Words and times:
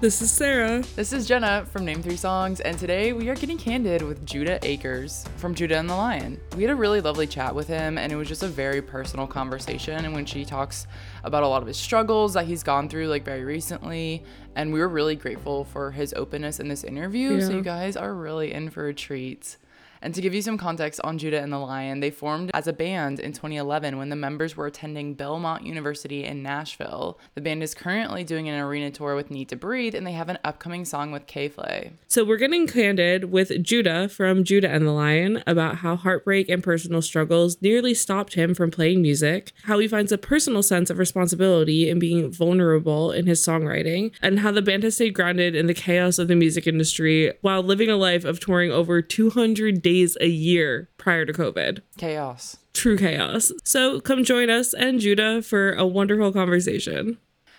This 0.00 0.20
is 0.20 0.30
Sarah. 0.30 0.82
This 0.96 1.14
is 1.14 1.26
Jenna 1.26 1.66
from 1.72 1.86
Name 1.86 2.02
Three 2.02 2.16
Songs, 2.16 2.60
and 2.60 2.78
today 2.78 3.14
we 3.14 3.30
are 3.30 3.34
getting 3.34 3.56
candid 3.56 4.02
with 4.02 4.26
Judah 4.26 4.58
Akers 4.62 5.24
from 5.36 5.54
Judah 5.54 5.78
and 5.78 5.88
the 5.88 5.94
Lion. 5.94 6.38
We 6.56 6.62
had 6.62 6.70
a 6.70 6.74
really 6.74 7.00
lovely 7.00 7.26
chat 7.26 7.54
with 7.54 7.68
him, 7.68 7.96
and 7.96 8.12
it 8.12 8.16
was 8.16 8.28
just 8.28 8.42
a 8.42 8.48
very 8.48 8.82
personal 8.82 9.26
conversation. 9.26 10.04
And 10.04 10.12
when 10.12 10.26
she 10.26 10.44
talks 10.44 10.86
about 11.22 11.42
a 11.42 11.48
lot 11.48 11.62
of 11.62 11.68
his 11.68 11.78
struggles 11.78 12.34
that 12.34 12.46
he's 12.46 12.62
gone 12.62 12.90
through, 12.90 13.06
like 13.06 13.24
very 13.24 13.44
recently, 13.44 14.22
and 14.54 14.74
we 14.74 14.80
were 14.80 14.88
really 14.88 15.16
grateful 15.16 15.64
for 15.64 15.92
his 15.92 16.12
openness 16.14 16.60
in 16.60 16.68
this 16.68 16.84
interview. 16.84 17.40
So 17.40 17.52
you 17.52 17.62
guys 17.62 17.96
are 17.96 18.12
really 18.12 18.52
in 18.52 18.68
for 18.68 18.88
a 18.88 18.94
treat. 18.94 19.56
And 20.04 20.14
to 20.14 20.20
give 20.20 20.34
you 20.34 20.42
some 20.42 20.58
context 20.58 21.00
on 21.02 21.16
Judah 21.16 21.40
and 21.40 21.50
the 21.50 21.56
Lion, 21.56 22.00
they 22.00 22.10
formed 22.10 22.50
as 22.52 22.68
a 22.68 22.74
band 22.74 23.20
in 23.20 23.32
2011 23.32 23.96
when 23.96 24.10
the 24.10 24.16
members 24.16 24.54
were 24.54 24.66
attending 24.66 25.14
Belmont 25.14 25.64
University 25.64 26.24
in 26.24 26.42
Nashville. 26.42 27.18
The 27.34 27.40
band 27.40 27.62
is 27.62 27.74
currently 27.74 28.22
doing 28.22 28.46
an 28.46 28.60
arena 28.60 28.90
tour 28.90 29.16
with 29.16 29.30
NEEDTOBREATHE, 29.30 29.94
and 29.94 30.06
they 30.06 30.12
have 30.12 30.28
an 30.28 30.38
upcoming 30.44 30.84
song 30.84 31.10
with 31.10 31.26
K-Flay. 31.26 31.92
So 32.06 32.22
we're 32.22 32.36
getting 32.36 32.66
candid 32.66 33.32
with 33.32 33.62
Judah 33.62 34.10
from 34.10 34.44
Judah 34.44 34.68
and 34.68 34.86
the 34.86 34.92
Lion 34.92 35.42
about 35.46 35.76
how 35.76 35.96
heartbreak 35.96 36.50
and 36.50 36.62
personal 36.62 37.00
struggles 37.00 37.56
nearly 37.62 37.94
stopped 37.94 38.34
him 38.34 38.52
from 38.52 38.70
playing 38.70 39.00
music, 39.00 39.52
how 39.62 39.78
he 39.78 39.88
finds 39.88 40.12
a 40.12 40.18
personal 40.18 40.62
sense 40.62 40.90
of 40.90 40.98
responsibility 40.98 41.88
in 41.88 41.98
being 41.98 42.30
vulnerable 42.30 43.10
in 43.10 43.26
his 43.26 43.40
songwriting, 43.40 44.12
and 44.20 44.40
how 44.40 44.52
the 44.52 44.60
band 44.60 44.82
has 44.82 44.96
stayed 44.96 45.14
grounded 45.14 45.54
in 45.54 45.66
the 45.66 45.72
chaos 45.72 46.18
of 46.18 46.28
the 46.28 46.36
music 46.36 46.66
industry 46.66 47.32
while 47.40 47.62
living 47.62 47.88
a 47.88 47.96
life 47.96 48.26
of 48.26 48.38
touring 48.38 48.70
over 48.70 49.00
200 49.00 49.80
days 49.80 49.93
a 50.02 50.26
year 50.26 50.88
prior 50.98 51.24
to 51.24 51.32
COVID. 51.32 51.80
Chaos. 51.96 52.56
True 52.72 52.98
chaos. 52.98 53.52
So 53.62 54.00
come 54.00 54.24
join 54.24 54.50
us 54.50 54.74
and 54.74 55.00
Judah 55.00 55.42
for 55.42 55.72
a 55.72 55.86
wonderful 55.86 56.32
conversation. 56.32 57.18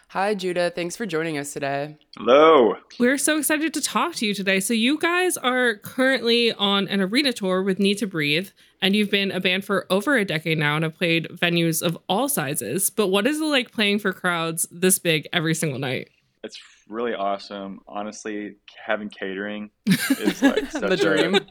Hi, 0.09 0.33
Judah. 0.33 0.69
Thanks 0.69 0.95
for 0.95 1.06
joining 1.06 1.38
us 1.38 1.52
today. 1.52 1.97
Hello. 2.17 2.75
We're 3.00 3.17
so 3.17 3.38
excited 3.38 3.73
to 3.73 3.81
talk 3.81 4.16
to 4.16 4.25
you 4.25 4.33
today. 4.33 4.59
So, 4.61 4.73
you 4.73 4.97
guys 4.97 5.36
are 5.36 5.75
currently 5.75 6.53
on 6.53 6.88
an 6.88 7.02
arena 7.02 7.33
tour 7.33 7.61
with 7.61 7.80
NEEDTOBREATHE, 7.80 8.53
and 8.81 8.95
you've 8.95 9.09
been 9.11 9.31
a 9.31 9.41
band 9.41 9.66
for 9.66 9.86
over 9.89 10.16
a 10.16 10.23
decade 10.23 10.58
now 10.58 10.75
and 10.75 10.83
have 10.83 10.95
played 10.95 11.28
venues 11.31 11.81
of 11.81 11.97
all 12.08 12.30
sizes. 12.30 12.89
But 12.89 13.08
what 13.08 13.28
is 13.28 13.41
it 13.41 13.45
like 13.45 13.73
playing 13.73 14.00
for 14.00 14.13
crowds 14.13 14.67
this 14.72 15.00
big 15.00 15.28
every 15.33 15.56
single 15.56 15.80
night? 15.80 16.11
It's 16.44 16.61
really 16.88 17.13
awesome. 17.13 17.81
Honestly, 17.88 18.56
having 18.86 19.09
catering 19.09 19.72
is 19.86 20.41
like 20.41 20.72
such 20.72 20.89
The 20.89 20.97
dream. 20.97 21.36
A, 21.36 21.41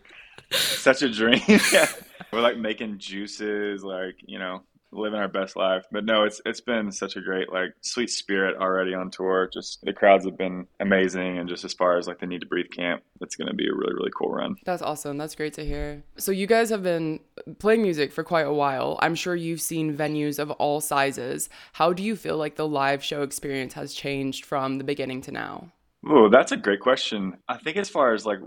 such 0.57 1.03
a 1.03 1.11
dream. 1.11 1.41
yeah. 1.73 1.89
We're 2.33 2.41
like 2.41 2.57
making 2.57 2.99
juices, 2.99 3.85
like, 3.85 4.17
you 4.27 4.39
know, 4.39 4.63
living 4.95 5.19
our 5.19 5.29
best 5.29 5.57
life. 5.57 5.85
But 5.91 6.05
no, 6.05 6.25
it's 6.25 6.41
it's 6.47 6.61
been 6.61 6.91
such 6.93 7.17
a 7.17 7.21
great 7.21 7.53
like 7.53 7.75
sweet 7.81 8.11
spirit 8.11 8.57
already 8.57 8.95
on 8.95 9.11
tour. 9.11 9.49
Just 9.53 9.85
the 9.85 9.93
crowds 9.93 10.25
have 10.25 10.39
been 10.39 10.67
amazing 10.81 11.39
and 11.39 11.49
just 11.49 11.65
as 11.65 11.73
far 11.73 11.99
as 11.99 12.07
like 12.07 12.21
the 12.21 12.27
NEEDTOBREATHE 12.27 12.71
camp, 12.71 13.03
it's 13.21 13.37
gonna 13.37 13.55
be 13.55 13.67
a 13.67 13.75
really, 13.75 13.95
really 13.95 14.11
cool 14.17 14.31
run. 14.31 14.57
That's 14.65 14.83
awesome. 14.83 15.19
That's 15.19 15.35
great 15.35 15.55
to 15.55 15.65
hear. 15.65 16.03
So, 16.17 16.33
you 16.33 16.47
guys 16.47 16.71
have 16.71 16.83
been 16.83 17.21
playing 17.59 17.83
music 17.83 18.13
for 18.13 18.25
quite 18.25 18.47
a 18.47 18.53
while. 18.53 18.99
I'm 19.03 19.15
sure 19.15 19.35
you've 19.35 19.61
seen 19.61 19.97
venues 19.97 20.39
of 20.39 20.51
all 20.53 20.81
sizes. 20.81 21.49
How 21.75 21.93
do 21.93 22.03
you 22.03 22.17
feel 22.17 22.37
like 22.37 22.57
the 22.57 22.69
live 22.69 23.03
show 23.03 23.23
experience 23.23 23.75
has 23.75 23.95
changed 23.95 24.45
from 24.45 24.79
the 24.79 24.85
beginning 24.85 25.21
to 25.23 25.33
now? 25.33 25.73
Oh, 26.07 26.29
that's 26.29 26.53
a 26.53 26.57
great 26.57 26.81
question. 26.81 27.39
I 27.49 27.57
think 27.57 27.77
as 27.77 27.89
far 27.89 28.13
as 28.13 28.27
like 28.27 28.41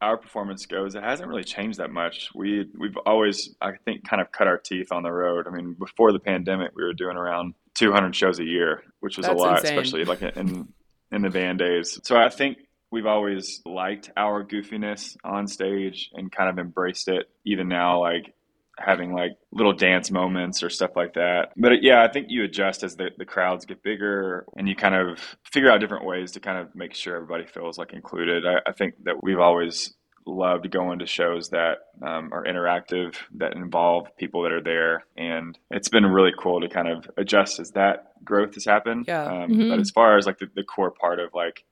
our 0.00 0.16
performance 0.16 0.66
goes, 0.66 0.94
it 0.94 1.02
hasn't 1.02 1.28
really 1.28 1.44
changed 1.44 1.78
that 1.78 1.90
much. 1.90 2.30
We 2.34 2.66
we've 2.78 2.96
always, 3.06 3.54
I 3.60 3.72
think, 3.84 4.08
kind 4.08 4.20
of 4.20 4.32
cut 4.32 4.46
our 4.46 4.58
teeth 4.58 4.92
on 4.92 5.02
the 5.02 5.12
road. 5.12 5.46
I 5.46 5.50
mean, 5.50 5.74
before 5.78 6.12
the 6.12 6.18
pandemic, 6.18 6.72
we 6.74 6.84
were 6.84 6.92
doing 6.92 7.16
around 7.16 7.54
200 7.74 8.14
shows 8.14 8.38
a 8.38 8.44
year, 8.44 8.82
which 9.00 9.16
was 9.16 9.26
That's 9.26 9.40
a 9.40 9.42
lot, 9.42 9.60
insane. 9.60 9.78
especially 9.78 10.04
like 10.04 10.22
in 10.22 10.68
in 11.10 11.22
the 11.22 11.30
band 11.30 11.58
days. 11.60 11.98
So 12.02 12.16
I 12.16 12.28
think 12.28 12.58
we've 12.90 13.06
always 13.06 13.62
liked 13.64 14.10
our 14.16 14.44
goofiness 14.44 15.16
on 15.24 15.46
stage 15.46 16.10
and 16.14 16.30
kind 16.30 16.50
of 16.50 16.58
embraced 16.58 17.08
it. 17.08 17.28
Even 17.44 17.68
now, 17.68 18.00
like 18.00 18.34
having 18.78 19.12
like 19.12 19.32
little 19.52 19.72
dance 19.72 20.10
moments 20.10 20.62
or 20.62 20.70
stuff 20.70 20.90
like 20.96 21.14
that. 21.14 21.52
But 21.56 21.72
uh, 21.72 21.76
yeah, 21.80 22.02
I 22.02 22.08
think 22.08 22.26
you 22.28 22.44
adjust 22.44 22.82
as 22.82 22.96
the, 22.96 23.10
the 23.16 23.24
crowds 23.24 23.64
get 23.66 23.82
bigger 23.82 24.46
and 24.56 24.68
you 24.68 24.74
kind 24.74 24.94
of 24.94 25.36
figure 25.44 25.70
out 25.70 25.80
different 25.80 26.04
ways 26.04 26.32
to 26.32 26.40
kind 26.40 26.58
of 26.58 26.74
make 26.74 26.94
sure 26.94 27.14
everybody 27.16 27.46
feels 27.46 27.78
like 27.78 27.92
included. 27.92 28.44
I, 28.46 28.68
I 28.68 28.72
think 28.72 28.94
that 29.04 29.22
we've 29.22 29.38
always 29.38 29.94
loved 30.26 30.70
going 30.70 30.98
to 31.00 31.06
shows 31.06 31.50
that 31.50 31.78
um, 32.02 32.32
are 32.32 32.44
interactive, 32.44 33.14
that 33.36 33.54
involve 33.54 34.08
people 34.16 34.42
that 34.42 34.52
are 34.52 34.62
there. 34.62 35.04
And 35.16 35.58
it's 35.70 35.90
been 35.90 36.06
really 36.06 36.32
cool 36.38 36.62
to 36.62 36.68
kind 36.68 36.88
of 36.88 37.08
adjust 37.18 37.60
as 37.60 37.72
that 37.72 38.12
growth 38.24 38.54
has 38.54 38.64
happened. 38.64 39.04
Yeah. 39.06 39.24
Um, 39.24 39.50
Mhm. 39.50 39.68
But 39.68 39.80
as 39.80 39.90
far 39.90 40.16
as 40.16 40.26
like 40.26 40.38
the, 40.38 40.46
the 40.54 40.64
core 40.64 40.90
part 40.90 41.20
of 41.20 41.34
like, 41.34 41.64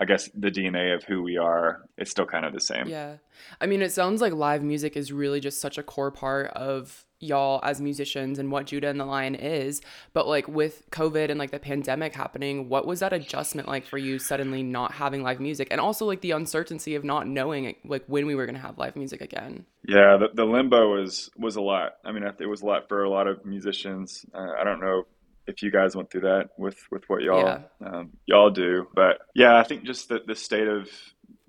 I 0.00 0.06
guess 0.06 0.30
the 0.34 0.50
DNA 0.50 0.94
of 0.94 1.04
who 1.04 1.22
we 1.22 1.36
are, 1.36 1.82
is 1.98 2.10
still 2.10 2.24
kind 2.24 2.46
of 2.46 2.54
the 2.54 2.60
same. 2.60 2.88
Yeah. 2.88 3.16
I 3.60 3.66
mean, 3.66 3.82
it 3.82 3.92
sounds 3.92 4.22
like 4.22 4.32
live 4.32 4.62
music 4.62 4.96
is 4.96 5.12
really 5.12 5.40
just 5.40 5.60
such 5.60 5.76
a 5.76 5.82
core 5.82 6.10
part 6.10 6.46
of 6.52 7.04
y'all 7.18 7.60
as 7.62 7.82
musicians 7.82 8.38
and 8.38 8.50
what 8.50 8.64
Judah 8.64 8.88
and 8.88 8.98
the 8.98 9.04
Lion 9.04 9.34
is. 9.34 9.82
But 10.14 10.26
like 10.26 10.48
with 10.48 10.90
COVID 10.90 11.28
and 11.28 11.38
like 11.38 11.50
the 11.50 11.58
pandemic 11.58 12.14
happening, 12.14 12.70
what 12.70 12.86
was 12.86 13.00
that 13.00 13.12
adjustment 13.12 13.68
like 13.68 13.84
for 13.84 13.98
you 13.98 14.18
suddenly 14.18 14.62
not 14.62 14.92
having 14.92 15.22
live 15.22 15.38
music 15.38 15.68
and 15.70 15.82
also 15.82 16.06
like 16.06 16.22
the 16.22 16.30
uncertainty 16.30 16.94
of 16.94 17.04
not 17.04 17.26
knowing 17.26 17.74
like 17.84 18.04
when 18.06 18.24
we 18.24 18.34
were 18.34 18.46
going 18.46 18.56
to 18.56 18.62
have 18.62 18.78
live 18.78 18.96
music 18.96 19.20
again? 19.20 19.66
Yeah, 19.86 20.16
the, 20.16 20.28
the 20.32 20.46
limbo 20.46 20.98
was 20.98 21.28
was 21.36 21.56
a 21.56 21.60
lot. 21.60 21.96
I 22.06 22.12
mean, 22.12 22.22
it 22.22 22.46
was 22.46 22.62
a 22.62 22.66
lot 22.66 22.88
for 22.88 23.04
a 23.04 23.10
lot 23.10 23.26
of 23.26 23.44
musicians. 23.44 24.24
Uh, 24.34 24.52
I 24.58 24.64
don't 24.64 24.80
know 24.80 25.04
if 25.50 25.62
you 25.62 25.70
guys 25.70 25.94
went 25.96 26.10
through 26.10 26.22
that 26.22 26.50
with 26.56 26.78
with 26.90 27.04
what 27.08 27.22
y'all 27.22 27.44
Yeah. 27.44 27.60
um, 27.84 28.10
y'all 28.26 28.50
do, 28.50 28.88
but 28.94 29.18
yeah, 29.34 29.56
I 29.56 29.62
think 29.64 29.84
just 29.84 30.08
the 30.08 30.20
the 30.26 30.34
state 30.34 30.68
of 30.68 30.88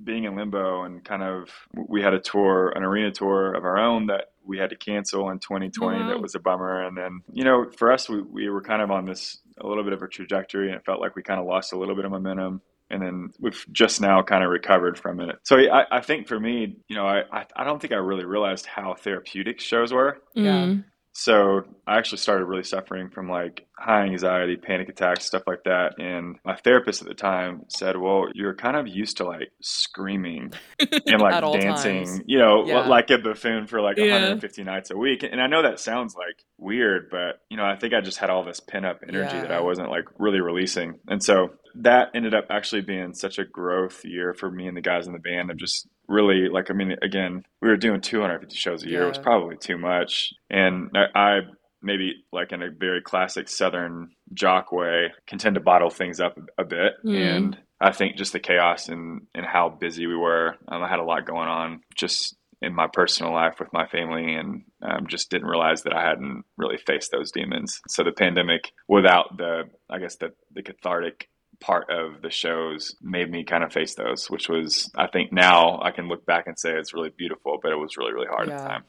being 0.04 0.24
in 0.24 0.36
limbo 0.36 0.84
and 0.84 1.04
kind 1.04 1.22
of 1.24 1.50
we 1.76 2.02
had 2.02 2.14
a 2.14 2.20
tour, 2.20 2.70
an 2.76 2.84
arena 2.84 3.12
tour 3.12 3.54
of 3.54 3.64
our 3.64 3.78
own 3.78 4.08
that 4.08 4.32
we 4.44 4.58
had 4.58 4.72
to 4.72 4.76
cancel 4.76 5.30
in 5.30 5.38
2020. 5.40 6.00
Wow. 6.00 6.08
That 6.10 6.22
was 6.22 6.34
a 6.34 6.40
bummer. 6.40 6.84
And 6.84 6.98
then 6.98 7.22
you 7.32 7.44
know, 7.44 7.70
for 7.78 7.92
us, 7.92 8.10
we 8.10 8.22
we 8.22 8.50
were 8.50 8.62
kind 8.62 8.82
of 8.82 8.92
on 8.92 9.06
this 9.06 9.40
a 9.60 9.68
little 9.68 9.84
bit 9.84 9.94
of 9.94 10.02
a 10.02 10.08
trajectory, 10.08 10.68
and 10.68 10.76
it 10.76 10.86
felt 10.86 11.00
like 11.00 11.16
we 11.16 11.22
kind 11.22 11.40
of 11.40 11.46
lost 11.46 11.74
a 11.74 11.78
little 11.78 11.96
bit 11.96 12.06
of 12.06 12.12
momentum 12.12 12.62
and 12.92 13.02
then 13.02 13.30
we've 13.40 13.66
just 13.72 14.02
now 14.02 14.22
kind 14.22 14.44
of 14.44 14.50
recovered 14.50 15.00
from 15.00 15.22
it. 15.22 15.38
So 15.44 15.58
I, 15.58 15.86
I 15.90 16.02
think 16.02 16.28
for 16.28 16.38
me, 16.38 16.76
you 16.90 16.96
know, 16.96 17.08
I, 17.08 17.24
I 17.32 17.46
I 17.56 17.64
don't 17.64 17.80
think 17.80 17.94
I 17.94 17.98
really 17.98 18.26
realized 18.26 18.66
how 18.66 18.96
therapeutic 18.96 19.62
shows 19.62 19.94
were. 19.94 20.18
Yeah. 20.34 20.66
Mm. 20.66 20.84
So 21.14 21.64
I 21.86 21.98
actually 21.98 22.20
started 22.20 22.46
really 22.46 22.64
suffering 22.64 23.10
from 23.10 23.30
like 23.30 23.68
high 23.78 24.04
anxiety, 24.06 24.56
panic 24.56 24.88
attacks, 24.88 25.26
stuff 25.26 25.44
like 25.46 25.64
that. 25.66 26.00
And 26.00 26.38
my 26.46 26.56
therapist 26.56 27.02
at 27.02 27.08
the 27.10 27.14
time 27.14 27.64
said, 27.68 27.98
"Well, 27.98 28.28
you're 28.34 28.56
kind 28.56 28.78
of 28.78 28.88
used 28.88 29.18
to 29.18 29.26
like 29.26 29.50
screaming 29.62 30.54
and 30.80 31.22
like 31.22 31.42
dancing, 31.60 32.06
times. 32.06 32.22
you 32.26 32.40
know, 32.40 32.66
Yeah. 32.66 32.88
like 32.88 33.10
a 33.10 33.18
buffoon 33.18 33.68
for 33.68 33.82
like 33.82 33.98
Yeah. 33.98 34.14
150 34.14 34.64
nights 34.64 34.90
a 34.92 34.98
week." 34.98 35.24
And 35.24 35.42
I 35.42 35.48
know 35.48 35.62
that 35.64 35.80
sounds 35.82 36.16
like 36.16 36.44
weird, 36.58 37.10
but 37.12 37.42
you 37.50 37.58
know, 37.58 37.66
I 37.66 37.76
think 37.76 37.94
I 37.94 38.00
just 38.02 38.18
had 38.18 38.30
all 38.30 38.44
this 38.46 38.62
pent 38.62 38.86
up 38.86 39.02
energy 39.08 39.36
that 39.42 39.52
I 39.52 39.60
wasn't 39.60 39.90
like 39.90 40.06
really 40.18 40.40
releasing. 40.40 41.00
And 41.10 41.22
so 41.22 41.50
that 41.76 42.10
ended 42.16 42.34
up 42.34 42.46
actually 42.50 42.82
being 42.82 43.14
such 43.14 43.38
a 43.38 43.46
growth 43.46 44.04
year 44.06 44.34
for 44.34 44.50
me 44.50 44.68
and 44.68 44.76
the 44.78 44.82
guys 44.82 45.08
in 45.08 45.14
the 45.14 45.20
band 45.20 45.52
of 45.52 45.58
just 45.58 45.88
really 46.12 46.50
like 46.50 46.70
I 46.70 46.74
mean 46.74 46.96
again 47.02 47.44
we 47.62 47.70
were 47.70 47.78
doing 47.78 48.02
250 48.02 48.56
shows 48.56 48.84
a 48.84 48.90
year 48.90 49.04
it 49.04 49.08
was 49.08 49.18
probably 49.18 49.58
too 49.58 49.78
much. 49.78 50.34
And 50.50 50.92
I, 50.96 51.20
I 51.20 51.40
maybe 51.82 52.14
like 52.32 52.52
in 52.52 52.62
a 52.62 52.70
very 52.70 53.02
classic 53.02 53.50
southern 53.50 54.12
jock 54.34 54.72
way 54.72 55.12
can 55.28 55.40
tend 55.40 55.56
to 55.56 55.62
bottle 55.62 55.90
things 55.90 56.20
up 56.20 56.38
a, 56.38 56.62
a 56.62 56.66
bit. 56.66 56.94
Mm. 57.06 57.16
and 57.16 57.58
I 57.80 57.92
think 57.92 58.16
just 58.16 58.34
the 58.34 58.40
chaos 58.40 58.90
and 58.90 59.22
and 59.34 59.46
how 59.46 59.70
busy 59.70 60.06
we 60.06 60.16
were 60.16 60.56
um, 60.68 60.84
I 60.84 60.90
had 60.90 61.00
a 61.00 61.04
lot 61.04 61.26
going 61.26 61.50
on 61.50 61.82
just 61.96 62.36
in 62.62 62.76
my 62.76 62.88
personal 62.92 63.34
life 63.34 63.56
with 63.60 63.74
my 63.74 63.88
family 63.88 64.36
and 64.36 64.64
um, 64.84 65.08
just 65.08 65.32
didn't 65.32 65.48
realize 65.48 65.82
that 65.84 65.96
I 65.96 66.08
hadn't 66.08 66.44
really 66.58 66.78
faced 66.78 67.12
those 67.12 67.32
demons. 67.32 67.82
So 67.88 68.04
the 68.04 68.12
pandemic 68.12 68.72
without 68.88 69.38
the 69.38 69.64
I 69.90 69.98
guess 69.98 70.18
the 70.18 70.30
the 70.54 70.62
cathartic 70.62 71.28
part 71.62 71.90
of 71.90 72.22
the 72.22 72.30
shows 72.30 72.96
made 73.02 73.32
me 73.32 73.44
kind 73.46 73.64
of 73.64 73.72
face 73.72 73.96
those, 73.96 74.30
which 74.30 74.50
was 74.50 74.92
I 74.96 75.08
think 75.08 75.32
now 75.32 75.80
I 75.82 75.92
can 75.92 76.08
look 76.10 76.26
back 76.26 76.48
and 76.48 76.60
say 76.60 76.72
it's 76.72 76.94
really 76.94 77.12
beautiful, 77.16 77.60
but 77.62 77.72
it 77.72 77.78
was 77.78 77.96
really 77.98 78.12
really 78.14 78.28
hard 78.28 78.50
at 78.50 78.58
the 78.58 78.64
Yeah. 78.64 78.68
time. 78.68 78.84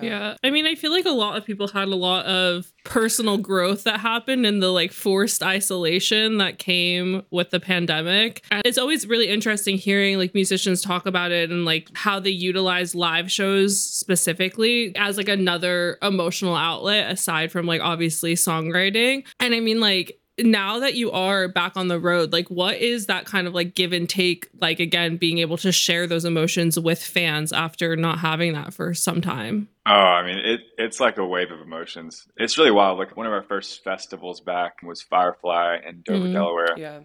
Yeah. 0.00 0.36
I 0.44 0.50
mean, 0.50 0.64
I 0.64 0.76
feel 0.76 0.92
like 0.92 1.06
a 1.06 1.10
lot 1.10 1.36
of 1.38 1.44
people 1.44 1.66
had 1.66 1.88
a 1.88 1.96
lot 1.96 2.24
of 2.26 2.70
personal 2.84 3.36
growth 3.36 3.82
that 3.82 3.98
happened 3.98 4.46
in 4.46 4.60
the 4.60 4.70
like 4.70 4.92
forced 4.92 5.42
isolation 5.42 6.38
that 6.38 6.58
came 6.60 7.22
with 7.32 7.50
the 7.50 7.58
pandemic. 7.58 8.44
And 8.52 8.62
it's 8.64 8.78
always 8.78 9.08
really 9.08 9.28
interesting 9.28 9.76
hearing 9.76 10.16
like 10.18 10.34
musicians 10.34 10.82
talk 10.82 11.06
about 11.06 11.32
it 11.32 11.50
and 11.50 11.64
like 11.64 11.88
how 11.94 12.20
they 12.20 12.30
utilize 12.30 12.94
live 12.94 13.28
shows 13.32 13.80
specifically 13.80 14.94
as 14.94 15.16
like 15.16 15.28
another 15.28 15.98
emotional 16.02 16.54
outlet 16.54 17.10
aside 17.10 17.50
from 17.50 17.66
like 17.66 17.80
obviously 17.80 18.34
songwriting. 18.34 19.24
And 19.40 19.52
I 19.54 19.58
mean, 19.60 19.80
like, 19.80 20.20
now 20.38 20.78
that 20.80 20.94
you 20.94 21.10
are 21.10 21.48
back 21.48 21.76
on 21.76 21.88
the 21.88 21.98
road, 21.98 22.32
like 22.32 22.48
what 22.48 22.76
is 22.76 23.06
that 23.06 23.24
kind 23.24 23.46
of 23.46 23.54
like 23.54 23.74
give 23.74 23.92
and 23.92 24.08
take? 24.08 24.48
Like 24.60 24.80
again, 24.80 25.16
being 25.16 25.38
able 25.38 25.56
to 25.58 25.72
share 25.72 26.06
those 26.06 26.24
emotions 26.24 26.78
with 26.78 27.02
fans 27.02 27.52
after 27.52 27.96
not 27.96 28.18
having 28.18 28.52
that 28.54 28.72
for 28.74 28.94
some 28.94 29.20
time. 29.20 29.68
Oh, 29.86 29.90
I 29.92 30.24
mean, 30.26 30.38
it 30.38 30.60
it's 30.76 31.00
like 31.00 31.18
a 31.18 31.26
wave 31.26 31.50
of 31.50 31.60
emotions. 31.60 32.26
It's 32.36 32.58
really 32.58 32.70
wild. 32.70 32.98
Like 32.98 33.16
one 33.16 33.26
of 33.26 33.32
our 33.32 33.42
first 33.42 33.82
festivals 33.84 34.40
back 34.40 34.82
was 34.82 35.00
Firefly 35.02 35.78
in 35.88 36.02
Dover, 36.04 36.26
Mhm. 36.26 36.32
Delaware, 36.32 36.78
Yeah. 36.78 37.00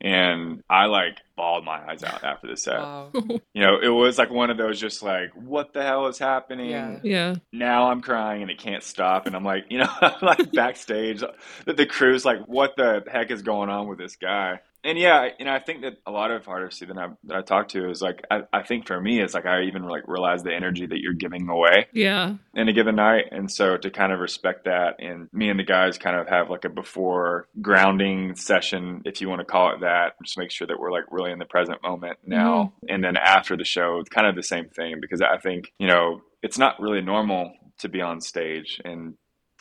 And 0.00 0.62
I 0.68 0.86
like 0.86 1.18
bawled 1.36 1.64
my 1.64 1.90
eyes 1.90 2.02
out 2.02 2.22
after 2.24 2.46
the 2.48 2.56
set. 2.56 2.78
Wow. 2.78 3.10
You 3.54 3.62
know, 3.62 3.78
it 3.80 3.88
was 3.88 4.18
like 4.18 4.30
one 4.30 4.50
of 4.50 4.56
those 4.56 4.80
just 4.80 5.02
like, 5.02 5.30
what 5.34 5.72
the 5.72 5.82
hell 5.82 6.08
is 6.08 6.18
happening? 6.18 6.70
Yeah. 6.70 6.98
Yeah. 7.04 7.34
Now 7.52 7.90
I'm 7.90 8.00
crying 8.00 8.42
and 8.42 8.50
it 8.50 8.58
can't 8.58 8.82
stop, 8.82 9.26
and 9.26 9.36
I'm 9.36 9.44
like, 9.44 9.66
you 9.70 9.78
know, 9.78 9.88
like 10.22 10.50
backstage. 10.52 11.22
The, 11.64 11.72
the 11.72 11.86
crew's 11.86 12.24
like, 12.24 12.40
what 12.46 12.74
the 12.76 13.04
heck 13.10 13.30
is 13.30 13.42
going 13.42 13.70
on 13.70 13.86
with 13.86 13.98
this 13.98 14.16
guy? 14.16 14.60
And 14.84 14.98
yeah, 14.98 15.28
you 15.38 15.46
know, 15.46 15.52
I 15.52 15.60
think 15.60 15.80
that 15.82 15.94
a 16.06 16.10
lot 16.10 16.30
of 16.30 16.46
artists 16.46 16.80
that 16.80 16.90
I 16.96 17.08
that 17.24 17.36
I 17.36 17.42
talk 17.42 17.68
to 17.68 17.88
is 17.88 18.02
like, 18.02 18.22
I, 18.30 18.40
I 18.52 18.62
think 18.62 18.86
for 18.86 19.00
me, 19.00 19.20
it's 19.20 19.32
like 19.32 19.46
I 19.46 19.62
even 19.62 19.82
like 19.84 20.02
realize 20.06 20.42
the 20.42 20.54
energy 20.54 20.86
that 20.86 21.00
you're 21.00 21.14
giving 21.14 21.48
away 21.48 21.86
Yeah. 21.92 22.34
in 22.54 22.68
a 22.68 22.72
given 22.74 22.96
night. 22.96 23.24
And 23.30 23.50
so 23.50 23.76
to 23.78 23.90
kind 23.90 24.12
of 24.12 24.20
respect 24.20 24.64
that, 24.66 24.96
and 24.98 25.28
me 25.32 25.48
and 25.48 25.58
the 25.58 25.64
guys 25.64 25.96
kind 25.96 26.16
of 26.16 26.28
have 26.28 26.50
like 26.50 26.64
a 26.66 26.68
before 26.68 27.48
grounding 27.62 28.36
session, 28.36 29.02
if 29.06 29.20
you 29.22 29.28
want 29.28 29.40
to 29.40 29.46
call 29.46 29.72
it 29.74 29.80
that, 29.80 30.12
just 30.22 30.36
make 30.38 30.50
sure 30.50 30.66
that 30.66 30.78
we're 30.78 30.92
like 30.92 31.04
really 31.10 31.32
in 31.32 31.38
the 31.38 31.46
present 31.46 31.82
moment 31.82 32.18
now. 32.26 32.74
Mm-hmm. 32.84 32.94
And 32.94 33.02
then 33.04 33.16
after 33.16 33.56
the 33.56 33.64
show, 33.64 33.98
it's 34.00 34.10
kind 34.10 34.26
of 34.26 34.36
the 34.36 34.42
same 34.42 34.68
thing 34.68 34.96
because 35.00 35.22
I 35.22 35.38
think, 35.38 35.72
you 35.78 35.88
know, 35.88 36.20
it's 36.42 36.58
not 36.58 36.78
really 36.78 37.00
normal 37.00 37.52
to 37.78 37.88
be 37.88 38.02
on 38.02 38.20
stage 38.20 38.80
and 38.84 39.14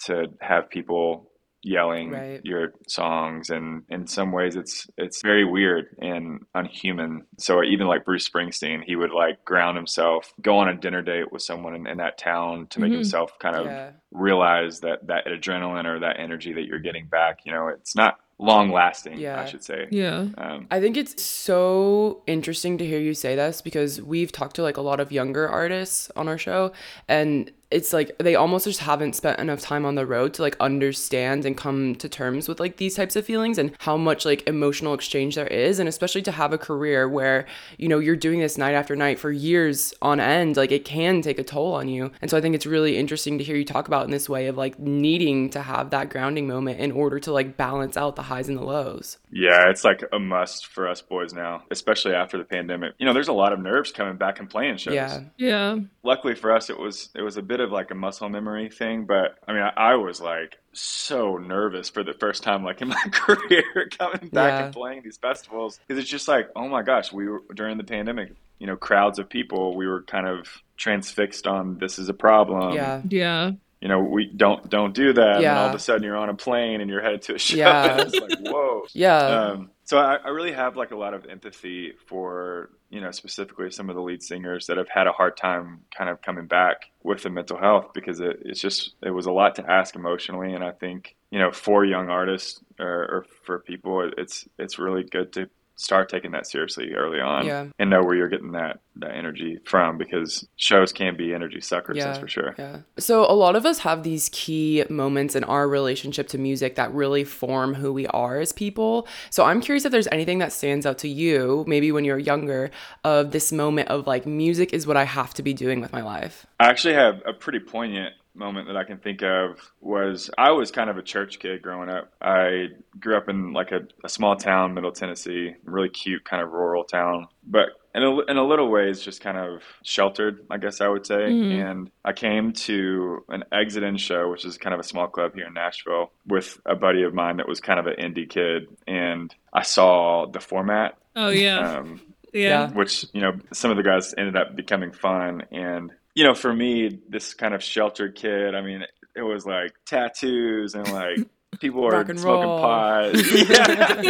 to 0.06 0.26
have 0.42 0.70
people 0.70 1.30
yelling 1.64 2.12
Right. 2.12 2.42
your 2.44 2.74
songs 2.88 3.50
and 3.50 3.84
in 3.90 4.06
some 4.06 4.32
ways 4.34 4.56
it's 4.58 4.86
it's 4.98 5.22
very 5.22 5.46
weird 5.46 5.86
and 6.00 6.42
unhuman 6.54 7.26
so 7.40 7.64
even 7.64 7.88
like 7.88 8.04
bruce 8.04 8.30
springsteen 8.30 8.84
he 8.86 8.96
would 8.98 9.12
like 9.12 9.44
ground 9.46 9.78
himself 9.78 10.34
go 10.42 10.58
on 10.58 10.68
a 10.68 10.76
dinner 10.76 11.02
date 11.02 11.32
with 11.32 11.42
someone 11.42 11.74
in, 11.74 11.88
in 11.88 11.98
that 12.00 12.18
town 12.18 12.68
to 12.68 12.82
make 12.82 12.92
Mhm. 12.92 12.96
himself 12.96 13.40
kind 13.40 13.56
of 13.56 13.66
Yeah. 13.66 13.92
realize 14.12 14.82
that 14.82 15.08
that 15.08 15.26
adrenaline 15.26 15.86
or 15.86 16.00
that 16.00 16.20
energy 16.20 16.52
that 16.54 16.66
you're 16.66 16.80
getting 16.80 17.08
back 17.08 17.40
you 17.46 17.54
know 17.54 17.70
it's 17.70 17.96
not 17.96 18.18
long 18.40 18.72
lasting 18.72 19.18
Yeah. 19.18 19.40
i 19.40 19.46
should 19.46 19.64
say 19.64 19.88
Yeah. 19.90 20.26
um, 20.38 20.68
I 20.70 20.82
think 20.82 20.98
it's 20.98 21.24
so 21.24 22.24
interesting 22.28 22.78
to 22.80 22.86
hear 22.86 23.00
you 23.00 23.14
say 23.14 23.36
this 23.36 23.62
because 23.62 24.02
we've 24.02 24.32
talked 24.32 24.56
to 24.58 24.64
like 24.64 24.76
a 24.78 24.82
lot 24.82 25.00
of 25.00 25.12
younger 25.12 25.48
artists 25.48 26.12
on 26.16 26.28
our 26.28 26.38
show 26.38 26.74
and 27.08 27.52
it's 27.74 27.92
like 27.92 28.16
they 28.20 28.36
almost 28.36 28.66
just 28.66 28.82
haven't 28.82 29.16
spent 29.16 29.40
enough 29.40 29.60
time 29.60 29.84
on 29.84 29.96
the 29.96 30.06
road 30.06 30.34
to 30.36 30.44
like 30.44 30.56
understand 30.60 31.44
and 31.44 31.58
come 31.58 31.96
to 31.96 32.08
terms 32.08 32.48
with 32.48 32.60
like 32.60 32.78
these 32.78 32.96
types 32.96 33.16
of 33.16 33.26
feelings 33.26 33.58
and 33.58 33.72
how 33.80 33.98
much 33.98 34.26
like 34.26 34.48
emotional 34.48 34.94
exchange 34.94 35.34
there 35.36 35.48
is. 35.48 35.80
And 35.80 35.90
especially 35.90 36.22
to 36.24 36.32
have 36.32 36.54
a 36.54 36.58
career 36.58 37.10
where 37.10 37.48
you 37.80 37.88
know 37.88 37.98
you're 37.98 38.16
doing 38.16 38.40
this 38.40 38.60
night 38.60 38.74
after 38.74 38.96
night 38.96 39.18
for 39.18 39.32
years 39.32 39.92
on 40.04 40.20
end 40.20 40.56
like 40.56 40.72
it 40.72 40.86
can 40.86 41.22
take 41.24 41.40
a 41.40 41.44
toll 41.44 41.74
on 41.74 41.88
you. 41.88 42.12
And 42.22 42.30
so 42.30 42.38
I 42.38 42.42
think 42.42 42.54
it's 42.54 42.68
really 42.68 42.96
interesting 42.96 43.40
to 43.40 43.44
hear 43.44 43.56
you 43.56 43.66
talk 43.66 43.88
about 43.88 44.06
in 44.06 44.12
this 44.12 44.30
way 44.30 44.48
of 44.48 44.56
like 44.56 44.78
needing 44.78 45.50
to 45.50 45.62
have 45.62 45.90
that 45.90 46.10
grounding 46.10 46.48
moment 46.48 46.80
in 46.80 46.92
order 46.92 47.20
to 47.22 47.34
like 47.34 47.58
balance 47.58 47.98
out 47.98 48.16
the 48.16 48.22
highs 48.22 48.50
and 48.50 48.58
the 48.58 48.64
lows. 48.64 49.18
Yeah 49.32 49.70
it's 49.70 49.84
like 49.84 50.04
a 50.12 50.20
must 50.20 50.68
for 50.68 50.88
us 50.88 51.02
boys 51.02 51.34
now 51.34 51.64
especially 51.72 52.14
after 52.14 52.38
the 52.38 52.44
pandemic. 52.44 52.94
You 53.00 53.08
know 53.08 53.14
there's 53.14 53.30
a 53.30 53.34
lot 53.34 53.52
of 53.52 53.60
nerves 53.60 53.92
coming 53.92 54.18
back 54.18 54.40
and 54.40 54.48
playing 54.48 54.78
shows. 54.78 54.94
Yeah. 54.94 55.22
Yeah. 55.38 55.80
luckily 56.04 56.36
for 56.36 56.52
us 56.52 56.70
it 56.70 56.78
was 56.78 57.10
it 57.16 57.24
was 57.24 57.36
a 57.36 57.42
bit 57.42 57.63
of 57.64 57.72
like 57.72 57.90
a 57.92 57.96
muscle 57.96 58.30
memory 58.30 58.70
thing 58.70 59.06
but 59.06 59.38
i 59.48 59.54
mean 59.54 59.62
i, 59.64 59.72
I 59.94 59.96
was 59.96 60.22
like 60.22 60.58
so 60.74 61.38
nervous 61.38 61.90
for 61.90 62.04
the 62.04 62.14
first 62.14 62.44
time 62.44 62.64
like 62.64 62.82
in 62.82 62.90
my 62.90 63.04
career 63.12 63.90
coming 63.98 64.30
back 64.30 64.52
Yeah. 64.60 64.66
and 64.66 64.74
playing 64.74 65.02
these 65.04 65.18
festivals 65.18 65.80
because 65.88 66.02
it's 66.02 66.10
just 66.12 66.28
like 66.28 66.50
oh 66.56 66.68
my 66.68 66.82
gosh 66.84 67.12
we 67.14 67.28
were 67.28 67.42
during 67.56 67.78
the 67.78 67.84
pandemic 67.84 68.34
you 68.60 68.68
know 68.68 68.76
crowds 68.78 69.20
of 69.20 69.30
people 69.30 69.76
we 69.76 69.88
were 69.88 70.04
kind 70.04 70.28
of 70.28 70.48
transfixed 70.78 71.48
on 71.48 71.78
this 71.80 71.98
is 72.00 72.10
a 72.10 72.14
problem 72.14 72.74
yeah 72.76 73.02
Yeah. 73.10 73.52
you 73.82 73.88
know 73.88 74.00
we 74.00 74.26
don't 74.26 74.70
don't 74.70 74.94
do 74.94 75.14
that 75.14 75.38
and 75.38 75.48
all 75.48 75.70
of 75.70 75.76
a 75.76 75.80
sudden 75.80 76.04
you're 76.04 76.18
on 76.18 76.30
a 76.30 76.34
plane 76.36 76.82
and 76.82 76.90
you're 76.90 77.02
headed 77.02 77.22
to 77.24 77.36
a 77.36 77.40
show 77.40 77.58
Yeah. 77.58 77.98
it's 78.02 78.16
like 78.20 78.40
whoa 78.42 78.84
yeah 78.94 79.18
um, 79.28 79.70
so 79.86 79.98
I, 79.98 80.16
I 80.16 80.30
really 80.30 80.54
have 80.54 80.76
like 80.78 80.92
a 80.92 80.96
lot 80.98 81.14
of 81.14 81.26
empathy 81.26 81.94
for 82.08 82.70
you 82.94 83.02
know 83.02 83.10
specifically 83.10 83.72
some 83.72 83.90
of 83.90 83.96
the 83.96 84.02
lead 84.02 84.22
singers 84.22 84.68
that 84.68 84.78
have 84.78 84.88
had 84.88 85.08
a 85.08 85.12
hard 85.12 85.36
time 85.36 85.80
kind 85.98 86.12
of 86.12 86.22
coming 86.22 86.46
back 86.46 86.92
with 87.02 87.24
the 87.24 87.30
mental 87.30 87.58
health 87.58 87.88
because 87.92 88.20
it, 88.20 88.40
it's 88.46 88.62
just 88.62 88.94
it 89.02 89.10
was 89.10 89.26
a 89.26 89.32
lot 89.32 89.56
to 89.56 89.70
ask 89.70 89.96
emotionally. 89.96 90.54
And 90.54 90.64
I 90.64 90.72
think 90.72 91.16
you 91.32 91.40
know 91.40 91.52
for 91.52 91.84
young 91.84 92.10
artists 92.10 92.62
or, 92.80 92.88
or 92.88 93.26
for 93.46 93.60
people 93.60 94.12
it's 94.16 94.48
it's 94.60 94.78
really 94.78 95.04
good 95.04 95.34
to 95.34 95.50
start 95.76 96.08
taking 96.10 96.32
that 96.32 96.46
seriously 96.48 96.94
early 96.94 97.20
on 97.20 97.46
Yeah. 97.46 97.66
and 97.80 97.90
know 97.90 98.02
where 98.04 98.16
you're 98.16 98.30
getting 98.30 98.52
that 98.52 98.80
that 98.96 99.16
energy 99.16 99.58
from 99.66 99.98
because 99.98 100.48
shows 100.56 100.94
can 100.94 101.18
be 101.18 101.34
energy 101.34 101.60
suckers 101.60 101.98
that's 101.98 102.20
for 102.20 102.28
sure 102.28 102.54
Yeah. 102.60 102.78
So 103.00 103.24
a 103.24 103.34
lot 103.34 103.56
of 103.56 103.66
us 103.66 103.80
have 103.80 104.04
these 104.04 104.30
key 104.32 104.84
moments 104.90 105.36
in 105.36 105.44
our 105.44 105.68
relationship 105.68 106.28
to 106.30 106.38
music 106.38 106.76
that 106.76 106.94
really 106.94 107.24
form 107.24 107.74
who 107.74 107.92
we 107.92 108.06
are 108.08 108.40
as 108.40 108.52
people. 108.52 109.08
So 109.32 109.46
I'm 109.46 109.62
curious 109.62 109.84
if 109.86 109.92
there's 109.92 110.08
anything 110.12 110.38
that 110.40 110.54
stands 110.54 110.86
out 110.86 111.00
to 111.00 111.08
you, 111.10 111.64
maybe 111.68 111.92
when 111.92 112.06
you're 112.06 112.20
younger, 112.20 112.70
of 113.04 113.32
this 113.32 113.52
moment 113.52 113.90
of 113.90 114.06
like 114.06 114.26
music 114.28 114.74
is 114.74 114.86
what 114.86 114.96
I 114.96 115.06
have 115.06 115.34
to 115.36 115.44
be 115.44 115.54
doing 115.54 115.82
with 115.82 115.92
my 115.92 116.02
life. 116.04 116.46
I 116.60 116.68
actually 116.68 116.94
have 116.94 117.22
a 117.26 117.34
pretty 117.34 117.60
poignant 117.60 118.14
moment 118.36 118.68
that 118.68 118.78
I 118.78 118.84
can 118.84 118.98
think 118.98 119.22
of 119.24 119.60
was 119.80 120.30
I 120.38 120.52
was 120.52 120.72
kind 120.72 120.90
of 120.90 120.98
a 120.98 121.04
church 121.04 121.40
kid 121.40 121.62
growing 121.62 121.90
up. 121.90 122.12
I 122.22 122.68
grew 123.00 123.16
up 123.18 123.30
in 123.30 123.54
like 123.54 123.72
a, 123.72 123.82
a 124.04 124.10
small 124.10 124.36
town, 124.36 124.74
Middle 124.74 124.92
Tennessee, 124.92 125.56
really 125.64 125.90
cute 125.90 126.26
kind 126.26 126.42
of 126.42 126.52
rural 126.52 126.84
town, 126.84 127.28
but 127.46 127.70
in 127.96 128.02
a, 128.02 128.20
in 128.22 128.38
a 128.38 128.44
little 128.44 128.70
ways 128.72 129.02
just 129.02 129.22
kind 129.22 129.38
of 129.38 129.62
sheltered, 129.84 130.46
I 130.50 130.58
guess 130.58 130.82
I 130.82 130.88
would 130.88 131.06
say. 131.06 131.14
Mhm. 131.30 131.70
And 131.72 131.92
I 132.04 132.12
came 132.14 132.54
to 132.54 133.24
an 133.30 133.44
Exit 133.52 133.84
In 133.84 133.98
show, 133.98 134.32
which 134.32 134.46
is 134.46 134.58
kind 134.58 134.74
of 134.74 134.80
a 134.80 134.84
small 134.84 135.08
club 135.08 135.36
here 135.36 135.46
in 135.46 135.54
Nashville, 135.54 136.12
with 136.26 136.60
a 136.66 136.76
buddy 136.76 137.04
of 137.04 137.14
mine 137.14 137.38
that 137.38 137.48
was 137.48 137.60
kind 137.60 137.80
of 137.80 137.86
an 137.86 137.96
indie 137.98 138.28
kid, 138.28 138.64
and 138.88 139.34
I 139.54 139.62
saw 139.62 140.26
the 140.26 140.40
format. 140.40 140.98
Oh 141.16 141.30
yeah. 141.30 141.78
Um, 141.78 142.02
yeah. 142.34 142.72
which 142.72 143.06
you 143.14 143.22
know 143.22 143.34
some 143.52 143.70
of 143.70 143.78
the 143.78 143.84
guys 143.84 144.16
ended 144.18 144.36
up 144.36 144.56
becoming 144.56 144.92
fun 144.92 145.44
and 145.52 145.92
you 146.16 146.24
know 146.24 146.34
for 146.36 146.54
me 146.54 147.00
this 147.10 147.34
kind 147.34 147.54
of 147.54 147.64
sheltered 147.64 148.16
kid 148.16 148.56
i 148.56 148.62
mean 148.62 148.84
it 149.16 149.22
was 149.22 149.46
like 149.46 149.74
tattoos 149.86 150.76
and 150.76 150.92
like 150.92 151.18
people 151.60 151.88
Rock 151.88 152.10
are 152.10 152.18
smoking 152.18 152.50
roll. 152.50 152.60
pot 152.62 153.14
yeah. 153.34 154.02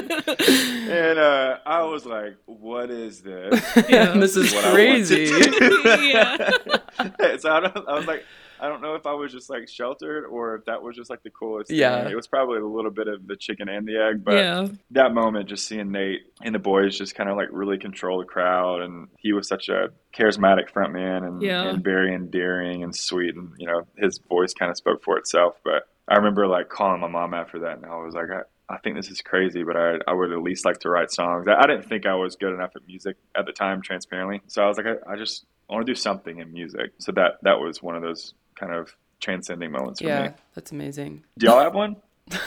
and 0.90 1.20
uh, 1.20 1.58
i 1.66 1.84
was 1.84 2.06
like 2.06 2.38
what 2.46 2.90
is 2.90 3.22
this 3.22 3.62
Yeah. 3.90 4.14
this 4.18 4.38
is 4.38 4.54
What 4.54 4.64
I 4.66 4.68
want 4.68 4.74
to 4.74 4.74
crazy. 4.74 5.26
Yeah. 6.14 7.38
so 7.38 7.52
I, 7.52 7.60
don't, 7.60 7.88
I 7.90 7.96
was 7.96 8.06
like 8.08 8.24
i 8.64 8.68
don't 8.70 8.82
know 8.82 8.96
if 8.96 9.06
i 9.06 9.14
was 9.14 9.32
just 9.32 9.50
like 9.50 9.68
sheltered 9.70 10.26
or 10.26 10.56
if 10.56 10.66
that 10.66 10.82
was 10.82 10.96
just 10.96 11.10
like 11.10 11.22
the 11.24 11.30
coolest 11.30 11.70
Yeah. 11.70 12.04
thing. 12.04 12.12
it 12.12 12.16
was 12.16 12.28
probably 12.28 12.60
a 12.60 12.66
little 12.66 12.90
bit 12.92 13.08
of 13.08 13.28
the 13.28 13.36
chicken 13.36 13.68
and 13.70 13.86
the 13.88 13.98
egg 13.98 14.24
but 14.24 14.36
yeah. 14.36 14.68
that 14.92 15.14
moment, 15.14 15.50
just 15.50 15.68
seeing 15.68 15.92
Nate 15.92 16.22
and 16.42 16.56
the 16.56 16.60
boys 16.60 16.98
just 16.98 17.14
kind 17.16 17.30
of 17.30 17.36
like 17.38 17.50
really 17.52 17.78
control 17.78 18.20
the 18.20 18.26
crowd, 18.26 18.82
and 18.82 19.08
he 19.20 19.34
was 19.34 19.48
such 19.48 19.70
a 19.70 19.90
charismatic 20.18 20.70
frontman 20.72 21.28
and, 21.28 21.42
Yeah. 21.42 21.64
and 21.70 21.84
very 21.84 22.14
endearing 22.16 22.84
and 22.84 22.96
sweet, 22.96 23.36
and 23.36 23.52
you 23.58 23.68
know 23.68 23.86
his 23.98 24.20
voice 24.30 24.54
kind 24.54 24.72
of 24.72 24.78
spoke 24.78 25.04
for 25.04 25.18
itself. 25.18 25.56
But 25.64 25.88
I 26.08 26.16
remember 26.16 26.48
like 26.48 26.70
calling 26.70 27.02
my 27.02 27.08
mom 27.08 27.34
after 27.34 27.60
that, 27.60 27.78
and 27.78 27.86
I 27.86 27.96
was 27.98 28.14
like, 28.16 28.30
I, 28.32 28.42
I 28.74 28.78
think 28.80 28.96
this 28.96 29.10
is 29.10 29.22
crazy, 29.22 29.64
but 29.64 29.76
I, 29.76 29.98
I 30.08 30.14
would 30.14 30.32
at 30.32 30.42
least 30.42 30.66
like 30.66 30.80
to 30.82 30.90
write 30.90 31.12
songs. 31.12 31.48
I, 31.48 31.56
I 31.56 31.68
didn't 31.68 31.84
think 31.90 32.06
I 32.06 32.16
was 32.16 32.36
good 32.36 32.54
enough 32.54 32.72
at 32.76 32.86
music 32.88 33.18
at 33.36 33.46
the 33.46 33.52
time, 33.54 33.82
transparently. 33.82 34.42
So 34.48 34.64
I 34.64 34.68
was 34.68 34.78
like, 34.78 34.88
I, 34.88 35.14
I 35.14 35.16
just 35.18 35.46
want 35.70 35.86
to 35.86 35.92
do 35.92 35.96
something 35.96 36.40
in 36.40 36.52
music. 36.54 36.92
So 37.00 37.12
that 37.14 37.40
that 37.44 37.60
was 37.60 37.82
one 37.84 37.96
of 37.96 38.02
those 38.02 38.34
kind 38.64 38.78
of 38.78 38.96
transcending 39.20 39.72
moments 39.72 40.02
for 40.02 40.08
yeah, 40.08 40.24
me. 40.24 40.30
that's 40.56 40.72
amazing. 40.72 41.24
Do 41.38 41.48
y'all 41.48 41.60
have 41.60 41.76
one? 41.76 41.96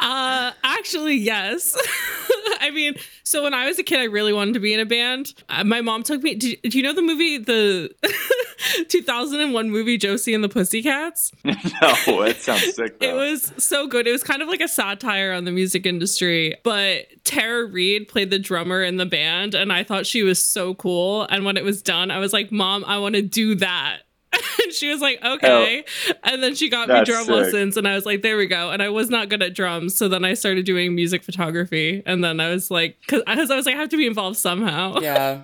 Uh, 0.00 0.52
actually, 0.62 1.16
yes. 1.16 1.76
I 2.60 2.70
mean, 2.70 2.94
so 3.24 3.42
when 3.42 3.52
I 3.52 3.66
was 3.66 3.78
a 3.78 3.82
kid, 3.82 3.98
I 3.98 4.04
really 4.04 4.32
wanted 4.32 4.54
to 4.54 4.60
be 4.60 4.72
in 4.72 4.80
a 4.80 4.86
band. 4.86 5.34
Uh, 5.48 5.64
my 5.64 5.80
mom 5.80 6.02
took 6.02 6.22
me. 6.22 6.34
Do, 6.34 6.54
do 6.56 6.78
you 6.78 6.84
know 6.84 6.92
the 6.92 7.02
movie, 7.02 7.38
the 7.38 7.90
2001 8.88 9.70
movie 9.70 9.98
Josie 9.98 10.34
and 10.34 10.44
the 10.44 10.48
Pussycats? 10.48 11.32
no, 11.44 11.54
that 12.22 12.36
sounds 12.38 12.74
sick. 12.76 12.96
It 13.00 13.12
was 13.12 13.52
so 13.58 13.86
good. 13.88 14.06
It 14.06 14.12
was 14.12 14.22
kind 14.22 14.40
of 14.40 14.48
like 14.48 14.60
a 14.60 14.68
satire 14.68 15.32
on 15.32 15.44
the 15.44 15.52
music 15.52 15.84
industry, 15.84 16.56
but 16.62 17.06
Tara 17.24 17.66
Reid 17.66 18.08
played 18.08 18.30
the 18.30 18.38
drummer 18.38 18.82
in 18.82 18.98
the 18.98 19.06
band, 19.06 19.54
and 19.54 19.72
I 19.72 19.82
thought 19.82 20.06
she 20.06 20.22
was 20.22 20.38
so 20.38 20.74
cool. 20.74 21.24
And 21.24 21.44
when 21.44 21.56
it 21.56 21.64
was 21.64 21.82
done, 21.82 22.10
I 22.10 22.18
was 22.18 22.32
like, 22.32 22.52
Mom, 22.52 22.84
I 22.84 22.98
want 22.98 23.16
to 23.16 23.22
do 23.22 23.56
that. 23.56 24.02
And 24.32 24.72
she 24.72 24.88
was 24.88 25.00
like, 25.00 25.22
okay. 25.24 25.84
And 26.24 26.42
then 26.42 26.54
she 26.54 26.68
got 26.68 26.88
me 26.88 27.02
drum 27.04 27.24
sick. 27.24 27.34
lessons, 27.34 27.76
and 27.76 27.88
I 27.88 27.94
was 27.94 28.04
like, 28.04 28.22
there 28.22 28.36
we 28.36 28.46
go. 28.46 28.70
And 28.70 28.82
I 28.82 28.88
was 28.90 29.08
not 29.10 29.28
good 29.28 29.42
at 29.42 29.54
drums, 29.54 29.96
so 29.96 30.08
then 30.08 30.24
I 30.24 30.34
started 30.34 30.66
doing 30.66 30.94
music 30.94 31.22
photography, 31.22 32.02
and 32.04 32.22
then 32.22 32.40
I 32.40 32.50
was 32.50 32.70
like, 32.70 32.98
because 33.00 33.22
I 33.26 33.34
was 33.36 33.48
like, 33.66 33.74
I 33.74 33.78
have 33.78 33.88
to 33.90 33.96
be 33.96 34.06
involved 34.06 34.36
somehow. 34.36 34.98
Yeah. 35.00 35.42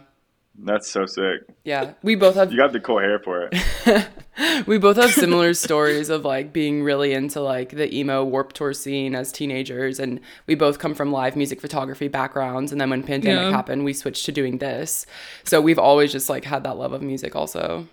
That's 0.56 0.88
so 0.88 1.04
sick. 1.04 1.40
Yeah. 1.64 1.94
We 2.04 2.14
both 2.14 2.36
have 2.36 2.52
You 2.52 2.58
got 2.58 2.72
the 2.72 2.78
cool 2.78 3.00
hair 3.00 3.18
for 3.18 3.48
it. 3.50 4.06
we 4.68 4.78
both 4.78 4.96
have 4.96 5.10
similar 5.10 5.52
stories 5.52 6.10
of 6.10 6.24
like 6.24 6.52
being 6.52 6.84
really 6.84 7.12
into 7.12 7.40
like 7.40 7.70
the 7.70 7.92
emo 7.92 8.22
Warped 8.22 8.54
Tour 8.54 8.72
scene 8.72 9.16
as 9.16 9.32
teenagers 9.32 9.98
and 9.98 10.20
we 10.46 10.54
both 10.54 10.78
come 10.78 10.94
from 10.94 11.10
live 11.10 11.34
music 11.34 11.60
photography 11.60 12.06
backgrounds 12.06 12.70
and 12.70 12.80
then 12.80 12.88
when 12.90 13.02
pandemic 13.02 13.42
Yeah. 13.46 13.50
happened 13.50 13.84
we 13.84 13.92
switched 13.92 14.26
to 14.26 14.32
doing 14.32 14.58
this 14.58 15.06
so 15.42 15.60
we've 15.60 15.78
always 15.78 16.12
just 16.12 16.30
like 16.30 16.44
had 16.44 16.62
that 16.62 16.76
love 16.76 16.92
of 16.92 17.02
music 17.02 17.34
also 17.34 17.88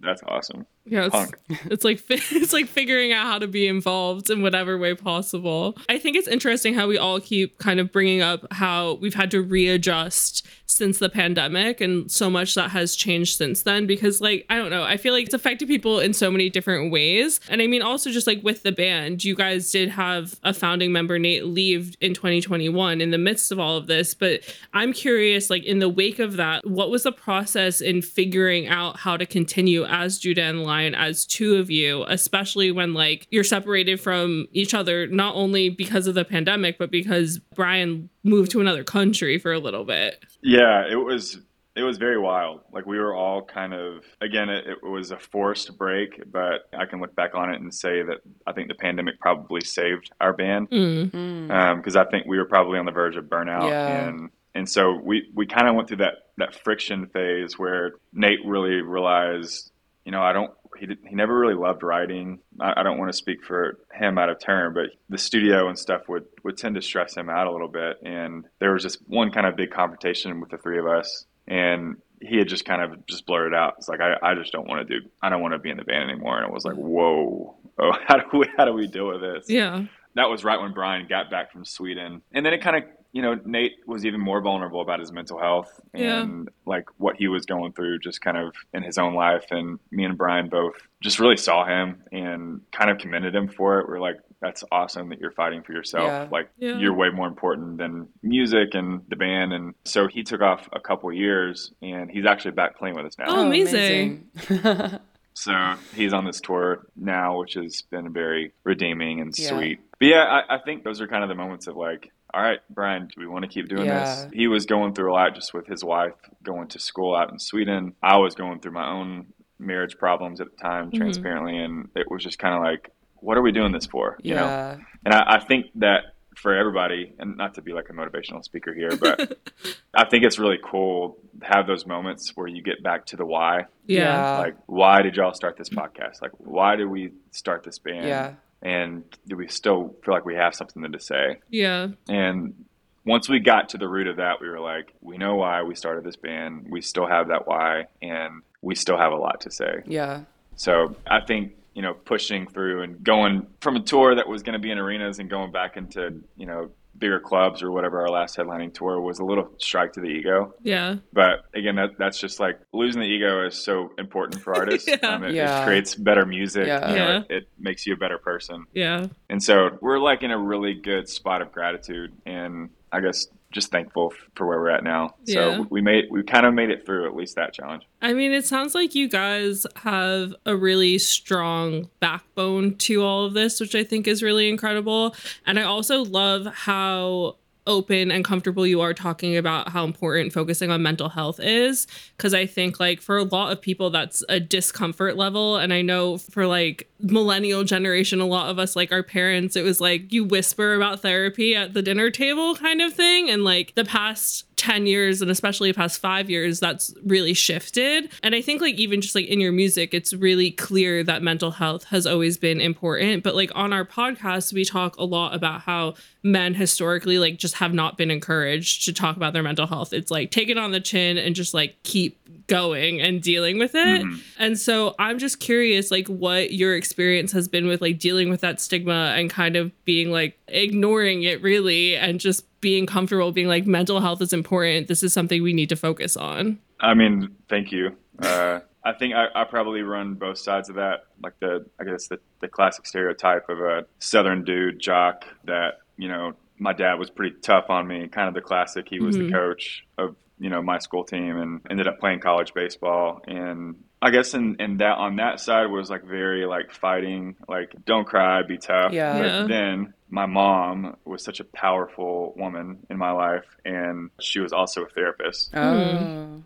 That's 0.00 0.22
awesome. 0.22 0.66
Yeah, 0.86 1.08
it's, 1.12 1.32
it's 1.66 1.84
like 1.84 2.02
it's 2.08 2.52
like 2.52 2.66
figuring 2.68 3.12
out 3.12 3.26
how 3.26 3.38
to 3.38 3.48
be 3.48 3.66
involved 3.66 4.30
in 4.30 4.42
whatever 4.42 4.78
way 4.78 4.94
possible. 4.94 5.76
I 5.88 5.98
think 5.98 6.16
it's 6.16 6.28
interesting 6.28 6.74
how 6.74 6.86
we 6.86 6.96
all 6.96 7.20
keep 7.20 7.58
kind 7.58 7.80
of 7.80 7.92
bringing 7.92 8.22
up 8.22 8.46
how 8.52 8.94
we've 8.94 9.14
had 9.14 9.30
to 9.32 9.42
readjust 9.42 10.46
since 10.66 10.98
the 10.98 11.08
pandemic 11.08 11.80
and 11.80 12.10
so 12.10 12.28
much 12.28 12.54
that 12.54 12.70
has 12.70 12.96
changed 12.96 13.36
since 13.36 13.62
then 13.62 13.86
because 13.86 14.20
like 14.20 14.46
I 14.48 14.56
don't 14.56 14.70
know, 14.70 14.84
I 14.84 14.96
feel 14.96 15.12
like 15.12 15.26
it's 15.26 15.34
affected 15.34 15.68
people 15.68 15.98
in 15.98 16.12
so 16.12 16.30
many 16.30 16.48
different 16.48 16.92
ways. 16.92 17.40
And 17.48 17.60
I 17.60 17.66
mean 17.66 17.82
also 17.82 18.10
just 18.10 18.26
like 18.26 18.42
with 18.44 18.62
the 18.62 18.72
band, 18.72 19.24
you 19.24 19.34
guys 19.34 19.70
did 19.72 19.88
have 19.90 20.38
a 20.44 20.54
founding 20.54 20.92
member 20.92 21.18
Nate 21.18 21.46
leave 21.46 21.96
in 22.00 22.14
2021 22.14 23.00
in 23.00 23.10
the 23.10 23.18
midst 23.18 23.50
of 23.50 23.58
all 23.58 23.76
of 23.76 23.88
this, 23.88 24.14
but 24.14 24.42
I'm 24.72 24.92
curious 24.92 25.50
like 25.50 25.64
in 25.64 25.80
the 25.80 25.88
wake 25.88 26.20
of 26.20 26.36
that, 26.36 26.66
what 26.66 26.90
was 26.90 27.02
the 27.02 27.12
process 27.12 27.80
in 27.80 28.02
figuring 28.02 28.68
out 28.68 28.98
how 28.98 29.16
to 29.16 29.26
continue 29.26 29.84
as 29.84 30.18
Judah 30.18 30.42
and 30.42 30.62
Lion 30.62 30.75
as 30.84 31.26
two 31.26 31.56
of 31.56 31.70
you, 31.70 32.04
especially 32.08 32.70
when 32.70 32.94
like 32.94 33.26
you're 33.30 33.44
separated 33.44 34.00
from 34.00 34.46
each 34.52 34.74
other 34.74 35.06
not 35.06 35.34
only 35.34 35.68
because 35.70 36.06
of 36.06 36.14
the 36.14 36.24
pandemic 36.24 36.78
but 36.78 36.90
because 36.90 37.38
Brian 37.54 38.08
moved 38.22 38.50
to 38.52 38.60
another 38.60 38.84
country 38.84 39.38
for 39.38 39.52
a 39.52 39.58
little 39.58 39.84
bit. 39.84 40.24
Yeah, 40.42 40.84
it 40.90 40.96
was 40.96 41.40
it 41.74 41.82
was 41.82 41.98
very 41.98 42.18
wild. 42.18 42.62
Like 42.72 42.86
we 42.86 42.98
were 42.98 43.14
all 43.14 43.42
kind 43.42 43.74
of 43.74 44.02
again, 44.20 44.48
it, 44.48 44.66
it 44.66 44.82
was 44.82 45.10
a 45.10 45.18
forced 45.18 45.76
break, 45.76 46.22
but 46.32 46.68
I 46.72 46.86
can 46.86 47.00
look 47.00 47.14
back 47.14 47.34
on 47.34 47.52
it 47.52 47.60
and 47.60 47.72
say 47.74 48.02
that 48.02 48.18
I 48.46 48.52
think 48.52 48.68
the 48.68 48.74
pandemic 48.74 49.20
probably 49.20 49.60
saved 49.60 50.10
our 50.20 50.32
band 50.32 50.70
Mm. 50.70 51.76
because 51.76 51.96
I 51.96 52.04
think 52.06 52.26
we 52.26 52.38
were 52.38 52.46
probably 52.46 52.78
on 52.78 52.86
the 52.86 52.92
verge 52.92 53.16
of 53.16 53.24
burnout 53.26 53.68
Yeah. 53.68 54.06
and 54.08 54.30
and 54.54 54.66
so 54.68 54.94
we 54.94 55.28
we 55.34 55.44
kind 55.46 55.68
of 55.68 55.74
went 55.74 55.88
through 55.88 55.98
that 55.98 56.14
that 56.38 56.54
friction 56.54 57.06
phase 57.08 57.58
where 57.58 57.92
Nate 58.12 58.40
really 58.44 58.80
realized, 58.82 59.70
you 60.06 60.12
know, 60.12 60.22
I 60.22 60.32
don't 60.32 60.52
he 60.78 60.86
did, 60.86 60.98
he 61.06 61.14
never 61.14 61.36
really 61.36 61.54
loved 61.54 61.82
writing. 61.82 62.38
I, 62.60 62.74
I 62.80 62.82
don't 62.84 62.98
want 62.98 63.10
to 63.10 63.16
speak 63.16 63.44
for 63.44 63.78
him 63.92 64.18
out 64.18 64.28
of 64.28 64.38
turn, 64.38 64.72
but 64.72 64.90
the 65.08 65.18
studio 65.18 65.68
and 65.68 65.78
stuff 65.78 66.08
would 66.08 66.26
would 66.44 66.56
tend 66.56 66.76
to 66.76 66.82
stress 66.82 67.16
him 67.16 67.28
out 67.28 67.48
a 67.48 67.52
little 67.52 67.68
bit. 67.68 68.00
And 68.02 68.44
there 68.60 68.72
was 68.72 68.82
just 68.84 68.98
one 69.08 69.32
kind 69.32 69.46
of 69.46 69.56
big 69.56 69.72
confrontation 69.72 70.40
with 70.40 70.50
the 70.50 70.58
three 70.58 70.78
of 70.78 70.86
us, 70.86 71.26
and 71.48 71.96
he 72.22 72.38
had 72.38 72.48
just 72.48 72.64
kind 72.64 72.82
of 72.82 73.04
just 73.06 73.26
blurted 73.26 73.52
out, 73.52 73.74
"It's 73.78 73.88
like 73.88 74.00
I, 74.00 74.14
I 74.22 74.34
just 74.36 74.52
don't 74.52 74.68
want 74.68 74.86
to 74.86 75.00
do, 75.00 75.06
I 75.20 75.28
don't 75.28 75.42
want 75.42 75.54
to 75.54 75.58
be 75.58 75.70
in 75.70 75.76
the 75.76 75.84
band 75.84 76.08
anymore." 76.08 76.38
And 76.38 76.46
it 76.46 76.52
was 76.52 76.64
like, 76.64 76.76
"Whoa, 76.76 77.56
oh, 77.78 77.92
how 78.06 78.18
do 78.18 78.38
we 78.38 78.46
how 78.56 78.64
do 78.64 78.72
we 78.72 78.86
deal 78.86 79.08
with 79.08 79.20
this?" 79.20 79.50
Yeah. 79.50 79.84
that 80.14 80.30
was 80.30 80.44
right 80.44 80.60
when 80.60 80.72
Brian 80.72 81.06
got 81.08 81.30
back 81.30 81.52
from 81.52 81.64
Sweden. 81.64 82.22
And 82.32 82.46
then 82.46 82.54
it 82.54 82.62
kind 82.62 82.76
of, 82.76 82.84
you 83.16 83.22
know, 83.22 83.40
Nate 83.46 83.76
was 83.86 84.04
even 84.04 84.20
more 84.20 84.42
vulnerable 84.42 84.82
about 84.82 85.00
his 85.00 85.10
mental 85.10 85.38
health 85.38 85.70
Yeah. 85.94 86.20
and 86.20 86.50
like 86.66 86.84
what 86.98 87.16
he 87.16 87.28
was 87.28 87.46
going 87.46 87.72
through 87.72 88.00
just 88.00 88.20
kind 88.20 88.36
of 88.36 88.54
in 88.74 88.82
his 88.82 88.98
own 88.98 89.14
life. 89.14 89.46
And 89.50 89.78
me 89.90 90.04
and 90.04 90.18
Brian 90.18 90.50
both 90.50 90.74
just 91.02 91.18
really 91.18 91.38
saw 91.38 91.64
him 91.64 92.02
and 92.12 92.60
kind 92.72 92.90
of 92.90 92.98
commended 92.98 93.34
him 93.34 93.48
for 93.48 93.80
it. 93.80 93.88
We're 93.88 94.00
like, 94.00 94.18
that's 94.42 94.62
awesome 94.70 95.08
that 95.08 95.18
you're 95.18 95.30
fighting 95.30 95.62
for 95.62 95.72
yourself. 95.72 96.08
Yeah. 96.08 96.28
Like 96.30 96.50
Yeah. 96.58 96.76
you're 96.78 96.92
way 96.92 97.08
more 97.08 97.26
important 97.26 97.78
than 97.78 98.06
music 98.22 98.74
and 98.74 99.00
the 99.08 99.16
band. 99.16 99.54
And 99.54 99.74
so 99.86 100.08
he 100.08 100.22
took 100.22 100.42
off 100.42 100.68
a 100.74 100.80
couple 100.80 101.10
years 101.10 101.72
and 101.80 102.10
he's 102.10 102.26
actually 102.26 102.50
back 102.50 102.76
playing 102.76 102.96
with 102.96 103.06
us 103.06 103.16
now. 103.18 103.24
Oh, 103.28 103.36
oh 103.38 103.46
amazing. 103.46 104.28
amazing. 104.50 105.00
So 105.38 105.52
he's 105.94 106.14
on 106.14 106.24
this 106.24 106.40
tour 106.40 106.86
now, 106.96 107.38
which 107.40 107.54
has 107.54 107.82
been 107.90 108.10
very 108.10 108.52
redeeming 108.64 109.20
and 109.20 109.34
Yeah. 109.38 109.48
sweet. 109.50 109.80
But 109.98 110.06
yeah, 110.08 110.24
I, 110.48 110.54
I 110.56 110.58
think 110.64 110.82
those 110.82 111.02
are 111.02 111.06
kind 111.06 111.22
of 111.22 111.28
the 111.28 111.34
moments 111.34 111.66
of 111.66 111.76
like, 111.76 112.10
all 112.36 112.42
right, 112.42 112.60
Brian, 112.68 113.06
do 113.06 113.14
we 113.18 113.26
want 113.26 113.44
to 113.44 113.48
keep 113.48 113.66
doing 113.68 113.86
Yeah. 113.86 114.04
this? 114.04 114.28
He 114.32 114.46
was 114.46 114.66
going 114.66 114.92
through 114.94 115.10
a 115.10 115.14
lot 115.14 115.34
just 115.34 115.54
with 115.54 115.66
his 115.66 115.82
wife 115.82 116.12
going 116.42 116.68
to 116.68 116.78
school 116.78 117.14
out 117.16 117.32
in 117.32 117.38
Sweden. 117.38 117.94
I 118.02 118.18
was 118.18 118.34
going 118.34 118.60
through 118.60 118.72
my 118.72 118.86
own 118.88 119.28
marriage 119.58 119.96
problems 119.96 120.40
at 120.40 120.50
the 120.50 120.56
time, 120.58 120.90
Mhm. 120.90 120.98
transparently, 120.98 121.56
and 121.56 121.88
it 121.96 122.10
was 122.10 122.22
just 122.22 122.38
kind 122.38 122.54
of 122.54 122.62
like, 122.62 122.90
what 123.20 123.38
are 123.38 123.42
we 123.42 123.52
doing 123.52 123.72
this 123.72 123.86
for? 123.86 124.18
You 124.22 124.34
know? 124.34 124.78
And 125.04 125.14
I, 125.14 125.36
I 125.36 125.38
think 125.40 125.66
that 125.76 126.12
for 126.36 126.54
everybody, 126.54 127.14
and 127.18 127.38
not 127.38 127.54
to 127.54 127.62
be 127.62 127.72
like 127.72 127.88
a 127.88 127.94
motivational 127.94 128.44
speaker 128.44 128.74
here, 128.74 128.90
but 129.00 129.38
I 129.94 130.04
think 130.04 130.22
it's 130.24 130.38
really 130.38 130.58
cool 130.62 131.16
to 131.40 131.46
have 131.46 131.66
those 131.66 131.86
moments 131.86 132.36
where 132.36 132.46
you 132.46 132.60
get 132.62 132.82
back 132.82 133.06
to 133.06 133.16
the 133.16 133.24
why 133.24 133.64
Yeah. 133.86 134.36
like 134.38 134.56
why 134.66 135.00
did 135.00 135.16
y'all 135.16 135.32
start 135.32 135.56
this 135.56 135.70
podcast 135.70 136.20
like 136.20 136.32
why 136.38 136.76
did 136.76 136.86
we 136.88 137.12
start 137.30 137.62
this 137.64 137.78
band 137.78 138.06
yeah 138.06 138.34
and 138.66 139.04
do 139.28 139.36
we 139.36 139.48
still 139.48 139.94
feel 140.02 140.14
like 140.14 140.24
we 140.24 140.34
have 140.34 140.54
something 140.54 140.90
to 140.90 141.00
say? 141.00 141.38
Yeah. 141.50 141.88
and 142.08 142.64
once 143.04 143.28
we 143.28 143.38
got 143.38 143.68
to 143.68 143.78
the 143.78 143.88
root 143.88 144.08
of 144.08 144.16
that 144.16 144.40
we 144.40 144.48
were 144.48 144.58
like 144.58 144.92
we 145.00 145.16
know 145.16 145.36
why 145.36 145.62
we 145.62 145.74
started 145.76 146.02
this 146.04 146.16
band. 146.16 146.66
We 146.68 146.80
still 146.82 147.06
have 147.06 147.28
that 147.28 147.46
why 147.46 147.86
and 148.02 148.42
we 148.62 148.74
still 148.74 148.98
have 148.98 149.12
a 149.12 149.16
lot 149.16 149.42
to 149.42 149.50
say. 149.50 149.82
Yeah. 149.86 150.24
So 150.56 150.96
i 151.06 151.20
think 151.20 151.52
you 151.74 151.82
know 151.82 151.94
pushing 151.94 152.46
through 152.48 152.82
and 152.82 153.04
going 153.04 153.46
from 153.60 153.76
a 153.76 153.80
tour 153.80 154.14
that 154.16 154.26
was 154.26 154.42
going 154.42 154.54
to 154.54 154.58
be 154.58 154.70
in 154.70 154.78
arenas 154.78 155.18
and 155.20 155.30
going 155.30 155.52
back 155.52 155.76
into 155.76 156.22
you 156.36 156.46
know 156.46 156.70
bigger 156.98 157.20
clubs 157.20 157.62
or 157.62 157.70
whatever 157.70 158.00
our 158.00 158.08
last 158.08 158.36
headlining 158.36 158.72
tour 158.72 159.00
was 159.00 159.18
a 159.18 159.24
little 159.24 159.50
strike 159.58 159.92
to 159.92 160.00
the 160.00 160.06
ego 160.08 160.54
Yeah. 160.62 160.96
but 161.12 161.44
again, 161.54 161.76
that, 161.76 161.90
that's 161.98 162.18
just 162.18 162.40
like 162.40 162.58
losing 162.72 163.00
the 163.00 163.06
ego 163.06 163.46
is 163.46 163.62
so 163.62 163.92
important 163.98 164.40
for 164.42 164.54
artists. 164.56 164.88
Yeah. 164.88 164.96
Um, 165.06 165.24
it, 165.24 165.34
Yeah. 165.34 165.62
it 165.62 165.66
creates 165.66 165.94
better 165.94 166.24
music. 166.24 166.66
Yeah. 166.66 166.90
you 166.90 166.96
know, 166.96 167.06
Yeah. 167.06 167.18
It, 167.18 167.42
it 167.42 167.48
makes 167.58 167.86
you 167.86 167.94
a 167.94 167.96
better 167.96 168.18
person. 168.18 168.66
Yeah. 168.72 169.06
And 169.28 169.42
so 169.42 169.78
we're 169.80 169.98
like 169.98 170.22
in 170.22 170.30
a 170.30 170.38
really 170.38 170.74
good 170.74 171.08
spot 171.08 171.42
of 171.42 171.52
gratitude 171.52 172.12
and 172.24 172.70
I 172.92 173.00
guess 173.00 173.26
just 173.52 173.70
thankful 173.70 174.12
for 174.34 174.46
where 174.46 174.58
we're 174.58 174.70
at 174.70 174.84
now. 174.84 175.14
Yeah. 175.24 175.34
So 175.34 175.66
we 175.70 175.80
made 175.80 176.06
we 176.10 176.22
kind 176.22 176.46
of 176.46 176.54
made 176.54 176.70
it 176.70 176.84
through 176.84 177.06
at 177.06 177.14
least 177.14 177.36
that 177.36 177.52
challenge. 177.52 177.84
I 178.02 178.12
mean, 178.12 178.32
it 178.32 178.44
sounds 178.44 178.74
like 178.74 178.94
you 178.94 179.08
guys 179.08 179.66
have 179.76 180.34
a 180.44 180.56
really 180.56 180.98
strong 180.98 181.88
backbone 182.00 182.76
to 182.76 183.02
all 183.02 183.24
of 183.24 183.34
this, 183.34 183.60
which 183.60 183.74
I 183.74 183.84
think 183.84 184.06
is 184.06 184.22
really 184.22 184.48
incredible. 184.48 185.14
And 185.46 185.58
I 185.58 185.62
also 185.62 186.04
love 186.04 186.46
how 186.46 187.36
open 187.66 188.10
and 188.10 188.24
comfortable 188.24 188.66
you 188.66 188.80
are 188.80 188.94
talking 188.94 189.36
about 189.36 189.68
how 189.68 189.84
important 189.84 190.32
focusing 190.32 190.70
on 190.70 190.82
mental 190.82 191.08
health 191.08 191.40
is. 191.40 191.86
Because 192.16 192.34
i 192.34 192.46
think 192.46 192.80
like 192.80 193.00
for 193.00 193.16
a 193.16 193.24
lot 193.24 193.52
of 193.52 193.60
people 193.60 193.90
that's 193.90 194.24
a 194.28 194.40
discomfort 194.40 195.16
level. 195.16 195.56
And 195.56 195.72
i 195.72 195.82
know 195.82 196.18
for 196.18 196.46
like 196.46 196.88
millennial 196.98 197.64
generation 197.64 198.20
a 198.20 198.26
lot 198.26 198.48
of 198.48 198.58
us 198.58 198.74
like 198.74 198.90
our 198.90 199.02
parents 199.02 199.54
it 199.54 199.62
was 199.62 199.82
like 199.82 200.10
you 200.12 200.24
whisper 200.24 200.74
about 200.74 201.02
therapy 201.02 201.54
at 201.54 201.74
the 201.74 201.82
dinner 201.82 202.10
table 202.10 202.56
kind 202.56 202.80
of 202.80 202.92
thing. 202.92 203.30
And 203.30 203.44
like 203.44 203.74
the 203.74 203.84
past 203.84 204.45
10 204.56 204.86
years 204.86 205.20
and 205.22 205.30
especially 205.30 205.72
past 205.72 206.00
five 206.00 206.30
years 206.30 206.60
that's 206.60 206.92
really 207.04 207.34
shifted. 207.34 208.10
And 208.22 208.34
i 208.34 208.40
think 208.40 208.60
like 208.60 208.76
even 208.76 209.00
just 209.00 209.14
like 209.14 209.26
in 209.26 209.40
your 209.40 209.52
music 209.52 209.92
it's 209.92 210.12
really 210.12 210.50
clear 210.50 211.04
that 211.04 211.22
mental 211.22 211.52
health 211.52 211.84
has 211.84 212.06
always 212.06 212.36
been 212.38 212.60
important. 212.60 213.22
But 213.22 213.34
like 213.34 213.50
on 213.54 213.72
our 213.72 213.84
podcast 213.84 214.52
we 214.52 214.64
talk 214.64 214.96
a 214.96 215.04
lot 215.04 215.34
about 215.34 215.62
how 215.62 215.94
men 216.22 216.54
historically 216.54 217.18
like 217.18 217.38
just 217.38 217.54
have 217.56 217.72
not 217.72 217.96
been 217.96 218.10
encouraged 218.10 218.84
to 218.86 218.92
talk 218.92 219.16
about 219.16 219.32
their 219.32 219.42
mental 219.42 219.66
health. 219.66 219.92
It's 219.92 220.10
like 220.10 220.30
take 220.30 220.48
it 220.48 220.58
on 220.58 220.72
the 220.72 220.80
chin 220.80 221.18
and 221.18 221.34
just 221.34 221.54
like 221.54 221.82
keep 221.82 222.18
going 222.46 223.00
and 223.00 223.22
dealing 223.22 223.58
with 223.58 223.74
it 223.74 224.02
Mhm. 224.02 224.20
and 224.38 224.58
so 224.58 224.94
i'm 224.98 225.18
just 225.18 225.40
curious 225.40 225.90
like 225.90 226.06
what 226.08 226.52
your 226.52 226.76
experience 226.76 227.32
has 227.32 227.48
been 227.48 227.66
with 227.66 227.80
like 227.80 227.98
dealing 227.98 228.28
with 228.30 228.40
that 228.40 228.60
stigma 228.60 229.14
and 229.16 229.30
kind 229.30 229.56
of 229.56 229.72
being 229.84 230.10
like 230.12 230.38
ignoring 230.48 231.22
it 231.24 231.42
really 231.42 231.96
and 231.96 232.20
just 232.20 232.44
being 232.60 232.86
comfortable 232.86 233.32
being 233.32 233.48
like 233.48 233.66
mental 233.66 234.00
health 234.00 234.20
is 234.22 234.32
important 234.32 234.86
this 234.86 235.02
is 235.02 235.12
something 235.12 235.42
we 235.42 235.52
need 235.52 235.68
to 235.68 235.76
focus 235.76 236.16
on 236.16 236.58
I 236.78 236.92
mean, 236.92 237.34
thank 237.48 237.72
you. 237.72 237.96
Uh, 238.22 238.60
I 238.84 238.92
think 238.92 239.14
I, 239.14 239.28
I 239.34 239.44
probably 239.44 239.80
run 239.80 240.12
both 240.12 240.36
sides 240.36 240.68
of 240.68 240.74
that. 240.74 241.04
Like 241.22 241.32
the, 241.40 241.64
I 241.80 241.84
guess 241.84 242.08
the, 242.08 242.18
the 242.40 242.48
classic 242.48 242.86
stereotype 242.86 243.48
of 243.48 243.60
a 243.60 243.86
Southern 243.98 244.44
dude 244.44 244.78
jock 244.78 245.24
that, 245.44 245.78
you 245.96 246.08
know, 246.08 246.34
my 246.58 246.74
dad 246.74 246.98
was 246.98 247.08
pretty 247.08 247.34
tough 247.40 247.70
on 247.70 247.86
me, 247.86 248.08
kind 248.08 248.28
of 248.28 248.34
the 248.34 248.42
classic. 248.42 248.88
He 248.90 249.00
was 249.00 249.16
Mhm. 249.16 249.26
the 249.28 249.32
coach 249.32 249.86
of, 249.96 250.16
you 250.38 250.50
know, 250.50 250.62
my 250.62 250.78
school 250.78 251.04
team 251.04 251.36
and 251.38 251.60
ended 251.70 251.86
up 251.88 251.98
playing 251.98 252.20
college 252.20 252.52
baseball. 252.54 253.22
And 253.26 253.76
I 254.02 254.08
I 254.08 254.10
guess 254.10 254.34
in, 254.34 254.56
in 254.60 254.76
that 254.78 254.98
on 254.98 255.16
that 255.16 255.40
side 255.40 255.66
was 255.66 255.88
like 255.90 256.04
very 256.04 256.44
like 256.46 256.70
fighting, 256.70 257.36
like 257.48 257.72
don't 257.84 258.06
cry, 258.06 258.42
be 258.42 258.58
tough. 258.58 258.92
Yeah. 258.92 259.18
But 259.18 259.26
Yeah. 259.26 259.46
then 259.48 259.94
my 260.08 260.26
mom 260.26 260.96
was 261.04 261.24
such 261.24 261.40
a 261.40 261.44
powerful 261.44 262.32
woman 262.36 262.78
in 262.88 262.98
my 262.98 263.10
life 263.10 263.46
and 263.64 264.10
she 264.20 264.38
was 264.38 264.52
also 264.52 264.84
a 264.84 264.88
therapist. 264.88 265.50
Oh. 265.54 265.96
Hmm. 265.96 266.38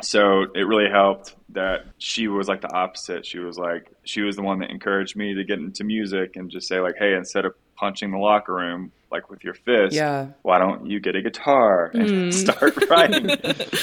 So 0.00 0.46
it 0.54 0.62
really 0.66 0.90
helped 0.90 1.34
that 1.50 1.84
she 1.98 2.26
was 2.28 2.48
like 2.48 2.60
the 2.60 2.72
opposite. 2.72 3.26
She 3.26 3.38
was 3.38 3.58
like 3.58 3.92
she 4.04 4.22
was 4.22 4.36
the 4.36 4.42
one 4.42 4.60
that 4.60 4.70
encouraged 4.70 5.14
me 5.16 5.34
to 5.34 5.44
get 5.44 5.58
into 5.58 5.84
music 5.84 6.36
and 6.36 6.50
just 6.50 6.66
say 6.68 6.80
like, 6.80 6.94
hey, 6.98 7.14
instead 7.14 7.44
of 7.44 7.54
punching 7.82 8.12
the 8.12 8.18
locker 8.18 8.54
room 8.54 8.92
like 9.10 9.28
with 9.28 9.42
your 9.44 9.52
fist, 9.54 9.94
Yeah. 9.94 10.28
why 10.42 10.58
don't 10.58 10.86
you 10.86 10.98
get 11.00 11.14
a 11.16 11.20
guitar 11.20 11.90
and 11.92 12.08
Mm. 12.08 12.32
start 12.44 12.74
writing? 12.88 13.26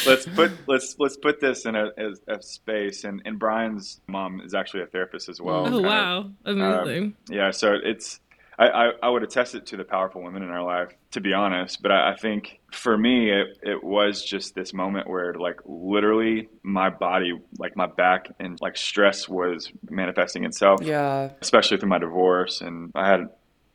let's 0.08 0.26
put 0.26 0.52
let's 0.68 0.96
let's 0.98 1.18
put 1.18 1.40
this 1.42 1.66
in 1.66 1.76
a, 1.76 1.88
a, 2.06 2.36
a 2.36 2.42
space. 2.42 3.04
And 3.04 3.22
and 3.26 3.38
Brian's 3.38 4.00
mom 4.08 4.42
is 4.42 4.54
actually 4.56 4.84
a 4.84 4.88
therapist 4.88 5.28
as 5.30 5.40
well. 5.42 5.68
Oh 5.68 5.72
kind 5.72 5.76
of. 5.76 5.84
wow, 5.84 6.32
amazing. 6.46 7.16
Yeah, 7.30 7.52
so 7.52 7.74
it's 7.84 8.20
I, 8.58 8.68
I, 8.68 8.86
I 9.04 9.10
would 9.10 9.24
attest 9.24 9.56
it 9.56 9.68
to 9.68 9.78
the 9.78 9.86
powerful 9.86 10.22
women 10.22 10.44
in 10.44 10.50
our 10.50 10.64
life, 10.64 10.90
to 11.12 11.22
be 11.22 11.32
honest. 11.32 11.82
But 11.82 11.92
I, 11.94 12.12
I 12.12 12.16
think 12.18 12.60
for 12.74 12.98
me, 12.98 13.32
it, 13.32 13.48
it 13.64 13.82
was 13.82 14.22
just 14.22 14.54
this 14.54 14.74
moment 14.74 15.10
where, 15.10 15.34
like, 15.36 15.62
literally 15.66 16.50
my 16.62 16.90
body, 16.90 17.32
like 17.58 17.78
my 17.78 17.88
back 17.88 18.28
and 18.38 18.60
like 18.60 18.76
stress 18.76 19.30
was 19.30 19.72
manifesting 19.90 20.44
itself, 20.44 20.82
Yeah. 20.84 21.30
especially 21.42 21.78
through 21.78 21.88
my 21.88 22.00
divorce. 22.00 22.60
And 22.60 22.92
I 22.96 23.08
had 23.10 23.30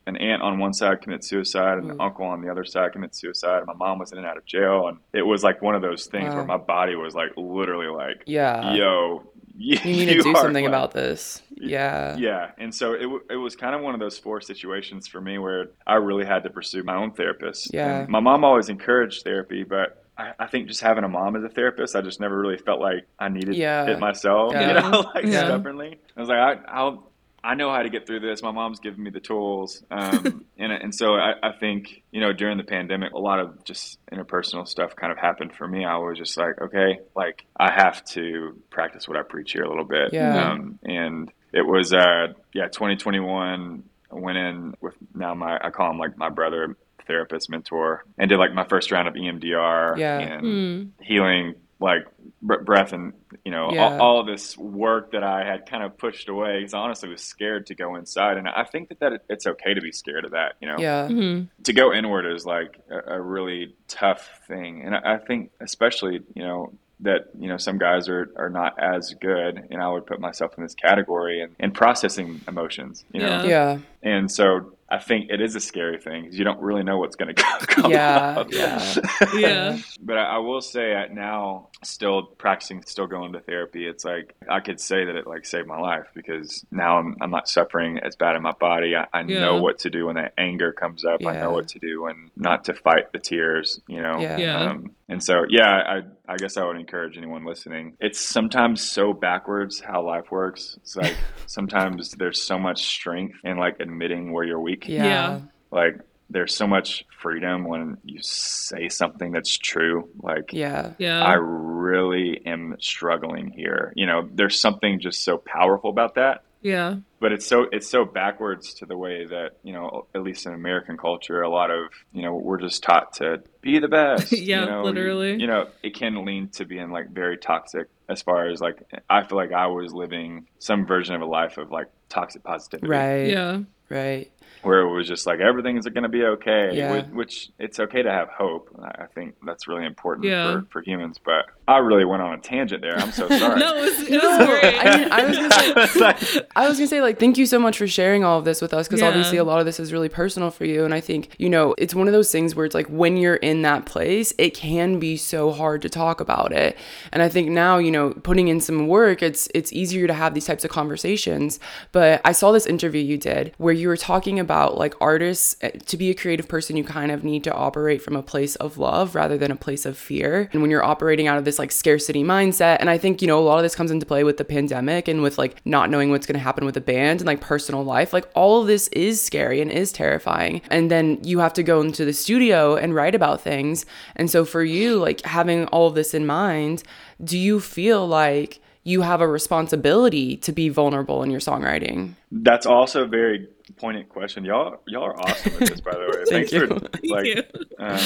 an 0.07 0.17
aunt 0.17 0.43
on 0.43 0.59
one 0.59 0.73
side 0.75 1.01
commit 1.01 1.25
suicide 1.25 1.79
and 1.79 1.91
an 1.93 1.97
Mm. 1.99 2.05
uncle 2.05 2.27
on 2.27 2.43
the 2.43 2.51
other 2.51 2.65
side 2.65 2.93
commit 2.93 3.15
suicide. 3.17 3.59
And 3.59 3.67
my 3.67 3.73
mom 3.75 3.99
was 3.99 4.13
in 4.13 4.19
and 4.19 4.27
out 4.27 4.37
of 4.37 4.45
jail. 4.45 4.89
And 4.89 4.99
it 5.13 5.23
was 5.23 5.43
like 5.43 5.63
one 5.63 5.75
of 5.75 5.83
those 5.83 6.07
things 6.07 6.29
Wow. 6.31 6.37
where 6.37 6.45
my 6.45 6.57
body 6.59 6.95
was 6.95 7.15
like 7.15 7.31
literally 7.37 7.87
like, 7.89 8.23
Yeah. 8.27 8.75
yo, 8.75 9.23
you, 9.57 9.79
You 9.85 9.93
need 9.97 10.07
to 10.17 10.23
do 10.23 10.35
something 10.35 10.65
like, 10.65 10.69
about 10.69 10.93
this. 10.93 11.41
Yeah. 11.57 12.17
yeah, 12.17 12.51
and 12.59 12.75
so 12.75 12.93
it, 12.93 13.09
it 13.31 13.37
was 13.37 13.55
kind 13.57 13.75
of 13.75 13.81
one 13.81 13.95
of 13.95 14.01
those 14.01 14.19
four 14.19 14.41
situations 14.41 15.07
for 15.07 15.21
me 15.21 15.39
where 15.39 15.71
I 15.87 15.95
really 15.95 16.25
had 16.27 16.43
to 16.43 16.51
pursue 16.51 16.83
my 16.83 16.97
own 16.97 17.13
therapist. 17.13 17.73
Yeah. 17.73 18.01
And 18.01 18.09
my 18.11 18.21
mom 18.21 18.45
always 18.45 18.69
encouraged 18.69 19.23
therapy, 19.25 19.63
but 19.65 20.05
I, 20.19 20.33
I 20.39 20.47
think 20.49 20.69
just 20.69 20.81
having 20.83 21.05
a 21.05 21.09
mom 21.09 21.35
as 21.37 21.45
a 21.45 21.49
therapist, 21.49 21.97
I 21.97 22.01
just 22.03 22.21
never 22.21 22.39
really 22.39 22.59
felt 22.59 22.81
like 22.81 23.07
I 23.19 23.29
needed 23.31 23.55
Yeah. 23.55 23.87
it 23.87 23.99
myself. 24.01 24.53
Yeah. 24.53 24.67
You 24.85 24.91
know, 24.91 25.01
like 25.15 25.25
Yeah. 25.25 25.45
stubbornly. 25.47 25.99
I 26.17 26.21
was 26.21 26.29
like, 26.29 26.39
I, 26.39 26.57
I'll. 26.69 27.11
I 27.45 27.55
know 27.55 27.71
how 27.71 27.83
to 27.83 27.91
get 27.91 28.07
through 28.07 28.21
this. 28.21 28.43
My 28.43 28.51
mom's 28.53 28.81
giving 28.81 29.03
me 29.05 29.11
the 29.11 29.21
tools, 29.21 29.85
um, 29.91 30.45
and 30.59 30.73
and 30.73 30.95
so 30.95 31.15
I, 31.15 31.35
I 31.43 31.53
think 31.53 32.03
you 32.11 32.21
know 32.21 32.33
during 32.33 32.57
the 32.57 32.65
pandemic, 32.65 33.13
a 33.13 33.19
lot 33.19 33.39
of 33.39 33.63
just 33.65 33.99
interpersonal 34.11 34.67
stuff 34.67 34.97
kind 34.97 35.13
of 35.13 35.19
happened 35.19 35.53
for 35.55 35.69
me. 35.69 35.85
I 35.85 35.99
was 35.99 36.17
just 36.19 36.37
like, 36.39 36.61
okay, 36.61 37.01
like 37.15 37.45
I 37.61 37.71
have 37.71 38.03
to 38.07 38.59
practice 38.71 39.07
what 39.07 39.19
I 39.19 39.23
preach 39.23 39.53
here 39.53 39.63
a 39.63 39.69
little 39.69 39.85
bit, 39.85 40.13
Yeah. 40.15 40.53
um, 40.53 40.79
and 40.85 41.31
it 41.53 41.67
was 41.67 41.93
uh 41.93 42.29
yeah 42.53 42.67
2021 42.69 43.85
I 44.11 44.15
went 44.15 44.39
in 44.39 44.75
with 44.81 44.95
now 45.15 45.35
my 45.35 45.59
I 45.63 45.71
call 45.71 45.91
him 45.91 45.99
like 45.99 46.17
my 46.17 46.29
brother 46.31 46.77
therapist 47.07 47.51
mentor 47.51 48.05
and 48.17 48.29
did 48.31 48.39
like 48.39 48.55
my 48.55 48.65
first 48.65 48.91
round 48.91 49.07
of 49.09 49.15
EMDR 49.15 49.99
Yeah. 49.99 50.19
and 50.19 50.43
Mm. 50.47 50.91
healing 51.03 51.55
like 51.85 52.07
breath 52.43 52.93
and 52.93 53.13
you 53.45 53.51
know 53.51 53.71
Yeah. 53.73 53.85
all, 53.99 54.01
all 54.01 54.21
of 54.21 54.27
this 54.27 54.57
work 54.57 55.13
that 55.13 55.23
I 55.23 55.45
had 55.45 55.67
kind 55.69 55.83
of 55.83 55.97
pushed 55.99 56.29
away 56.29 56.59
because 56.59 56.75
I 56.75 56.79
honestly 56.79 57.09
was 57.09 57.23
scared 57.23 57.67
to 57.67 57.75
go 57.75 57.95
inside 57.97 58.37
and 58.39 58.47
I 58.49 58.65
think 58.65 58.89
that, 58.89 59.01
that 59.01 59.13
it- 59.13 59.25
it's 59.29 59.47
okay 59.47 59.73
to 59.75 59.81
be 59.81 59.93
scared 59.93 60.25
of 60.25 60.33
that 60.33 60.55
you 60.61 60.69
know 60.69 60.77
Yeah. 60.79 61.09
Mhm. 61.09 61.49
to 61.65 61.73
go 61.73 61.93
inward 61.93 62.25
is 62.27 62.45
like 62.47 62.79
a, 62.91 63.15
a 63.17 63.21
really 63.21 63.75
tough 63.89 64.41
thing 64.49 64.83
and 64.85 64.95
I, 64.95 65.15
I 65.15 65.19
think 65.19 65.51
especially 65.61 66.21
you 66.35 66.43
know 66.43 66.73
that 67.01 67.23
you 67.39 67.49
know 67.49 67.57
some 67.59 67.77
guys 67.79 68.09
are, 68.09 68.31
are 68.37 68.49
not 68.51 68.79
as 68.79 69.15
good 69.21 69.67
and 69.71 69.83
I 69.83 69.89
would 69.89 70.07
put 70.07 70.21
myself 70.21 70.53
in 70.57 70.63
this 70.63 70.75
category 70.75 71.43
and, 71.43 71.55
and 71.59 71.75
processing 71.75 72.41
emotions 72.49 73.05
you 73.13 73.21
know 73.21 73.43
Yeah. 73.43 73.45
Yeah. 73.57 73.79
and 74.15 74.31
so 74.31 74.73
I 74.95 74.99
think 75.01 75.31
it 75.31 75.41
is 75.41 75.55
a 75.57 75.61
scary 75.61 75.99
thing 75.99 76.23
because 76.23 76.39
you 76.39 76.45
don't 76.45 76.61
really 76.61 76.83
know 76.85 76.99
what's 76.99 77.17
going 77.17 77.35
to 77.35 77.43
come 77.67 77.91
Yeah, 77.91 78.35
out. 78.39 78.53
yeah. 78.53 78.95
Yeah. 79.35 79.79
but 80.01 80.17
I, 80.17 80.37
I 80.37 80.39
will 80.39 80.61
say 80.61 80.93
at 80.95 81.13
now, 81.13 81.69
still 81.83 82.23
practicing, 82.23 82.83
still 82.85 83.07
going 83.07 83.33
to 83.33 83.41
therapy. 83.41 83.87
It's 83.87 84.05
like 84.05 84.35
I 84.49 84.61
could 84.61 84.81
say 84.81 85.05
that 85.05 85.17
it 85.17 85.27
like 85.27 85.45
saved 85.47 85.67
my 85.67 85.79
life 85.79 86.07
because 86.15 86.65
now 86.71 86.99
I'm, 86.99 87.17
I'm 87.21 87.31
not 87.31 87.49
suffering 87.49 87.99
as 87.99 88.17
bad 88.17 88.37
in 88.37 88.43
my 88.43 88.53
body. 88.53 88.95
I, 88.97 89.07
I 89.13 89.23
Yeah. 89.23 89.41
know 89.41 89.61
what 89.63 89.81
to 89.81 89.91
do 89.91 90.07
when 90.07 90.15
that 90.17 90.35
anger 90.39 90.73
comes 90.73 91.05
up. 91.05 91.21
I 91.27 91.33
know 91.41 91.51
what 91.53 91.69
to 91.69 91.79
do 91.79 92.03
when 92.03 92.31
not 92.37 92.65
to 92.67 92.75
fight 92.75 93.13
the 93.13 93.19
tears. 93.19 93.81
You 93.89 94.01
know. 94.03 94.21
Yeah. 94.21 94.37
Yeah. 94.39 94.61
Um, 94.71 94.93
and 95.09 95.23
so, 95.23 95.45
yeah, 95.49 96.01
I, 96.24 96.24
I 96.27 96.37
guess 96.37 96.57
I 96.57 96.65
would 96.65 96.77
encourage 96.77 97.19
anyone 97.19 97.45
listening. 97.45 97.97
It's 98.01 98.19
sometimes 98.19 98.83
so 98.83 99.13
backwards 99.13 99.81
how 99.81 100.03
life 100.03 100.31
works. 100.31 100.77
It's 100.81 100.97
like 100.97 101.17
sometimes 101.47 102.13
there's 102.13 102.43
so 102.43 102.59
much 102.59 102.87
strength 102.87 103.39
in 103.45 103.59
like 103.59 103.81
admitting 103.81 104.33
where 104.33 104.45
you're 104.45 104.61
weak. 104.61 104.89
Yeah. 104.89 105.05
Yeah. 105.05 105.41
Like 105.71 106.01
there's 106.31 106.55
so 106.55 106.67
much 106.67 107.05
freedom 107.21 107.65
when 107.65 107.99
you 108.05 108.21
say 108.23 108.89
something 108.89 109.33
that's 109.33 109.57
true. 109.59 110.09
Like 110.23 110.53
Yeah. 110.53 110.93
Yeah. 110.99 111.23
I 111.23 111.35
really 111.35 112.41
am 112.47 112.77
struggling 112.81 113.51
here. 113.51 113.93
You 113.95 114.07
know, 114.07 114.29
there's 114.33 114.59
something 114.59 115.01
just 115.01 115.23
so 115.23 115.37
powerful 115.37 115.91
about 115.91 116.15
that. 116.15 116.45
Yeah. 116.65 116.97
But 117.21 117.33
it's 117.33 117.47
so 117.47 117.67
it's 117.71 117.89
so 117.89 118.05
backwards 118.05 118.75
to 118.75 118.87
the 118.87 118.97
way 118.97 119.27
that 119.27 119.59
you 119.63 119.73
know, 119.73 120.07
at 120.15 120.23
least 120.23 120.47
in 120.47 120.55
American 120.55 120.97
culture, 120.97 121.43
a 121.43 121.49
lot 121.49 121.71
of 121.71 121.91
you 122.13 122.23
know 122.23 122.35
we're 122.35 122.59
just 122.59 122.83
taught 122.83 123.13
to 123.15 123.43
be 123.61 123.79
the 123.79 123.89
best. 123.89 124.33
Yeah, 124.33 124.61
you 124.61 124.71
know, 124.71 124.83
literally. 124.83 125.33
You, 125.33 125.41
you 125.41 125.47
know, 125.47 125.69
it 125.83 125.95
can 125.95 126.25
lean 126.25 126.49
to 126.55 126.65
being 126.65 126.91
like 126.91 127.11
very 127.11 127.37
toxic. 127.37 127.89
As 128.09 128.23
far 128.23 128.49
as 128.49 128.61
like, 128.61 128.83
I 129.09 129.23
feel 129.23 129.37
like 129.39 129.53
I 129.53 129.67
was 129.69 129.93
living 129.93 130.47
some 130.59 130.87
version 130.87 131.15
of 131.15 131.21
a 131.21 131.27
life 131.27 131.57
of 131.59 131.71
like 131.71 131.89
toxic 132.09 132.43
positivity, 132.43 132.89
Right. 132.89 133.29
Yeah. 133.29 133.61
Right. 133.91 134.33
Where 134.65 134.81
it 134.81 134.89
was 134.95 135.07
just 135.07 135.27
like 135.27 135.41
everything's 135.41 135.87
going 135.87 136.03
to 136.03 136.09
be 136.09 136.25
okay 136.25 136.71
Yeah. 136.73 136.93
which, 136.93 137.07
which 137.07 137.51
it's 137.59 137.79
okay 137.81 138.03
to 138.03 138.11
have 138.11 138.29
hope 138.29 138.69
i 138.83 139.03
I 139.05 139.07
think 139.15 139.35
that's 139.45 139.69
really 139.69 139.85
important 139.87 140.27
Yeah. 140.27 140.61
for, 140.61 140.67
for 140.71 140.83
humans 140.83 141.21
but 141.25 141.45
i 141.69 141.79
really 141.79 142.05
went 142.05 142.23
on 142.23 142.35
a 142.35 142.39
tangent 142.39 142.81
there 142.83 142.97
i'm 142.99 143.13
so 143.13 143.29
sorry 143.29 143.61
No, 143.65 143.77
it 143.77 143.81
was, 143.83 144.01
it 144.09 144.11
No, 144.23 144.39
was 144.39 144.49
great. 144.49 144.75
I 144.81 144.97
mean, 144.99 145.13
I 145.13 145.25
was 145.27 145.37
gonna 145.37 145.87
say, 145.89 146.01
like- 146.01 146.47
I 146.57 146.69
was 146.69 146.79
gonna 146.79 146.87
say, 146.89 147.01
like, 147.03 147.19
thank 147.21 147.37
you 147.39 147.47
so 147.47 147.59
much 147.59 147.77
for 147.79 147.87
sharing 147.87 148.25
all 148.25 148.39
of 148.39 148.45
this 148.45 148.61
with 148.63 148.73
us 148.75 148.87
because 148.89 149.01
Yeah. 149.01 149.09
obviously 149.09 149.39
a 149.39 149.45
lot 149.45 149.59
of 149.61 149.67
this 149.67 149.79
is 149.81 149.93
really 149.93 150.09
personal 150.09 150.51
for 150.51 150.65
you. 150.65 150.85
And 150.85 150.93
I 150.95 151.01
think, 151.01 151.35
you 151.39 151.49
know, 151.49 151.75
it's 151.79 151.95
one 151.95 152.07
of 152.07 152.13
those 152.13 152.31
things 152.33 152.55
where 152.55 152.65
it's 152.67 152.75
like 152.75 152.87
when 152.89 153.17
you're 153.17 153.37
in 153.37 153.63
that 153.63 153.87
place, 153.87 154.33
it 154.39 154.55
can 154.55 154.99
be 154.99 155.17
so 155.17 155.51
hard 155.53 155.83
to 155.83 155.89
talk 155.89 156.21
about 156.21 156.53
it. 156.53 156.77
And 157.13 157.23
I 157.23 157.29
think 157.29 157.49
now, 157.51 157.79
you 157.79 157.91
know, 157.91 158.11
putting 158.13 158.49
in 158.49 158.61
some 158.61 158.87
work, 158.89 159.23
it's 159.23 159.49
it's 159.55 159.73
easier 159.73 160.07
to 160.07 160.15
have 160.15 160.35
these 160.35 160.47
types 160.47 160.65
of 160.65 160.71
conversations. 160.71 161.59
But 161.93 162.21
I 162.25 162.33
saw 162.33 162.53
this 162.53 162.67
interview 162.67 163.03
you 163.03 163.19
did 163.19 163.53
where 163.59 163.75
you 163.75 163.89
were 163.89 163.97
talking 163.97 164.39
about 164.39 164.54
like 164.75 164.95
artists 165.01 165.57
eh, 165.61 165.71
to 165.71 165.97
be 165.97 166.11
a 166.11 166.15
creative 166.15 166.49
person, 166.49 166.77
you 166.77 166.85
kind 166.85 167.11
of 167.11 167.25
need 167.25 167.45
to 167.45 167.53
operate 167.53 168.03
from 168.03 168.17
a 168.17 168.23
place 168.23 168.57
of 168.57 168.79
love 168.79 169.15
rather 169.15 169.37
than 169.37 169.51
a 169.51 169.57
place 169.57 169.85
of 169.87 169.97
fear. 169.97 170.49
And 170.53 170.63
when 170.63 170.71
you're 170.71 170.85
operating 170.85 171.27
out 171.27 171.39
of 171.39 171.45
this 171.45 171.59
like 171.59 171.73
scarcity 171.73 172.23
mindset, 172.23 172.79
and 172.81 172.89
I 172.89 172.99
think, 172.99 173.21
you 173.21 173.29
know, 173.29 173.39
a 173.39 173.45
lot 173.45 173.59
of 173.59 173.63
this 173.63 173.75
comes 173.75 173.91
into 173.91 174.07
play 174.07 174.25
with 174.25 174.37
the 174.37 174.45
pandemic 174.45 175.09
and 175.09 175.23
with 175.23 175.39
like 175.39 175.61
not 175.65 175.91
knowing 175.91 176.11
what's 176.11 176.27
going 176.27 176.39
to 176.39 176.45
happen 176.45 176.65
with 176.65 176.75
the 176.75 176.81
band 176.81 177.21
and 177.21 177.27
like 177.27 177.41
personal 177.41 177.85
life. 177.85 178.13
Like 178.13 178.29
all 178.35 178.61
of 178.61 178.67
this 178.67 178.89
is 178.89 179.21
scary 179.23 179.61
and 179.61 179.71
is 179.71 179.93
terrifying. 179.93 180.63
And 180.71 180.91
then 180.91 181.19
you 181.23 181.39
have 181.41 181.53
to 181.55 181.63
go 181.63 181.81
into 181.81 182.05
the 182.05 182.13
studio 182.13 182.77
and 182.77 182.95
write 182.95 183.15
about 183.15 183.41
things. 183.41 183.87
And 184.17 184.31
so 184.31 184.45
for 184.45 184.63
you, 184.63 184.97
like 184.97 185.23
having 185.23 185.67
all 185.67 185.89
of 185.89 185.95
this 185.95 186.15
in 186.15 186.27
mind, 186.27 186.83
do 187.23 187.39
you 187.39 187.61
feel 187.61 188.07
like 188.07 188.61
you 188.85 189.01
have 189.03 189.21
a 189.21 189.27
responsibility 189.29 190.37
to 190.39 190.53
be 190.53 190.69
vulnerable 190.69 191.23
in 191.23 191.31
your 191.31 191.41
songwriting? 191.41 192.15
that's 192.31 192.67
also 192.67 193.05
a 193.05 193.07
very 193.07 193.49
poignant 193.77 194.09
question 194.09 194.45
y'all 194.45 194.81
y'all 194.87 195.05
are 195.05 195.19
awesome 195.21 195.53
at 195.55 195.61
this 195.71 195.81
by 195.81 195.93
the 195.93 195.99
way 196.01 196.25
Thank 196.29 196.51
thanks 196.51 196.53
you. 196.53 196.67
for 196.67 196.89
like 197.09 197.27
you. 197.27 197.43
um, 197.79 197.99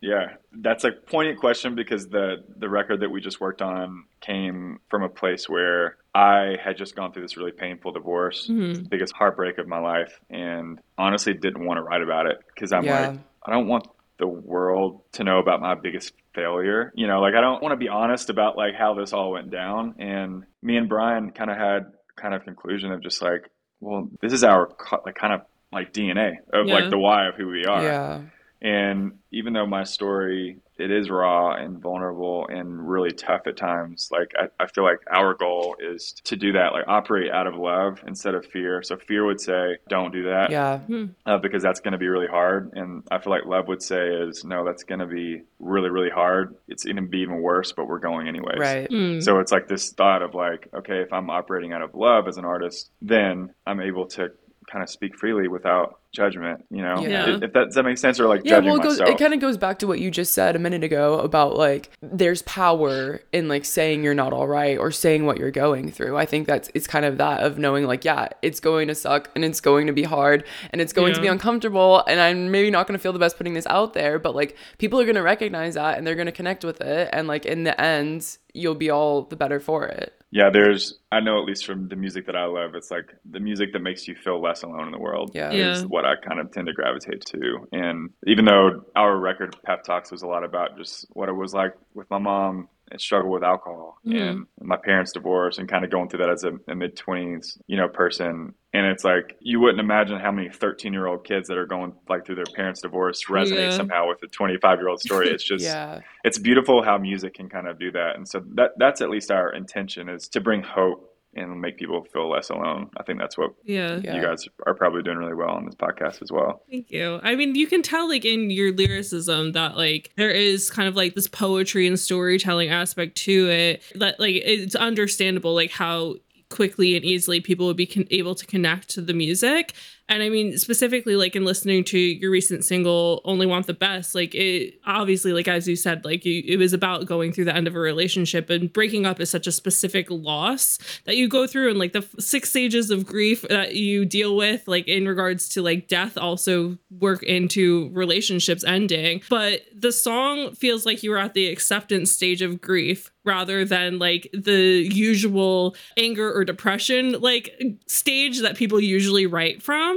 yeah 0.00 0.34
that's 0.60 0.84
a 0.84 0.92
poignant 0.92 1.38
question 1.40 1.74
because 1.74 2.08
the 2.08 2.44
the 2.58 2.68
record 2.68 3.00
that 3.00 3.10
we 3.10 3.20
just 3.20 3.40
worked 3.40 3.62
on 3.62 4.04
came 4.20 4.78
from 4.90 5.02
a 5.02 5.08
place 5.08 5.48
where 5.48 5.96
i 6.14 6.56
had 6.62 6.76
just 6.76 6.94
gone 6.96 7.12
through 7.12 7.22
this 7.22 7.36
really 7.38 7.52
painful 7.52 7.92
divorce 7.92 8.46
Mhm. 8.50 8.88
biggest 8.90 9.14
heartbreak 9.14 9.56
of 9.58 9.66
my 9.66 9.78
life 9.78 10.20
and 10.30 10.78
honestly 10.98 11.32
didn't 11.32 11.64
want 11.64 11.78
to 11.78 11.82
write 11.82 12.02
about 12.02 12.26
it 12.26 12.38
because 12.54 12.72
i'm 12.72 12.84
Yeah. 12.84 13.08
like 13.10 13.18
i 13.44 13.50
don't 13.52 13.66
want 13.68 13.86
the 14.18 14.26
world 14.26 15.02
to 15.12 15.24
know 15.24 15.38
about 15.38 15.60
my 15.60 15.74
biggest 15.74 16.12
failure 16.34 16.92
you 16.94 17.06
know 17.06 17.20
like 17.20 17.34
i 17.34 17.40
don't 17.40 17.62
want 17.62 17.72
to 17.72 17.76
be 17.76 17.88
honest 17.88 18.30
about 18.30 18.56
like 18.56 18.74
how 18.74 18.94
this 18.94 19.12
all 19.12 19.32
went 19.32 19.50
down 19.50 19.94
and 19.98 20.44
me 20.62 20.76
and 20.76 20.88
brian 20.88 21.30
kind 21.30 21.50
of 21.50 21.56
had 21.56 21.86
kind 22.16 22.34
of 22.34 22.44
conclusion 22.44 22.92
of 22.92 23.02
just 23.02 23.20
like 23.22 23.50
well 23.80 24.08
this 24.20 24.32
is 24.32 24.44
our 24.44 24.68
like 25.04 25.14
kind 25.16 25.32
of 25.32 25.40
like 25.72 25.92
dna 25.92 26.32
of 26.52 26.66
Yeah. 26.66 26.74
like 26.74 26.90
the 26.90 26.98
why 26.98 27.26
of 27.28 27.34
who 27.34 27.48
we 27.48 27.64
are 27.64 27.82
Yeah. 27.82 28.20
And 28.64 29.18
even 29.30 29.52
though 29.52 29.66
my 29.66 29.84
story 29.84 30.56
it 30.76 30.90
is 30.90 31.08
raw 31.08 31.54
and 31.54 31.80
vulnerable 31.80 32.46
and 32.48 32.88
really 32.88 33.12
tough 33.12 33.42
at 33.46 33.56
times, 33.56 34.08
like 34.10 34.32
I, 34.36 34.48
I 34.58 34.66
feel 34.66 34.82
like 34.82 34.98
our 35.08 35.34
goal 35.34 35.76
is 35.78 36.14
to 36.24 36.36
do 36.36 36.52
that, 36.52 36.72
like 36.72 36.88
operate 36.88 37.30
out 37.30 37.46
of 37.46 37.54
love 37.54 38.02
instead 38.06 38.34
of 38.34 38.44
fear. 38.46 38.82
So 38.82 38.96
fear 38.96 39.24
would 39.24 39.40
say, 39.40 39.76
don't 39.88 40.12
do 40.12 40.24
that. 40.24 40.50
Yeah. 40.50 40.80
Uh, 41.26 41.38
because 41.38 41.62
that's 41.62 41.80
going 41.80 41.92
to 41.92 41.98
be 41.98 42.08
really 42.08 42.26
hard. 42.26 42.72
And 42.74 43.04
I 43.10 43.18
feel 43.18 43.32
like 43.32 43.44
love 43.44 43.68
would 43.68 43.82
say 43.82 44.08
is, 44.08 44.44
no, 44.44 44.64
that's 44.64 44.82
going 44.82 45.00
to 45.00 45.06
be 45.06 45.42
really, 45.60 45.90
really 45.90 46.10
hard. 46.10 46.56
It's 46.66 46.84
going 46.84 46.96
to 46.96 47.02
be 47.02 47.18
even 47.18 47.40
worse, 47.40 47.70
but 47.72 47.86
we're 47.86 48.00
going 48.00 48.26
anyways. 48.26 48.58
Right. 48.58 48.88
Mm. 48.90 49.22
So 49.22 49.38
it's 49.38 49.52
like 49.52 49.68
this 49.68 49.90
thought 49.90 50.22
of 50.22 50.34
like, 50.34 50.68
okay, 50.74 51.02
if 51.02 51.12
I'm 51.12 51.30
operating 51.30 51.72
out 51.72 51.82
of 51.82 51.94
love 51.94 52.26
as 52.26 52.38
an 52.38 52.44
artist, 52.44 52.90
then 53.00 53.54
I'm 53.66 53.80
able 53.80 54.06
to 54.06 54.30
kind 54.66 54.82
of 54.82 54.88
speak 54.88 55.16
freely 55.16 55.46
without 55.46 56.00
judgment. 56.14 56.64
You 56.70 56.82
know, 56.82 57.00
Yeah. 57.00 57.36
if, 57.36 57.42
if 57.42 57.52
that 57.52 57.64
does 57.66 57.74
that 57.74 57.82
make 57.84 57.98
sense, 57.98 58.18
or 58.18 58.26
like 58.26 58.42
Yeah, 58.44 58.52
judging 58.52 58.70
well, 58.70 58.80
it, 58.80 58.84
goes, 58.84 58.98
myself. 59.00 59.10
it 59.10 59.18
kind 59.22 59.34
of 59.34 59.40
goes 59.40 59.56
back 59.58 59.78
to 59.80 59.86
what 59.86 60.00
you 60.00 60.10
just 60.10 60.32
said 60.32 60.56
a 60.56 60.58
minute 60.58 60.82
ago 60.84 61.18
about 61.18 61.56
like 61.56 61.90
there's 62.00 62.40
power 62.42 63.20
in 63.32 63.48
like 63.48 63.64
saying 63.64 64.04
you're 64.04 64.14
not 64.14 64.32
all 64.32 64.46
right 64.46 64.78
or 64.78 64.90
saying 64.90 65.26
what 65.26 65.36
you're 65.38 65.50
going 65.50 65.90
through. 65.90 66.16
I 66.16 66.24
think 66.24 66.46
that's 66.46 66.70
it's 66.74 66.86
kind 66.86 67.04
of 67.04 67.18
that 67.18 67.42
of 67.42 67.58
knowing 67.58 67.84
like 67.86 68.04
yeah, 68.04 68.28
it's 68.40 68.60
going 68.60 68.88
to 68.88 68.94
suck 68.94 69.30
and 69.34 69.44
it's 69.44 69.60
going 69.60 69.86
to 69.88 69.92
be 69.92 70.04
hard 70.04 70.44
and 70.70 70.80
it's 70.80 70.92
going 70.92 71.12
to 71.14 71.20
be 71.20 71.26
uncomfortable 71.26 72.02
and 72.06 72.20
I'm 72.20 72.50
maybe 72.50 72.70
not 72.70 72.86
going 72.86 72.96
to 72.98 73.02
feel 73.02 73.12
the 73.12 73.18
best 73.18 73.36
putting 73.36 73.54
this 73.54 73.66
out 73.66 73.92
there, 73.92 74.18
but 74.18 74.34
like 74.34 74.56
people 74.78 75.00
are 75.00 75.04
going 75.04 75.16
to 75.16 75.22
recognize 75.22 75.74
that 75.74 75.98
and 75.98 76.06
they're 76.06 76.14
going 76.14 76.26
to 76.26 76.32
connect 76.32 76.64
with 76.64 76.80
it 76.80 77.10
and 77.12 77.26
like 77.28 77.44
in 77.44 77.64
the 77.64 77.78
end 77.80 78.38
you'll 78.52 78.74
be 78.76 78.88
all 78.90 79.22
the 79.22 79.34
better 79.36 79.58
for 79.58 79.84
it. 79.86 80.12
yeah, 80.30 80.48
there's. 80.48 80.98
I 81.10 81.18
know 81.20 81.38
at 81.40 81.44
least 81.44 81.64
from 81.66 81.88
the 81.88 81.96
music 81.96 82.26
that 82.26 82.36
I 82.36 82.44
love, 82.44 82.74
it's 82.76 82.90
like 82.90 83.14
the 83.28 83.40
music 83.40 83.72
that 83.72 83.80
makes 83.80 84.06
you 84.08 84.14
feel 84.14 84.40
less 84.40 84.62
alone 84.62 84.86
in 84.86 84.92
the 84.92 84.98
world. 84.98 85.30
Yeah. 85.34 85.50
is 85.50 85.80
Yeah. 85.80 85.86
what 85.86 86.03
I 86.04 86.14
kind 86.16 86.40
of 86.40 86.50
tend 86.52 86.66
to 86.66 86.72
gravitate 86.72 87.24
to. 87.26 87.68
And 87.72 88.10
even 88.26 88.44
though 88.44 88.84
our 88.96 89.16
record 89.16 89.56
Pep 89.64 89.84
Talks 89.84 90.10
was 90.10 90.22
a 90.22 90.26
lot 90.26 90.44
about 90.44 90.76
just 90.76 91.06
what 91.10 91.28
it 91.28 91.32
was 91.32 91.54
like 91.54 91.74
with 91.94 92.08
my 92.10 92.18
mom 92.18 92.68
and 92.90 93.00
struggle 93.00 93.30
with 93.30 93.42
alcohol 93.42 93.98
mm-hmm. 94.06 94.16
and 94.16 94.46
my 94.60 94.76
parents' 94.76 95.12
divorce 95.12 95.58
and 95.58 95.68
kind 95.68 95.84
of 95.84 95.90
going 95.90 96.08
through 96.08 96.18
that 96.18 96.30
as 96.30 96.44
a, 96.44 96.52
a 96.68 96.74
mid 96.74 96.96
twenties, 96.96 97.58
you 97.66 97.76
know, 97.76 97.88
person. 97.88 98.54
And 98.72 98.86
it's 98.86 99.04
like 99.04 99.36
you 99.40 99.60
wouldn't 99.60 99.80
imagine 99.80 100.18
how 100.18 100.30
many 100.32 100.50
thirteen 100.50 100.92
year 100.92 101.06
old 101.06 101.24
kids 101.24 101.48
that 101.48 101.56
are 101.56 101.66
going 101.66 101.94
like 102.08 102.26
through 102.26 102.36
their 102.36 102.44
parents' 102.54 102.82
divorce 102.82 103.24
resonate 103.28 103.70
Yeah. 103.70 103.76
somehow 103.76 104.08
with 104.08 104.22
a 104.22 104.26
twenty 104.26 104.58
five 104.58 104.78
year 104.78 104.88
old 104.88 105.00
story. 105.00 105.28
It's 105.30 105.44
just 105.52 105.64
Yeah. 105.64 106.00
it's 106.24 106.38
beautiful 106.38 106.82
how 106.82 106.98
music 106.98 107.34
can 107.34 107.48
kind 107.48 107.68
of 107.68 107.78
do 107.78 107.90
that. 107.92 108.16
And 108.16 108.28
so 108.28 108.42
that 108.54 108.72
that's 108.76 109.00
at 109.00 109.10
least 109.10 109.30
our 109.30 109.52
intention 109.52 110.08
is 110.08 110.28
to 110.28 110.40
bring 110.40 110.62
hope 110.62 111.13
and 111.36 111.60
make 111.60 111.78
people 111.78 112.04
feel 112.12 112.30
less 112.30 112.50
alone. 112.50 112.90
I 112.96 113.02
think 113.02 113.18
that's 113.18 113.36
what 113.36 113.54
yeah. 113.64 114.00
Yeah. 114.02 114.16
you 114.16 114.22
guys 114.22 114.46
are 114.66 114.74
probably 114.74 115.02
doing 115.02 115.18
really 115.18 115.34
well 115.34 115.50
on 115.50 115.64
this 115.66 115.74
podcast 115.74 116.22
as 116.22 116.30
well. 116.30 116.62
Thank 116.70 116.90
you. 116.90 117.20
I 117.22 117.34
mean, 117.34 117.54
you 117.54 117.66
can 117.66 117.82
tell 117.82 118.08
like 118.08 118.24
in 118.24 118.50
your 118.50 118.72
lyricism 118.72 119.52
that 119.52 119.76
like 119.76 120.12
there 120.16 120.30
is 120.30 120.70
kind 120.70 120.88
of 120.88 120.96
like 120.96 121.14
this 121.14 121.28
poetry 121.28 121.86
and 121.86 121.98
storytelling 121.98 122.70
aspect 122.70 123.16
to 123.18 123.48
it. 123.50 123.82
That 123.94 124.18
like 124.20 124.36
it's 124.36 124.74
understandable 124.74 125.54
like 125.54 125.70
how 125.70 126.16
quickly 126.50 126.94
and 126.94 127.04
easily 127.04 127.40
people 127.40 127.66
would 127.66 127.76
be 127.76 127.86
con- 127.86 128.06
able 128.10 128.34
to 128.34 128.46
connect 128.46 128.88
to 128.90 129.00
the 129.00 129.14
music. 129.14 129.72
And 130.08 130.22
I 130.22 130.28
mean, 130.28 130.58
specifically, 130.58 131.16
like 131.16 131.34
in 131.34 131.44
listening 131.44 131.82
to 131.84 131.98
your 131.98 132.30
recent 132.30 132.64
single, 132.64 133.22
Only 133.24 133.46
Want 133.46 133.66
the 133.66 133.72
Best, 133.72 134.14
like 134.14 134.34
it 134.34 134.78
obviously, 134.84 135.32
like 135.32 135.48
as 135.48 135.66
you 135.66 135.76
said, 135.76 136.04
like 136.04 136.24
you, 136.26 136.42
it 136.46 136.58
was 136.58 136.74
about 136.74 137.06
going 137.06 137.32
through 137.32 137.46
the 137.46 137.56
end 137.56 137.66
of 137.66 137.74
a 137.74 137.78
relationship 137.78 138.50
and 138.50 138.70
breaking 138.72 139.06
up 139.06 139.18
is 139.18 139.30
such 139.30 139.46
a 139.46 139.52
specific 139.52 140.06
loss 140.10 140.78
that 141.04 141.16
you 141.16 141.26
go 141.26 141.46
through 141.46 141.70
and 141.70 141.78
like 141.78 141.94
the 141.94 142.06
six 142.18 142.50
stages 142.50 142.90
of 142.90 143.06
grief 143.06 143.42
that 143.48 143.76
you 143.76 144.04
deal 144.04 144.36
with, 144.36 144.68
like 144.68 144.86
in 144.88 145.08
regards 145.08 145.48
to 145.50 145.62
like 145.62 145.88
death, 145.88 146.18
also 146.18 146.76
work 146.90 147.22
into 147.22 147.90
relationships 147.94 148.62
ending. 148.62 149.22
But 149.30 149.62
the 149.74 149.92
song 149.92 150.54
feels 150.54 150.84
like 150.84 151.02
you 151.02 151.10
were 151.10 151.18
at 151.18 151.32
the 151.32 151.46
acceptance 151.46 152.10
stage 152.10 152.42
of 152.42 152.60
grief 152.60 153.10
rather 153.24 153.64
than 153.64 153.98
like 153.98 154.28
the 154.34 154.86
usual 154.92 155.74
anger 155.96 156.32
or 156.32 156.44
depression 156.44 157.12
like 157.20 157.58
stage 157.86 158.40
that 158.40 158.56
people 158.56 158.80
usually 158.80 159.26
write 159.26 159.62
from. 159.62 159.93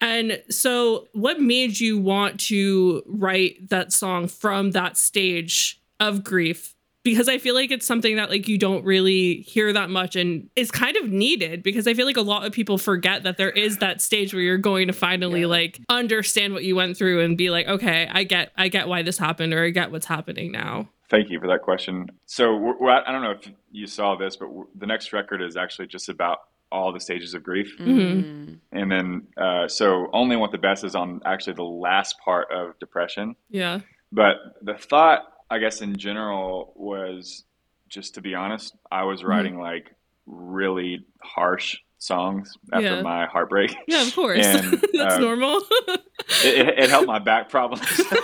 And 0.00 0.42
so, 0.50 1.08
what 1.12 1.40
made 1.40 1.80
you 1.80 1.98
want 1.98 2.38
to 2.40 3.02
write 3.06 3.70
that 3.70 3.92
song 3.92 4.28
from 4.28 4.72
that 4.72 4.96
stage 4.96 5.80
of 6.00 6.22
grief? 6.22 6.74
Because 7.02 7.28
I 7.28 7.38
feel 7.38 7.54
like 7.54 7.70
it's 7.70 7.86
something 7.86 8.16
that 8.16 8.30
like 8.30 8.48
you 8.48 8.58
don't 8.58 8.84
really 8.84 9.36
hear 9.42 9.72
that 9.72 9.90
much 9.90 10.16
and 10.16 10.50
is 10.56 10.72
kind 10.72 10.96
of 10.96 11.08
needed 11.08 11.62
because 11.62 11.86
I 11.86 11.94
feel 11.94 12.04
like 12.04 12.16
a 12.16 12.20
lot 12.22 12.44
of 12.44 12.52
people 12.52 12.78
forget 12.78 13.22
that 13.22 13.36
there 13.36 13.50
is 13.50 13.76
that 13.78 14.02
stage 14.02 14.34
where 14.34 14.42
you're 14.42 14.58
going 14.58 14.88
to 14.88 14.92
finally 14.92 15.42
Yeah. 15.42 15.46
like 15.46 15.80
understand 15.88 16.52
what 16.52 16.64
you 16.64 16.74
went 16.74 16.96
through 16.96 17.22
and 17.24 17.38
be 17.38 17.48
like, 17.48 17.68
okay, 17.68 18.08
I 18.10 18.24
get 18.24 18.50
I 18.56 18.66
get 18.68 18.88
why 18.88 19.02
this 19.02 19.18
happened 19.18 19.54
or 19.54 19.64
I 19.64 19.70
get 19.70 19.92
what's 19.92 20.06
happening 20.06 20.50
now. 20.50 20.88
Thank 21.08 21.30
you 21.30 21.38
for 21.38 21.46
that 21.46 21.62
question. 21.62 22.10
So 22.26 22.56
we're, 22.56 22.76
we're 22.76 22.90
at, 22.90 23.08
I 23.08 23.12
don't 23.12 23.22
know 23.22 23.30
if 23.30 23.48
you 23.70 23.86
saw 23.86 24.16
this, 24.16 24.34
but 24.34 24.48
the 24.74 24.86
next 24.86 25.12
record 25.12 25.40
is 25.40 25.56
actually 25.56 25.86
just 25.86 26.08
about 26.08 26.38
all 26.72 26.92
the 26.92 27.00
stages 27.00 27.34
of 27.34 27.42
grief. 27.42 27.74
Mm. 27.78 28.58
And 28.72 28.90
then, 28.90 29.28
uh, 29.36 29.68
so 29.68 30.08
Only 30.12 30.36
Want 30.36 30.52
the 30.52 30.58
Best 30.58 30.84
is 30.84 30.94
on 30.94 31.20
actually 31.24 31.54
the 31.54 31.62
last 31.62 32.16
part 32.24 32.48
of 32.52 32.78
depression. 32.78 33.36
Yeah. 33.50 33.80
But 34.12 34.36
the 34.62 34.74
thought, 34.74 35.20
I 35.50 35.58
guess, 35.58 35.80
in 35.80 35.96
general 35.96 36.72
was 36.76 37.44
just 37.88 38.14
to 38.14 38.20
be 38.20 38.34
honest, 38.34 38.74
I 38.90 39.04
was 39.04 39.22
writing 39.22 39.58
like 39.58 39.94
really 40.26 41.06
harsh 41.22 41.76
songs 41.98 42.52
after 42.72 42.96
Yeah. 42.96 43.02
my 43.02 43.26
heartbreak. 43.26 43.74
Yeah, 43.86 44.02
of 44.06 44.14
course. 44.14 44.44
And, 44.44 44.72
That's 44.92 45.14
uh, 45.14 45.18
normal. 45.18 45.60
it, 45.88 46.00
it, 46.44 46.78
it 46.84 46.90
helped 46.90 47.06
my 47.06 47.18
back 47.20 47.48
problems. 47.48 47.86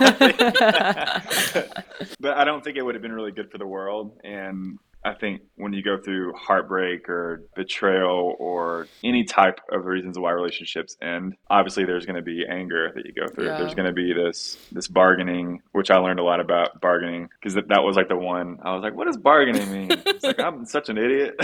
but 2.20 2.36
I 2.36 2.44
don't 2.44 2.62
think 2.64 2.76
it 2.76 2.82
would 2.84 2.94
have 2.94 3.02
been 3.02 3.12
really 3.12 3.32
good 3.32 3.50
for 3.50 3.58
the 3.58 3.66
world. 3.66 4.18
And 4.24 4.78
I 5.04 5.14
think 5.14 5.42
when 5.56 5.72
you 5.72 5.82
go 5.82 5.98
through 5.98 6.32
heartbreak 6.34 7.08
or 7.08 7.42
betrayal 7.56 8.36
or 8.38 8.86
any 9.02 9.24
type 9.24 9.60
of 9.70 9.84
reasons 9.84 10.16
why 10.18 10.30
relationships 10.30 10.96
end, 11.02 11.34
obviously 11.50 11.84
there's 11.84 12.06
going 12.06 12.16
to 12.16 12.22
be 12.22 12.44
anger 12.48 12.92
that 12.94 13.04
you 13.04 13.12
go 13.12 13.26
through. 13.26 13.46
Yeah. 13.46 13.58
There's 13.58 13.74
going 13.74 13.88
to 13.88 13.92
be 13.92 14.12
this 14.12 14.56
this 14.70 14.86
bargaining, 14.86 15.60
which 15.72 15.90
I 15.90 15.96
learned 15.96 16.20
a 16.20 16.24
lot 16.24 16.40
about 16.40 16.80
bargaining 16.80 17.28
because 17.40 17.54
that, 17.54 17.68
that 17.68 17.82
was 17.82 17.96
like 17.96 18.08
the 18.08 18.16
one 18.16 18.58
I 18.62 18.74
was 18.74 18.82
like, 18.82 18.94
what 18.94 19.06
does 19.06 19.16
bargaining 19.16 19.72
mean? 19.72 19.90
It's 20.12 20.24
like 20.24 20.40
I'm 20.40 20.66
such 20.66 20.88
an 20.88 20.98
idiot. 20.98 21.34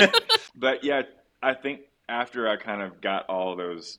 but 0.56 0.82
yeah, 0.82 1.02
I 1.42 1.54
think 1.54 1.82
after 2.08 2.48
I 2.48 2.56
kind 2.56 2.82
of 2.82 3.00
got 3.00 3.26
all 3.28 3.54
those 3.54 3.98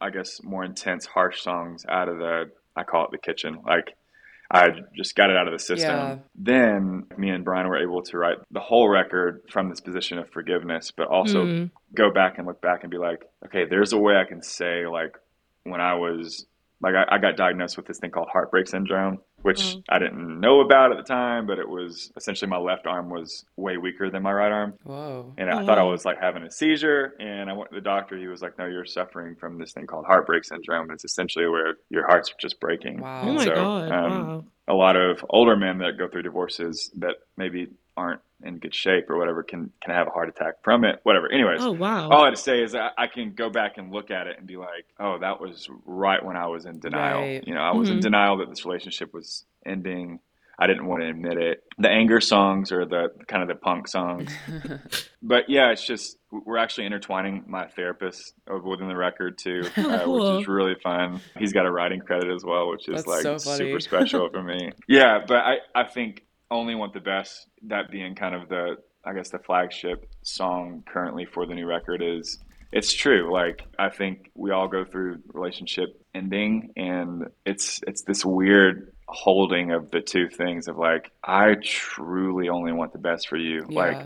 I 0.00 0.10
guess 0.10 0.42
more 0.42 0.64
intense, 0.64 1.06
harsh 1.06 1.42
songs 1.42 1.84
out 1.88 2.08
of 2.08 2.18
the 2.18 2.50
I 2.74 2.84
call 2.84 3.04
it 3.04 3.10
the 3.10 3.18
kitchen. 3.18 3.60
Like 3.66 3.94
I 4.50 4.68
just 4.96 5.14
got 5.14 5.28
it 5.30 5.36
out 5.36 5.46
of 5.46 5.52
the 5.52 5.58
system. 5.58 5.90
Yeah. 5.90 6.16
Then 6.34 7.04
me 7.18 7.28
and 7.30 7.44
Brian 7.44 7.68
were 7.68 7.82
able 7.82 8.02
to 8.04 8.16
write 8.16 8.38
the 8.50 8.60
whole 8.60 8.88
record 8.88 9.42
from 9.50 9.68
this 9.68 9.80
position 9.80 10.18
of 10.18 10.30
forgiveness, 10.30 10.90
but 10.90 11.06
also 11.08 11.44
Mm. 11.44 11.70
go 11.94 12.10
back 12.10 12.38
and 12.38 12.46
look 12.46 12.60
back 12.62 12.82
and 12.82 12.90
be 12.90 12.96
like, 12.98 13.24
okay, 13.44 13.66
there's 13.68 13.92
a 13.92 13.98
way 13.98 14.16
I 14.16 14.24
can 14.24 14.42
say 14.42 14.86
like 14.86 15.16
when 15.64 15.80
I 15.82 15.94
was 15.94 16.46
like 16.80 16.94
I, 16.94 17.16
I 17.16 17.18
got 17.18 17.36
diagnosed 17.36 17.76
with 17.76 17.86
this 17.86 17.98
thing 17.98 18.10
called 18.10 18.28
heartbreak 18.32 18.68
syndrome, 18.68 19.18
which 19.48 19.60
Mm. 19.60 19.82
I 19.88 19.98
didn't 19.98 20.40
know 20.40 20.60
about 20.60 20.92
at 20.92 20.98
the 20.98 21.04
time, 21.04 21.46
but 21.46 21.58
it 21.58 21.68
was 21.68 22.12
essentially 22.16 22.48
my 22.50 22.58
left 22.58 22.86
arm 22.86 23.10
was 23.10 23.44
way 23.56 23.76
weaker 23.78 24.10
than 24.10 24.22
my 24.22 24.32
right 24.32 24.52
arm. 24.52 24.74
Whoa. 24.84 25.32
And 25.38 25.50
I 25.50 25.58
Oh, 25.58 25.64
thought 25.64 25.78
I 25.78 25.84
was 25.84 26.04
like 26.04 26.20
having 26.20 26.42
a 26.44 26.50
seizure. 26.50 27.14
And 27.20 27.50
I 27.50 27.54
went 27.54 27.70
to 27.70 27.76
the 27.76 27.80
doctor. 27.80 28.16
He 28.18 28.26
was 28.28 28.42
like, 28.42 28.58
no, 28.58 28.66
you're 28.66 28.84
suffering 28.86 29.36
from 29.36 29.58
this 29.58 29.72
thing 29.72 29.86
called 29.86 30.06
heartbreak 30.06 30.44
syndrome. 30.44 30.90
It's 30.90 31.04
essentially 31.04 31.46
where 31.48 31.76
your 31.90 32.06
heart's 32.06 32.32
just 32.40 32.60
breaking. 32.60 33.00
Wow. 33.02 33.22
Oh 33.22 33.32
my 33.32 33.44
So, 33.44 33.54
god. 33.54 33.90
um, 33.90 34.34
wow. 34.34 34.44
A 34.68 34.74
lot 34.74 34.96
of 34.96 35.24
older 35.30 35.56
men 35.56 35.78
that 35.78 35.98
go 35.98 36.08
through 36.08 36.22
divorces 36.22 36.90
that 36.98 37.16
maybe 37.38 37.68
aren't 37.96 38.20
in 38.42 38.58
good 38.58 38.74
shape 38.74 39.10
or 39.10 39.18
whatever 39.18 39.42
can, 39.42 39.72
can 39.82 39.92
have 39.94 40.06
a 40.06 40.10
heart 40.10 40.28
attack 40.28 40.62
from 40.62 40.84
it, 40.84 41.00
whatever. 41.02 41.30
Anyways, 41.32 41.60
Oh 41.60 41.72
wow. 41.72 42.08
all 42.10 42.22
I 42.22 42.26
had 42.26 42.36
to 42.36 42.40
say 42.42 42.62
is 42.62 42.74
I, 42.74 42.90
I 42.96 43.06
can 43.08 43.32
go 43.34 43.50
back 43.50 43.78
and 43.78 43.92
look 43.92 44.10
at 44.10 44.26
it 44.28 44.38
and 44.38 44.46
be 44.46 44.56
like, 44.56 44.86
oh, 45.00 45.18
that 45.18 45.40
was 45.40 45.68
right 45.84 46.24
when 46.24 46.36
I 46.36 46.46
was 46.46 46.64
in 46.66 46.78
denial. 46.78 47.20
Right. 47.20 47.44
You 47.46 47.54
know, 47.54 47.60
I 47.60 47.72
was 47.72 47.90
in 47.90 47.98
Mhm. 47.98 48.02
denial 48.02 48.36
that 48.38 48.48
this 48.48 48.64
relationship 48.64 49.12
was 49.12 49.44
ending. 49.66 50.20
I 50.60 50.66
didn't 50.66 50.86
want 50.86 51.02
to 51.02 51.08
admit 51.08 51.38
it. 51.38 51.62
The 51.78 51.88
anger 51.88 52.20
songs 52.20 52.72
or 52.72 52.84
the 52.84 53.12
kind 53.28 53.42
of 53.42 53.48
the 53.48 53.54
punk 53.54 53.86
songs. 53.86 54.32
but 55.22 55.48
yeah, 55.48 55.70
it's 55.70 55.84
just 55.86 56.16
we're 56.30 56.58
actually 56.58 56.86
intertwining 56.86 57.44
my 57.46 57.66
therapist 57.66 58.34
within 58.64 58.88
the 58.88 58.96
record 58.96 59.38
too, 59.38 59.62
uh, 59.76 60.04
cool. 60.04 60.34
which 60.34 60.42
is 60.42 60.48
really 60.48 60.74
fun. 60.82 61.20
He's 61.38 61.52
got 61.52 61.64
a 61.66 61.70
writing 61.70 62.00
credit 62.00 62.30
as 62.34 62.44
well, 62.44 62.70
which 62.70 62.88
is 62.88 63.04
That's 63.04 63.06
like 63.06 63.22
so 63.22 63.38
super 63.38 63.80
special 63.80 64.28
for 64.32 64.42
me. 64.42 64.72
Yeah, 64.88 65.20
but 65.26 65.38
I 65.38 65.58
I 65.74 65.84
think 65.84 66.24
only 66.50 66.74
want 66.74 66.92
the 66.94 67.00
best. 67.00 67.46
That 67.64 67.90
being 67.90 68.14
kind 68.14 68.34
of 68.34 68.48
the 68.48 68.76
I 69.04 69.14
guess 69.14 69.30
the 69.30 69.38
flagship 69.38 70.08
song 70.22 70.82
currently 70.86 71.24
for 71.24 71.46
the 71.46 71.54
new 71.54 71.66
record 71.66 72.02
is 72.02 72.38
it's 72.72 72.92
true. 72.92 73.32
Like 73.32 73.62
I 73.78 73.88
think 73.88 74.30
we 74.34 74.50
all 74.50 74.68
go 74.68 74.84
through 74.84 75.20
relationship 75.32 76.00
ending 76.14 76.72
and 76.76 77.28
it's 77.46 77.80
it's 77.86 78.02
this 78.02 78.24
weird 78.24 78.92
holding 79.06 79.72
of 79.72 79.90
the 79.90 80.00
two 80.00 80.28
things 80.28 80.68
of 80.68 80.76
like 80.76 81.10
I 81.24 81.54
truly 81.62 82.48
only 82.48 82.72
want 82.72 82.92
the 82.92 82.98
best 82.98 83.28
for 83.28 83.36
you. 83.36 83.64
Like 83.70 83.96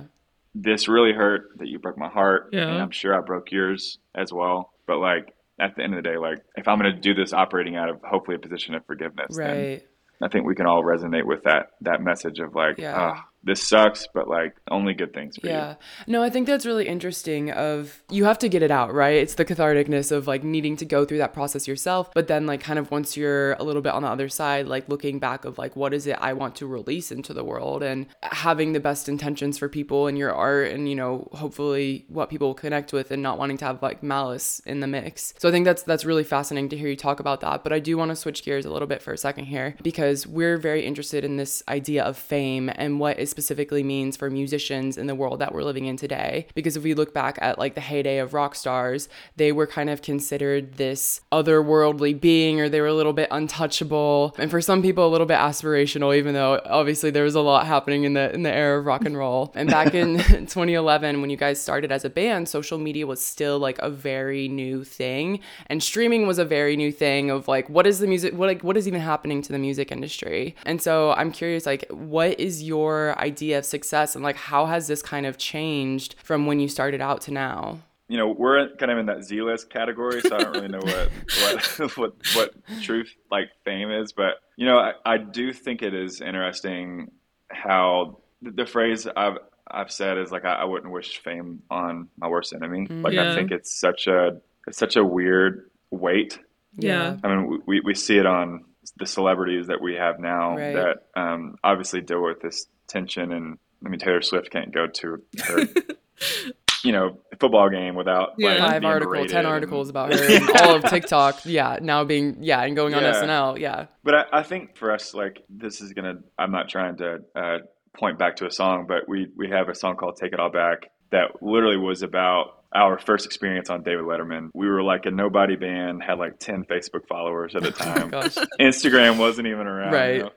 this 0.54 0.86
really 0.86 1.12
hurt 1.12 1.50
that 1.58 1.66
you 1.68 1.78
broke 1.78 1.98
my 1.98 2.08
heart 2.08 2.50
Yeah. 2.52 2.68
and 2.68 2.80
I'm 2.80 2.90
sure 2.90 3.16
I 3.16 3.20
broke 3.20 3.50
yours 3.50 3.98
as 4.14 4.32
well. 4.32 4.72
But 4.86 4.98
like 4.98 5.34
at 5.58 5.74
the 5.76 5.82
end 5.82 5.94
of 5.94 6.02
the 6.02 6.08
day, 6.08 6.16
like 6.18 6.38
if 6.56 6.68
I'm 6.68 6.78
going 6.78 6.94
to 6.94 7.00
do 7.00 7.14
this 7.14 7.32
operating 7.32 7.76
out 7.76 7.88
of 7.88 8.00
hopefully 8.04 8.36
a 8.36 8.38
position 8.38 8.74
of 8.74 8.84
forgiveness, 8.86 9.36
then 9.36 9.56
Right. 9.56 9.86
I 10.22 10.28
think 10.28 10.46
we 10.46 10.54
can 10.54 10.66
all 10.66 10.82
resonate 10.82 11.24
with 11.26 11.42
that 11.44 11.70
that 11.80 12.00
message 12.02 12.38
of 12.38 12.54
like, 12.54 12.78
Yeah. 12.78 12.94
ah, 12.96 13.24
this 13.44 13.66
sucks, 13.66 14.06
but 14.14 14.28
like 14.28 14.54
only 14.70 14.94
good 14.94 15.12
things 15.12 15.36
for 15.36 15.46
Yeah. 15.46 15.52
you. 15.52 15.58
Yeah. 15.58 15.74
No, 16.06 16.22
I 16.22 16.30
think 16.30 16.46
that's 16.46 16.64
really 16.66 16.86
interesting 16.86 17.50
of 17.50 18.02
you 18.10 18.24
have 18.24 18.38
to 18.40 18.48
get 18.48 18.62
it 18.62 18.70
out, 18.70 18.94
right? 18.94 19.16
It's 19.16 19.34
the 19.34 19.44
catharticness 19.44 20.12
of 20.12 20.26
like 20.26 20.44
needing 20.44 20.76
to 20.76 20.84
go 20.84 21.04
through 21.04 21.18
that 21.18 21.32
process 21.34 21.66
yourself, 21.66 22.10
but 22.14 22.28
then 22.28 22.46
like 22.46 22.60
kind 22.60 22.78
of 22.78 22.90
once 22.90 23.16
you're 23.16 23.54
a 23.54 23.64
little 23.64 23.82
bit 23.82 23.92
on 23.92 24.02
the 24.02 24.08
other 24.08 24.28
side, 24.28 24.66
like 24.68 24.88
looking 24.88 25.18
back 25.18 25.44
of 25.44 25.58
like 25.58 25.74
what 25.76 25.92
is 25.92 26.06
it 26.06 26.16
I 26.20 26.32
want 26.34 26.54
to 26.56 26.66
release 26.66 27.10
into 27.10 27.32
the 27.34 27.44
world 27.44 27.82
and 27.82 28.06
having 28.22 28.72
the 28.72 28.80
best 28.80 29.08
intentions 29.08 29.58
for 29.58 29.68
people 29.68 30.06
and 30.06 30.16
your 30.16 30.32
art 30.32 30.70
and 30.70 30.88
you 30.88 30.94
know, 30.94 31.28
hopefully 31.32 32.04
what 32.08 32.30
people 32.30 32.48
will 32.48 32.54
connect 32.54 32.92
with 32.92 33.10
and 33.10 33.22
not 33.22 33.38
wanting 33.38 33.56
to 33.58 33.64
have 33.64 33.82
like 33.82 34.02
malice 34.02 34.60
in 34.66 34.80
the 34.80 34.86
mix. 34.86 35.34
So 35.38 35.48
I 35.48 35.52
think 35.52 35.64
that's 35.64 35.82
that's 35.82 36.04
really 36.04 36.24
fascinating 36.24 36.68
to 36.70 36.76
hear 36.76 36.88
you 36.88 36.96
talk 36.96 37.18
about 37.20 37.40
that, 37.40 37.64
but 37.64 37.72
I 37.72 37.78
do 37.80 37.96
want 37.96 38.10
to 38.10 38.16
switch 38.16 38.44
gears 38.44 38.64
a 38.64 38.70
little 38.70 38.88
bit 38.88 39.02
for 39.02 39.12
a 39.12 39.18
second 39.18 39.46
here 39.46 39.74
because 39.82 40.26
we're 40.26 40.58
very 40.58 40.84
interested 40.84 41.24
in 41.24 41.36
this 41.36 41.62
idea 41.68 42.04
of 42.04 42.16
fame 42.16 42.70
and 42.76 43.00
what 43.00 43.18
it 43.18 43.28
specifically 43.32 43.82
means 43.82 44.16
for 44.16 44.30
musicians 44.30 44.96
in 44.96 45.08
the 45.08 45.14
world 45.14 45.40
that 45.40 45.52
we're 45.52 45.64
living 45.64 45.86
in 45.86 45.96
today. 45.96 46.46
Because 46.54 46.76
if 46.76 46.84
we 46.84 46.94
look 46.94 47.12
back 47.12 47.38
at 47.42 47.58
like 47.58 47.74
the 47.74 47.80
heyday 47.80 48.18
of 48.18 48.34
rock 48.34 48.54
stars, 48.54 49.08
they 49.36 49.50
were 49.50 49.66
kind 49.66 49.90
of 49.90 50.02
considered 50.02 50.74
this 50.74 51.20
otherworldly 51.32 52.20
being 52.20 52.60
or 52.60 52.68
they 52.68 52.80
were 52.80 52.86
a 52.86 52.94
little 52.94 53.12
bit 53.12 53.28
untouchable. 53.30 54.34
And 54.38 54.50
for 54.50 54.60
some 54.60 54.82
people 54.82 55.06
a 55.06 55.10
little 55.10 55.26
bit 55.26 55.38
aspirational, 55.38 56.16
even 56.16 56.34
though 56.34 56.60
obviously 56.66 57.10
there 57.10 57.24
was 57.24 57.34
a 57.34 57.40
lot 57.40 57.66
happening 57.66 58.04
in 58.04 58.12
the 58.12 58.32
in 58.32 58.42
the 58.42 58.52
era 58.52 58.78
of 58.78 58.86
rock 58.86 59.04
and 59.04 59.16
roll. 59.16 59.50
And 59.54 59.68
back 59.68 59.94
in 59.94 60.18
2011 60.18 61.20
when 61.20 61.30
you 61.30 61.36
guys 61.36 61.60
started 61.60 61.90
as 61.90 62.04
a 62.04 62.10
band, 62.10 62.48
social 62.48 62.78
media 62.78 63.06
was 63.06 63.24
still 63.24 63.58
like 63.58 63.78
a 63.78 63.90
very 63.90 64.46
new 64.48 64.84
thing. 64.84 65.40
And 65.66 65.82
streaming 65.82 66.26
was 66.26 66.38
a 66.38 66.44
very 66.44 66.76
new 66.76 66.92
thing 66.92 67.30
of 67.30 67.48
like 67.48 67.68
what 67.70 67.86
is 67.86 67.98
the 67.98 68.06
music 68.06 68.34
what 68.34 68.46
like 68.46 68.62
what 68.62 68.76
is 68.76 68.86
even 68.86 69.00
happening 69.00 69.42
to 69.42 69.52
the 69.52 69.58
music 69.58 69.90
industry. 69.90 70.54
And 70.66 70.80
so 70.80 71.12
I'm 71.12 71.32
curious 71.32 71.66
like 71.66 71.86
what 71.90 72.38
is 72.38 72.62
your 72.62 73.14
idea 73.22 73.58
of 73.58 73.64
success 73.64 74.14
and 74.14 74.22
like 74.24 74.36
how 74.36 74.66
has 74.66 74.86
this 74.86 75.00
kind 75.02 75.24
of 75.26 75.38
changed 75.38 76.14
from 76.22 76.46
when 76.46 76.60
you 76.60 76.68
started 76.68 77.00
out 77.00 77.20
to 77.22 77.30
now? 77.32 77.78
You 78.08 78.18
know, 78.18 78.28
we're 78.28 78.68
kind 78.76 78.92
of 78.92 78.98
in 78.98 79.06
that 79.06 79.24
Z 79.24 79.40
list 79.40 79.70
category, 79.70 80.20
so 80.20 80.36
I 80.36 80.42
don't 80.42 80.52
really 80.52 80.68
know 80.68 80.80
what 80.80 81.10
what 81.40 81.96
what, 81.96 82.12
what 82.34 82.54
truth 82.82 83.10
like 83.30 83.48
fame 83.64 83.90
is, 83.90 84.12
but 84.12 84.34
you 84.56 84.66
know, 84.66 84.78
I, 84.78 84.92
I 85.06 85.16
do 85.18 85.52
think 85.52 85.80
it 85.82 85.94
is 85.94 86.20
interesting 86.20 87.10
how 87.50 88.18
the, 88.42 88.50
the 88.50 88.66
phrase 88.66 89.06
I've 89.16 89.38
I've 89.70 89.90
said 89.90 90.18
is 90.18 90.30
like 90.30 90.44
I, 90.44 90.54
I 90.54 90.64
wouldn't 90.64 90.92
wish 90.92 91.18
fame 91.22 91.62
on 91.70 92.08
my 92.18 92.28
worst 92.28 92.52
enemy. 92.52 92.86
Like 92.90 93.14
Yeah. 93.14 93.32
I 93.32 93.34
think 93.34 93.50
it's 93.50 93.74
such 93.74 94.06
a 94.08 94.40
it's 94.66 94.76
such 94.78 94.96
a 94.96 95.04
weird 95.04 95.70
weight 95.90 96.38
Yeah. 96.76 97.16
I 97.24 97.28
mean, 97.28 97.62
we, 97.66 97.80
we 97.80 97.94
see 97.94 98.18
it 98.18 98.26
on 98.26 98.64
the 98.98 99.06
celebrities 99.06 99.68
that 99.68 99.80
we 99.80 99.94
have 99.94 100.18
now 100.18 100.56
Right. 100.56 100.74
that 100.74 100.96
um, 101.16 101.56
obviously 101.64 102.00
deal 102.02 102.22
with 102.22 102.40
this 102.42 102.66
tension. 102.92 103.32
And 103.32 103.58
I 103.84 103.88
mean, 103.88 103.98
Taylor 103.98 104.22
Swift 104.22 104.50
can't 104.50 104.72
go 104.72 104.86
to 104.86 105.22
her, 105.46 105.60
you 106.84 106.92
know, 106.92 107.18
football 107.40 107.68
game 107.70 107.94
without 107.94 108.30
Yeah. 108.38 108.50
like, 108.50 108.58
Five 108.58 108.84
articles, 108.84 109.10
berated 109.12 109.30
ten 109.30 109.38
and- 109.40 109.48
articles 109.48 109.88
about 109.88 110.12
her, 110.18 110.22
and 110.36 110.50
all 110.60 110.76
of 110.76 110.84
TikTok. 110.84 111.40
Yeah, 111.44 111.78
now 111.80 112.04
being 112.04 112.38
yeah, 112.40 112.62
and 112.62 112.74
going 112.76 112.94
on 112.94 113.02
Yeah. 113.02 113.12
SNL. 113.22 113.58
Yeah, 113.58 113.86
But 114.04 114.14
I, 114.14 114.24
I 114.32 114.42
think 114.42 114.76
for 114.76 114.92
us, 114.92 115.14
like 115.14 115.42
this 115.48 115.80
is 115.80 115.92
gonna. 115.92 116.14
I'm 116.38 116.50
not 116.52 116.68
trying 116.68 116.96
to 116.98 117.18
uh, 117.34 117.58
point 117.96 118.18
back 118.18 118.36
to 118.36 118.46
a 118.46 118.50
song, 118.50 118.86
but 118.86 119.08
we 119.08 119.28
we 119.36 119.48
have 119.50 119.68
a 119.68 119.74
song 119.74 119.96
called 119.96 120.16
"Take 120.16 120.32
It 120.32 120.40
All 120.40 120.50
Back" 120.50 120.90
that 121.10 121.42
literally 121.42 121.76
was 121.76 122.02
about 122.02 122.58
our 122.74 122.98
first 122.98 123.26
experience 123.26 123.68
on 123.68 123.82
David 123.82 124.06
Letterman. 124.06 124.48
We 124.54 124.66
were 124.66 124.82
like 124.82 125.04
a 125.04 125.10
nobody 125.10 125.56
band, 125.56 126.02
had 126.02 126.18
like 126.18 126.38
10 126.38 126.64
Facebook 126.64 127.06
followers 127.06 127.54
at 127.54 127.62
the 127.62 127.70
time. 127.84 128.08
gosh, 128.08 128.34
Instagram 128.58 129.18
wasn't 129.18 129.46
even 129.48 129.66
around. 129.66 129.92
Right. 129.92 130.14
You 130.14 130.22
know? 130.22 130.30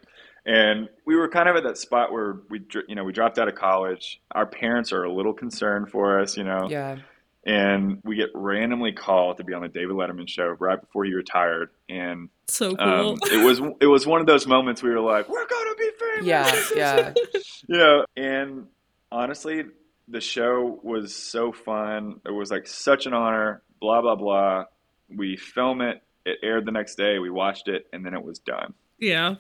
And 0.46 0.90
we 1.06 1.16
were 1.16 1.28
kind 1.28 1.50
of 1.50 1.56
at 1.56 1.64
that 1.64 1.78
spot 1.78 2.12
where 2.12 2.38
we, 2.50 2.62
you 2.88 2.94
know, 2.96 3.04
we 3.04 3.12
dropped 3.14 3.40
out 3.40 3.48
of 3.48 3.56
college. 3.56 4.22
Our 4.32 4.46
parents 4.46 4.92
are 4.94 5.04
a 5.04 5.12
little 5.12 5.34
concerned 5.34 5.90
for 5.90 6.20
us, 6.20 6.38
you 6.38 6.44
know, 6.44 6.68
yeah, 6.70 6.98
and 7.46 8.00
we 8.04 8.16
get 8.16 8.30
randomly 8.36 8.92
called 8.92 9.38
to 9.38 9.44
be 9.44 9.54
on 9.54 9.62
the 9.64 9.68
David 9.70 9.96
Letterman 9.96 10.28
show 10.28 10.56
right 10.60 10.80
before 10.80 11.06
he 11.06 11.14
retired. 11.14 11.70
And 11.90 12.30
So 12.48 12.76
cool. 12.76 12.88
um, 13.14 13.18
it 13.32 13.44
was 13.44 13.60
it 13.82 13.88
was 13.88 14.06
one 14.06 14.22
of 14.22 14.28
those 14.28 14.46
moments 14.48 14.84
we 14.84 14.90
were 14.92 15.00
like, 15.02 15.28
we're 15.30 15.48
gonna 15.48 15.76
be 15.78 15.90
famous. 16.00 16.26
yeah, 16.28 16.62
yeah, 16.76 17.14
you 17.68 17.78
know, 17.78 18.06
and 18.16 18.68
honestly, 19.12 19.64
the 20.08 20.22
show 20.22 20.80
was 20.84 21.16
so 21.16 21.52
fun. 21.52 22.22
It 22.26 22.32
was 22.32 22.52
like 22.52 22.68
such 22.68 23.08
an 23.08 23.14
honor. 23.14 23.64
Blah 23.82 24.02
blah 24.02 24.16
blah. 24.16 24.66
We 25.10 25.38
film 25.38 25.82
it. 25.82 26.02
It 26.26 26.38
aired 26.44 26.66
the 26.66 26.72
next 26.72 26.96
day. 26.96 27.18
We 27.20 27.30
watched 27.32 27.68
it, 27.68 27.88
and 27.94 28.06
then 28.06 28.14
it 28.14 28.24
was 28.24 28.38
done. 28.40 28.74
yeah. 29.00 29.36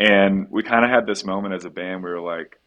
And 0.00 0.50
we 0.50 0.62
kind 0.62 0.84
of 0.84 0.90
had 0.90 1.06
this 1.06 1.24
moment 1.24 1.54
as 1.54 1.64
a 1.66 1.70
band. 1.70 2.02
We 2.02 2.10
were 2.10 2.20
like, 2.20 2.58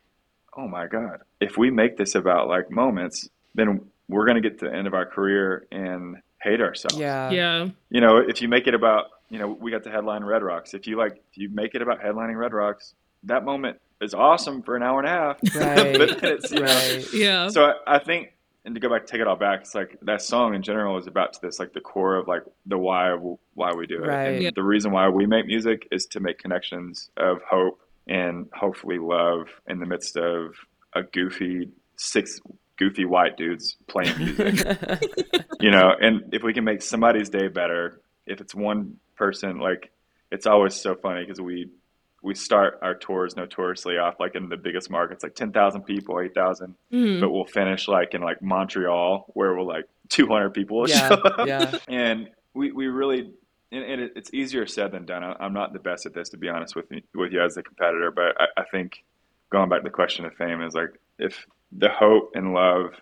"Oh 0.55 0.67
my 0.67 0.87
god! 0.87 1.21
If 1.41 1.57
we 1.57 1.71
make 1.71 1.97
this 1.97 2.13
about 2.13 2.47
like 2.47 2.69
moments, 2.69 3.27
then 3.55 3.81
we're 4.07 4.25
gonna 4.27 4.41
get 4.41 4.59
to 4.59 4.65
the 4.65 4.73
end 4.73 4.85
of 4.87 4.93
our 4.93 5.05
career 5.05 5.65
and 5.71 6.17
hate 6.41 6.61
ourselves." 6.61 6.97
yeah, 6.97 7.31
Yeah. 7.31 7.69
You 7.89 8.01
know, 8.01 8.17
if 8.17 8.41
you 8.41 8.47
make 8.47 8.67
it 8.67 8.75
about, 8.75 9.05
you 9.29 9.39
know, 9.39 9.47
we 9.47 9.71
got 9.71 9.83
to 9.85 9.89
headline 9.89 10.23
Red 10.23 10.43
Rocks. 10.43 10.75
If 10.75 10.85
you 10.85 10.95
like, 10.95 11.13
if 11.31 11.37
you 11.37 11.49
make 11.49 11.73
it 11.73 11.81
about 11.81 12.01
headlining 12.01 12.37
Red 12.37 12.53
Rocks, 12.53 12.93
that 13.23 13.43
moment 13.43 13.79
is 13.99 14.13
awesome 14.13 14.61
for 14.61 14.75
an 14.75 14.83
hour 14.83 14.99
and 14.99 15.07
a 15.07 15.11
half. 15.11 15.37
Right. 15.55 15.97
but 15.97 16.21
then 16.21 16.33
it's, 16.33 16.51
you 16.51 16.59
know, 16.59 16.65
right. 16.65 17.13
Yeah. 17.13 17.47
so 17.47 17.63
I, 17.63 17.95
I 17.95 17.99
think, 17.99 18.33
and 18.65 18.73
to 18.75 18.79
go 18.81 18.89
back, 18.89 19.05
take 19.05 19.19
it 19.21 19.27
all 19.27 19.35
back. 19.35 19.61
It's 19.61 19.75
like 19.75 19.97
that 20.03 20.21
song 20.21 20.55
in 20.55 20.61
general 20.63 20.97
is 20.97 21.07
about 21.07 21.33
to 21.33 21.39
this, 21.41 21.59
like 21.59 21.73
the 21.73 21.81
core 21.81 22.15
of 22.15 22.27
like 22.27 22.43
the 22.65 22.77
why 22.77 23.11
of 23.11 23.21
why 23.53 23.73
we 23.73 23.87
do 23.87 24.03
it. 24.03 24.07
Right. 24.07 24.27
And 24.27 24.41
Yeah. 24.43 24.49
the 24.55 24.63
reason 24.63 24.91
why 24.91 25.09
we 25.09 25.25
make 25.25 25.45
music 25.45 25.87
is 25.91 26.05
to 26.07 26.19
make 26.19 26.37
connections 26.39 27.09
of 27.17 27.41
hope 27.49 27.79
and 28.07 28.47
hopefully 28.53 28.99
love 28.99 29.47
in 29.67 29.79
the 29.79 29.85
midst 29.85 30.17
of 30.17 30.55
a 30.93 31.03
goofy 31.03 31.69
six 31.97 32.39
goofy 32.77 33.05
white 33.05 33.37
dudes 33.37 33.77
playing 33.87 34.17
music. 34.17 34.65
you 35.59 35.71
know, 35.71 35.91
and 35.99 36.33
if 36.33 36.41
we 36.43 36.53
can 36.53 36.63
make 36.63 36.81
somebody's 36.81 37.29
day 37.29 37.47
better, 37.47 38.01
if 38.25 38.41
it's 38.41 38.55
one 38.55 38.97
person, 39.15 39.59
like 39.59 39.91
it's 40.31 40.47
always 40.47 40.73
so 40.73 40.95
funny 40.95 41.21
because 41.23 41.39
we 41.39 41.69
we 42.23 42.33
start 42.33 42.79
our 42.81 42.95
tours 42.95 43.35
notoriously 43.35 43.97
off 43.97 44.15
like 44.19 44.33
in 44.33 44.49
the 44.49 44.57
biggest 44.57 44.89
markets, 44.89 45.21
like 45.23 45.35
ten 45.35 45.51
thousand 45.51 45.83
people, 45.83 46.19
eight 46.19 46.33
thousand, 46.33 46.73
Mhm. 46.91 47.19
but 47.21 47.29
we'll 47.29 47.45
finish 47.45 47.87
like 47.87 48.13
in 48.15 48.21
like 48.21 48.41
Montreal 48.41 49.25
where 49.35 49.53
we're 49.53 49.61
like 49.61 49.85
two 50.09 50.25
hundred 50.27 50.51
people 50.55 50.87
Yeah, 50.89 51.09
show 51.09 51.13
up. 51.15 51.47
yeah. 51.47 51.77
and 51.87 52.29
we 52.55 52.71
we 52.71 52.87
really. 52.87 53.31
And 53.71 54.01
it, 54.01 54.13
it's 54.15 54.31
easier 54.35 54.67
said 54.67 54.91
than 54.91 55.05
done. 55.05 55.23
I- 55.23 55.35
I'm 55.39 55.51
not 55.53 55.73
the 55.73 55.79
best 55.79 56.05
at 56.05 56.13
this, 56.13 56.29
to 56.29 56.37
be 56.37 56.47
honest 56.47 56.75
with 56.75 56.85
you, 56.91 57.01
with 57.15 57.31
you 57.33 57.41
as 57.41 57.57
a 57.57 57.63
competitor. 57.63 58.11
But 58.11 58.39
I, 58.39 58.45
I 58.61 58.63
think 58.71 59.03
going 59.49 59.67
back 59.67 59.79
to 59.79 59.83
the 59.83 59.89
question 59.89 60.25
of 60.25 60.33
fame 60.35 60.61
is 60.61 60.75
like 60.75 60.91
if 61.17 61.47
the 61.71 61.89
hope 61.89 62.33
and 62.35 62.53
love 62.53 62.93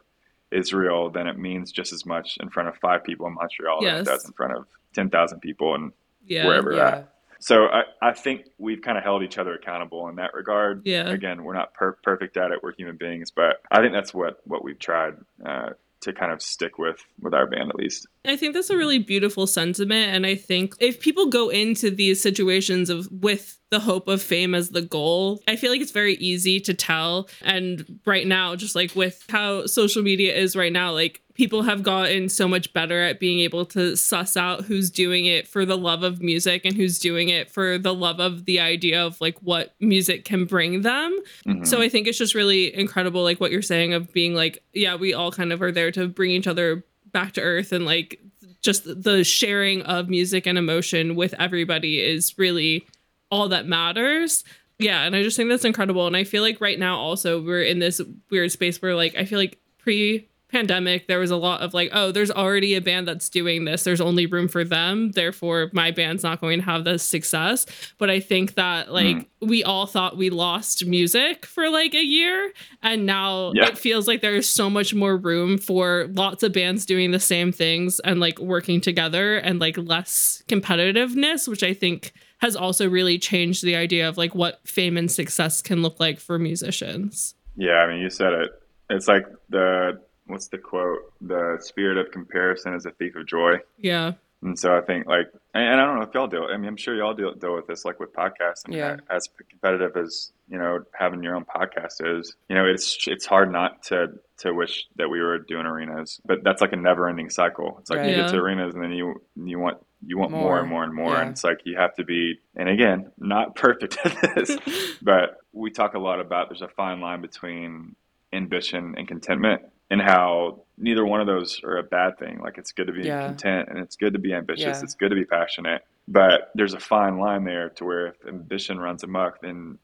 is 0.49 0.71
real, 0.73 1.10
then 1.10 1.27
it 1.27 1.38
means 1.38 1.73
just 1.73 1.91
as 1.91 2.05
much 2.05 2.38
in 2.39 2.49
front 2.49 2.69
of 2.69 2.77
five 2.77 3.03
people 3.03 3.27
in 3.27 3.34
Montreal 3.34 3.86
as 3.86 4.01
it 4.01 4.05
does 4.10 4.25
in 4.25 4.31
front 4.31 4.53
of 4.55 4.65
ten 4.95 5.10
thousand 5.10 5.41
people 5.41 5.75
and 5.75 5.91
Yeah. 6.25 6.47
wherever 6.47 6.71
Yeah. 6.73 6.88
at. 6.88 7.13
So 7.41 7.65
I, 7.65 7.84
I 8.01 8.13
think 8.13 8.45
we've 8.60 8.82
kind 8.82 8.97
of 8.97 9.04
held 9.04 9.23
each 9.23 9.38
other 9.39 9.54
accountable 9.56 10.08
in 10.08 10.15
that 10.17 10.34
regard. 10.34 10.84
Yeah. 10.86 11.10
Again, 11.10 11.43
we're 11.43 11.56
not 11.56 11.73
per- 11.73 11.97
perfect 12.04 12.38
at 12.38 12.51
it. 12.51 12.60
We're 12.62 12.73
human 12.73 12.97
beings, 12.97 13.32
but 13.32 13.62
I 13.71 13.82
think 13.82 13.93
that's 13.93 14.13
what 14.13 14.41
what 14.45 14.63
we've 14.63 14.80
tried 14.80 15.15
uh, 15.43 15.69
to 16.01 16.13
kind 16.13 16.32
of 16.32 16.41
stick 16.41 16.77
with 16.77 17.04
with 17.19 17.34
our 17.34 17.47
band 17.47 17.69
at 17.69 17.75
least. 17.75 18.08
I 18.25 18.36
think 18.36 18.54
that's 18.54 18.69
a 18.69 18.77
really 18.77 18.99
beautiful 18.99 19.47
sentiment. 19.47 20.15
And 20.15 20.25
I 20.25 20.36
think 20.36 20.75
if 20.80 20.99
people 20.99 21.27
go 21.27 21.49
into 21.49 21.89
these 21.89 22.21
situations 22.21 22.89
of 22.91 23.12
with 23.12 23.58
the 23.71 23.79
hope 23.79 24.07
of 24.10 24.21
fame 24.21 24.53
as 24.53 24.69
the 24.69 24.81
goal, 24.81 25.41
I 25.47 25.55
feel 25.55 25.71
like 25.71 25.79
it's 25.81 25.91
very 25.91 26.15
easy 26.15 26.60
to 26.60 26.73
tell. 26.73 27.29
And 27.41 27.99
right 28.05 28.27
now, 28.27 28.55
just 28.55 28.75
like 28.75 28.95
with 28.95 29.23
how 29.29 29.65
social 29.65 30.03
media 30.03 30.36
is 30.36 30.55
right 30.57 30.73
now, 30.73 30.91
like 30.91 31.21
people 31.36 31.62
have 31.63 31.81
gotten 31.81 32.27
so 32.27 32.49
much 32.49 32.73
better 32.73 33.01
at 33.01 33.19
being 33.19 33.39
able 33.39 33.65
to 33.65 33.95
suss 33.95 34.36
out 34.36 34.65
who's 34.65 34.91
doing 34.91 35.25
it 35.25 35.47
for 35.47 35.65
the 35.65 35.77
love 35.77 36.03
of 36.03 36.21
music 36.21 36.65
and 36.65 36.75
who's 36.75 36.99
doing 36.99 37.29
it 37.29 37.49
for 37.49 37.77
the 37.77 37.93
love 37.93 38.19
of 38.19 38.43
the 38.43 38.60
idea 38.60 39.03
of 39.03 39.19
like 39.21 39.38
what 39.41 39.73
music 39.79 40.25
can 40.25 40.43
bring 40.43 40.81
them. 40.81 41.17
Mhm. 41.47 41.65
So 41.65 41.81
I 41.81 41.88
think 41.88 42.07
it's 42.07 42.17
just 42.17 42.36
really 42.36 42.75
incredible, 42.75 43.23
like 43.23 43.39
what 43.39 43.51
you're 43.51 43.62
saying 43.62 43.93
of 43.93 44.12
being 44.12 44.36
like, 44.36 44.62
yeah, 44.73 44.95
we 44.95 45.13
all 45.13 45.31
kind 45.31 45.53
of 45.53 45.62
are 45.62 45.71
there 45.71 45.91
to 45.91 46.10
bring 46.10 46.31
each 46.31 46.47
other 46.47 46.84
back 47.13 47.31
to 47.34 47.41
earth 47.41 47.71
and 47.71 47.86
like 47.86 48.19
just 48.62 48.84
the 48.86 49.23
sharing 49.23 49.81
of 49.84 50.07
music 50.10 50.45
and 50.45 50.57
emotion 50.57 51.15
with 51.15 51.34
everybody 51.39 51.99
is 51.99 52.38
really 52.38 52.86
all 53.32 53.50
that 53.50 53.65
matters. 53.65 54.44
Yeah, 54.78 55.04
and 55.04 55.15
I 55.15 55.24
just 55.24 55.38
think 55.38 55.50
that's 55.50 55.65
incredible. 55.65 56.08
And 56.08 56.17
I 56.17 56.24
feel 56.24 56.44
like 56.44 56.60
right 56.60 56.78
now 56.78 56.98
also 56.98 57.41
we're 57.41 57.63
in 57.63 57.80
this 57.80 58.02
weird 58.30 58.52
space 58.52 58.82
where 58.82 58.96
like 58.96 59.15
I 59.15 59.26
feel 59.26 59.39
like 59.39 59.60
pre 59.78 60.28
pandemic, 60.52 61.08
there 61.08 61.20
was 61.20 61.32
a 61.32 61.38
lot 61.38 61.62
of 61.62 61.74
like, 61.74 61.89
oh, 61.94 62.12
there's 62.12 62.30
already 62.30 62.76
a 62.76 62.82
band 62.82 63.08
that's 63.08 63.30
doing 63.30 63.65
this. 63.65 63.84
There's 63.84 64.02
only 64.02 64.26
room 64.26 64.48
for 64.48 64.63
them. 64.63 65.12
Therefore, 65.12 65.70
my 65.74 65.91
band's 65.91 66.24
not 66.24 66.41
going 66.41 66.60
to 66.60 66.65
have 66.65 66.84
the 66.84 67.00
success. 67.00 67.65
But 67.98 68.10
I 68.10 68.20
think 68.20 68.56
that 68.56 68.91
like 68.91 69.17
mm. 69.17 69.26
we 69.39 69.63
all 69.63 69.88
thought 69.88 70.17
we 70.17 70.30
lost 70.30 70.86
music 70.86 71.46
for 71.46 71.70
like 71.70 71.96
a 71.96 72.04
year. 72.04 72.52
And 72.84 73.06
now 73.06 73.54
yeah. 73.56 73.67
it 73.67 73.78
feels 73.78 74.08
like 74.08 74.22
there's 74.22 74.48
so 74.48 74.70
much 74.70 74.94
more 74.94 75.17
room 75.17 75.58
for 75.58 76.08
lots 76.12 76.44
of 76.44 76.54
bands 76.54 76.86
doing 76.86 77.12
the 77.12 77.20
same 77.20 77.52
things 77.52 78.00
and 78.02 78.20
like 78.20 78.38
working 78.39 78.82
together 78.82 79.38
and 79.38 79.60
like 79.60 79.78
less 79.78 80.44
competitiveness, 80.48 81.48
which 81.48 81.63
I 81.63 81.74
think 81.74 82.13
has 82.41 82.56
also 82.56 82.89
really 82.89 83.19
changed 83.19 83.63
the 83.63 83.75
idea 83.75 84.10
of 84.10 84.17
like 84.17 84.34
what 84.34 84.60
fame 84.67 84.97
and 84.97 85.12
success 85.12 85.62
can 85.62 85.82
look 85.82 85.99
like 85.99 86.19
for 86.19 86.39
musicians. 86.39 87.36
Yeah, 87.56 87.73
I 87.73 87.88
mean, 87.88 88.01
you 88.01 88.10
said 88.10 88.34
it. 88.34 88.49
It's 88.89 89.08
like 89.08 89.25
the 89.49 90.01
what's 90.25 90.47
the 90.47 90.58
quote? 90.58 91.13
The 91.21 91.58
spirit 91.62 91.97
of 91.97 92.12
comparison 92.12 92.73
is 92.73 92.86
a 92.86 92.91
thief 92.91 93.15
of 93.15 93.27
joy. 93.27 93.58
Yeah. 93.77 94.13
And 94.43 94.58
so 94.58 94.75
I 94.75 94.82
think 94.82 95.06
like, 95.06 95.32
and 95.54 95.80
I 95.80 95.86
don't 95.86 95.97
know 95.97 96.01
if 96.01 96.13
y'all 96.15 96.27
deal. 96.27 96.47
I 96.51 96.58
mean, 96.58 96.67
I'm 96.67 96.77
sure 96.77 96.95
y'all 96.95 97.13
deal, 97.13 97.34
deal 97.36 97.54
with 97.54 97.67
this 97.67 97.86
like 97.86 97.99
with 97.99 98.12
podcasts. 98.12 98.63
I 98.65 98.69
mean, 98.69 98.80
yeah. 98.80 98.97
As 99.10 99.30
competitive 99.49 99.95
as 99.95 100.32
you 100.49 100.58
know, 100.58 100.80
having 100.97 101.21
your 101.21 101.36
own 101.36 101.45
podcast 101.45 102.19
is, 102.19 102.36
you 102.49 102.56
know, 102.56 102.65
it's 102.65 102.97
it's 103.08 103.27
hard 103.27 103.51
not 103.51 103.84
to 103.84 104.08
to 104.39 104.51
wish 104.51 104.88
that 104.95 105.10
we 105.10 105.21
were 105.21 105.38
doing 105.38 105.67
arenas, 105.67 106.19
but 106.25 106.43
that's 106.43 106.60
like 106.60 106.73
a 106.73 106.77
never 106.77 107.08
ending 107.08 107.30
cycle. 107.30 107.77
It's 107.80 107.91
like 107.91 107.99
right. 107.99 108.10
you 108.10 108.15
yeah. 108.15 108.23
get 108.23 108.32
to 108.32 108.38
arenas 108.38 108.73
and 108.73 108.84
then 108.84 108.93
you 108.93 109.21
you 109.36 109.60
want 109.60 109.77
you 110.05 110.17
want 110.17 110.31
more, 110.31 110.41
more 110.41 110.59
and 110.59 110.69
more 110.69 110.83
and 110.83 110.93
more, 110.93 111.13
yeah. 111.13 111.21
and 111.21 111.31
it's 111.31 111.43
like 111.43 111.61
you 111.65 111.77
have 111.77 111.95
to 111.95 112.03
be. 112.03 112.39
And 112.55 112.69
again, 112.69 113.11
not 113.17 113.55
perfect 113.55 113.97
at 114.03 114.35
this, 114.35 114.57
but 115.01 115.37
we 115.53 115.71
talk 115.71 115.93
a 115.93 115.99
lot 115.99 116.19
about 116.19 116.49
there's 116.49 116.61
a 116.61 116.67
fine 116.67 117.01
line 117.01 117.21
between 117.21 117.95
ambition 118.33 118.95
and 118.97 119.07
contentment 119.07 119.61
and 119.89 120.01
how 120.01 120.63
neither 120.77 121.05
one 121.05 121.19
of 121.19 121.27
those 121.27 121.61
are 121.63 121.77
a 121.77 121.83
bad 121.83 122.17
thing. 122.17 122.39
Like 122.39 122.57
it's 122.57 122.71
good 122.71 122.87
to 122.87 122.93
be 122.93 123.03
yeah. 123.03 123.27
content 123.27 123.67
and 123.69 123.77
it's 123.79 123.97
good 123.97 124.13
to 124.13 124.19
be 124.19 124.33
ambitious. 124.33 124.63
Yeah. 124.63 124.81
It's 124.83 124.95
good 124.95 125.09
to 125.09 125.15
be 125.15 125.25
passionate. 125.25 125.83
But 126.07 126.49
there's 126.55 126.73
a 126.73 126.79
fine 126.79 127.19
line 127.19 127.43
there 127.43 127.69
to 127.71 127.85
where 127.85 128.07
if 128.07 128.15
ambition 128.25 128.79
runs 128.79 129.03
amok, 129.03 129.41
then 129.41 129.77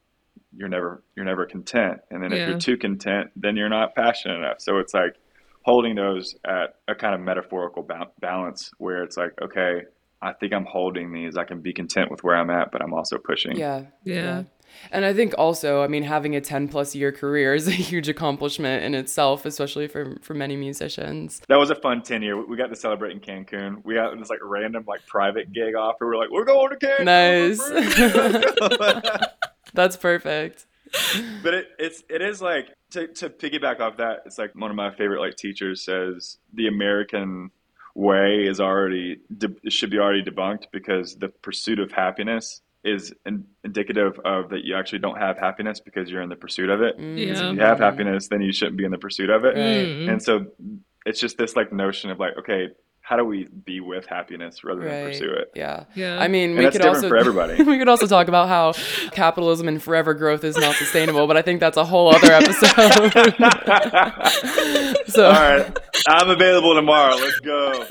you're 0.55 0.69
never 0.69 1.03
you're 1.15 1.25
never 1.25 1.45
content. 1.45 1.99
And 2.09 2.23
then 2.23 2.31
if 2.31 2.47
you're 2.47 2.59
too 2.59 2.77
content, 2.77 3.31
then 3.35 3.57
you're 3.57 3.69
not 3.69 3.95
passionate 3.95 4.37
enough. 4.37 4.59
So 4.59 4.77
it's 4.77 4.93
like 4.93 5.15
holding 5.61 5.95
those 5.95 6.35
at 6.45 6.75
a 6.87 6.95
kind 6.95 7.13
of 7.13 7.19
metaphorical 7.19 7.83
ba- 7.83 8.11
balance 8.21 8.71
where 8.77 9.03
it's 9.03 9.17
like, 9.17 9.33
okay, 9.41 9.81
I 10.21 10.33
think 10.33 10.53
I'm 10.53 10.65
holding 10.65 11.13
these. 11.13 11.37
I 11.37 11.43
can 11.43 11.61
be 11.61 11.73
content 11.73 12.09
with 12.09 12.23
where 12.23 12.35
I'm 12.35 12.49
at, 12.49 12.71
but 12.71 12.81
I'm 12.81 12.93
also 12.93 13.17
pushing. 13.17 13.55
Yeah. 13.55 13.85
Yeah. 14.03 14.43
And 14.91 15.05
I 15.05 15.13
think 15.13 15.33
also, 15.37 15.81
I 15.83 15.87
mean, 15.87 16.03
having 16.03 16.35
a 16.35 16.41
10 16.41 16.67
plus 16.67 16.95
year 16.95 17.11
career 17.11 17.53
is 17.53 17.67
a 17.67 17.71
huge 17.89 18.09
accomplishment 18.09 18.83
in 18.83 18.95
itself, 18.95 19.45
especially 19.45 19.87
for, 19.87 20.17
for 20.21 20.33
many 20.33 20.55
musicians. 20.55 21.41
That 21.47 21.57
was 21.57 21.69
a 21.69 21.75
fun 21.75 22.01
10 22.01 22.21
year. 22.21 22.45
We 22.45 22.57
got 22.57 22.67
to 22.67 22.75
celebrate 22.75 23.11
in 23.11 23.19
Cancun. 23.19 23.83
We 23.83 23.95
got 23.95 24.17
this 24.17 24.29
like 24.29 24.39
random 24.41 24.85
like 24.87 25.05
private 25.05 25.51
gig 25.51 25.75
offer. 25.75 26.07
We're 26.07 26.17
like, 26.17 26.31
we're 26.31 26.45
going 26.45 26.69
to 26.69 26.75
Cancun. 26.77 27.05
Nice. 27.05 27.59
That's 29.73 29.97
perfect. 29.97 30.65
But 31.43 31.53
it, 31.53 31.67
it's, 31.77 32.03
it 32.09 32.21
is 32.21 32.41
like 32.41 32.73
to, 32.91 33.07
to 33.07 33.29
piggyback 33.29 33.81
off 33.81 33.97
that. 33.97 34.23
It's 34.25 34.37
like 34.37 34.55
one 34.55 34.71
of 34.71 34.77
my 34.77 34.91
favorite 34.91 35.19
like 35.19 35.35
teachers 35.35 35.83
says 35.83 36.37
the 36.53 36.67
American 36.67 37.51
way 37.97 38.45
is 38.45 38.59
already, 38.59 39.17
should 39.69 39.89
be 39.89 39.97
already 39.97 40.21
debunked 40.21 40.67
because 40.71 41.15
the 41.15 41.29
pursuit 41.29 41.79
of 41.79 41.91
happiness 41.91 42.61
is 42.83 43.11
in, 43.25 43.43
indicative 43.63 44.19
of 44.23 44.49
that 44.49 44.63
you 44.63 44.75
actually 44.75 44.99
don't 44.99 45.17
have 45.17 45.37
happiness 45.37 45.79
because 45.79 46.09
you're 46.09 46.21
in 46.21 46.29
the 46.29 46.35
pursuit 46.35 46.69
of 46.69 46.81
it. 46.81 46.97
Mm. 46.97 47.17
Yeah. 47.17 47.31
If 47.31 47.55
you 47.55 47.61
have 47.61 47.79
happiness, 47.79 48.27
then 48.27 48.41
you 48.41 48.53
shouldn't 48.53 48.77
be 48.77 48.85
in 48.85 48.91
the 48.91 48.99
pursuit 48.99 49.31
of 49.31 49.45
it. 49.45 49.55
Right. 49.55 50.09
And 50.09 50.21
so 50.21 50.45
it's 51.05 51.19
just 51.19 51.37
this 51.37 51.55
like 51.55 51.73
notion 51.73 52.11
of 52.11 52.19
like, 52.19 52.37
okay, 52.37 52.67
how 53.07 53.15
do 53.15 53.23
we 53.23 53.45
be 53.45 53.79
with 53.79 54.05
happiness 54.05 54.65
rather 54.65 54.81
than 54.81 55.05
pursue 55.05 55.31
it? 55.31 55.49
Yeah. 55.55 55.85
Yeah. 55.95 56.19
I 56.19 56.27
mean, 56.27 56.49
and 56.49 56.59
we 56.59 56.69
could 56.69 56.85
also 56.85 57.07
for 57.07 57.15
everybody. 57.15 57.63
we 57.71 57.77
could 57.77 57.87
also 57.87 58.05
talk 58.05 58.27
about 58.27 58.49
how 58.49 58.73
capitalism 59.11 59.69
and 59.69 59.81
forever 59.81 60.13
growth 60.13 60.43
is 60.43 60.57
not 60.57 60.75
sustainable, 60.75 61.25
but 61.25 61.37
I 61.37 61.41
think 61.41 61.61
that's 61.61 61.77
a 61.77 61.85
whole 61.85 62.13
other 62.13 62.33
episode. 62.33 62.65
so 65.07 65.27
All 65.27 65.31
right. 65.31 65.79
I'm 66.09 66.29
available 66.29 66.75
tomorrow. 66.75 67.15
Let's 67.15 67.39
go. 67.39 67.85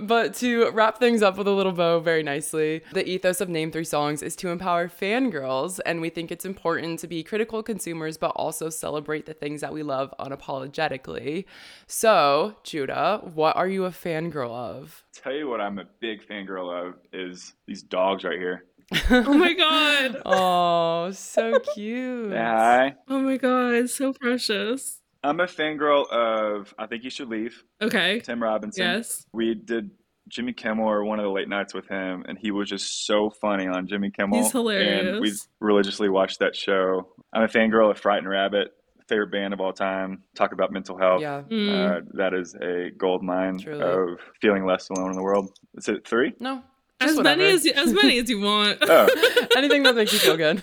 but 0.02 0.34
to 0.34 0.70
wrap 0.70 0.98
things 0.98 1.22
up 1.22 1.38
with 1.38 1.46
a 1.46 1.52
little 1.52 1.72
bow 1.72 2.00
very 2.00 2.24
nicely, 2.24 2.82
the 2.92 3.08
ethos 3.08 3.40
of 3.40 3.48
Name 3.48 3.70
3 3.70 3.84
Songs 3.84 4.22
is 4.22 4.34
to 4.36 4.48
empower 4.48 4.88
fangirls, 4.88 5.78
and 5.86 6.00
we 6.00 6.10
think 6.10 6.32
it's 6.32 6.44
important 6.44 6.98
to 7.00 7.06
be 7.06 7.22
critical 7.22 7.62
consumers 7.62 8.16
but 8.16 8.30
also 8.30 8.70
celebrate 8.70 9.26
the 9.26 9.34
things 9.34 9.60
that 9.60 9.72
we 9.72 9.82
love 9.82 10.14
unapologetically. 10.18 11.44
So, 11.86 12.56
Judah, 12.64 13.20
what 13.36 13.54
are 13.56 13.68
you 13.68 13.84
a 13.84 13.90
fangirl 13.90 14.50
of? 14.50 15.04
Tell 15.14 15.32
you 15.32 15.46
what 15.48 15.60
I'm 15.60 15.78
a 15.78 15.84
big 16.00 16.26
fangirl 16.26 16.88
of 16.88 16.94
is 17.12 17.52
these 17.66 17.82
dogs 17.82 18.24
right 18.24 18.38
here. 18.38 18.64
oh 19.10 19.34
my 19.34 19.52
god. 19.52 20.22
Oh, 20.26 21.10
so 21.12 21.60
cute. 21.74 22.32
Hi. 22.32 22.94
Oh 23.08 23.20
my 23.20 23.36
god, 23.36 23.90
so 23.90 24.12
precious. 24.14 25.00
I'm 25.22 25.40
a 25.40 25.46
fangirl 25.46 26.08
of 26.10 26.72
I 26.78 26.86
Think 26.86 27.04
You 27.04 27.10
Should 27.10 27.28
Leave. 27.28 27.62
Okay. 27.82 28.20
Tim 28.20 28.42
Robinson. 28.42 28.84
Yes. 28.84 29.26
We 29.32 29.54
did 29.54 29.90
Jimmy 30.28 30.52
Kimmel 30.52 30.86
or 30.86 31.04
one 31.04 31.18
of 31.18 31.24
the 31.24 31.30
late 31.30 31.48
nights 31.48 31.74
with 31.74 31.86
him, 31.88 32.24
and 32.26 32.38
he 32.38 32.50
was 32.50 32.68
just 32.68 33.06
so 33.06 33.30
funny 33.30 33.66
on 33.66 33.86
Jimmy 33.86 34.10
Kimmel. 34.10 34.42
He's 34.42 34.52
hilarious. 34.52 35.06
And 35.08 35.20
we 35.20 35.32
religiously 35.60 36.08
watched 36.08 36.38
that 36.40 36.56
show. 36.56 37.08
I'm 37.32 37.42
a 37.42 37.48
fangirl 37.48 37.90
of 37.90 37.98
Frightened 37.98 38.28
Rabbit 38.28 38.68
favorite 39.08 39.30
band 39.30 39.54
of 39.54 39.60
all 39.60 39.72
time. 39.72 40.22
Talk 40.34 40.52
about 40.52 40.72
mental 40.72 40.98
health. 40.98 41.20
Yeah. 41.20 41.42
Mm. 41.48 41.98
Uh, 41.98 42.00
that 42.14 42.34
is 42.34 42.54
a 42.54 42.90
gold 42.96 43.22
mine 43.22 43.58
Truly. 43.58 43.82
of 43.82 44.18
feeling 44.40 44.66
less 44.66 44.88
alone 44.90 45.10
in 45.10 45.16
the 45.16 45.22
world. 45.22 45.50
Is 45.74 45.88
it 45.88 46.06
three? 46.06 46.34
No. 46.40 46.62
As 47.00 47.14
whatever. 47.14 47.38
many 47.38 47.54
as 47.54 47.64
you, 47.64 47.72
as 47.72 47.92
many 47.92 48.18
as 48.18 48.30
you 48.30 48.40
want. 48.40 48.78
oh. 48.82 49.46
Anything 49.56 49.82
that 49.82 49.94
makes 49.94 50.12
you 50.12 50.18
feel 50.18 50.36
good. 50.36 50.62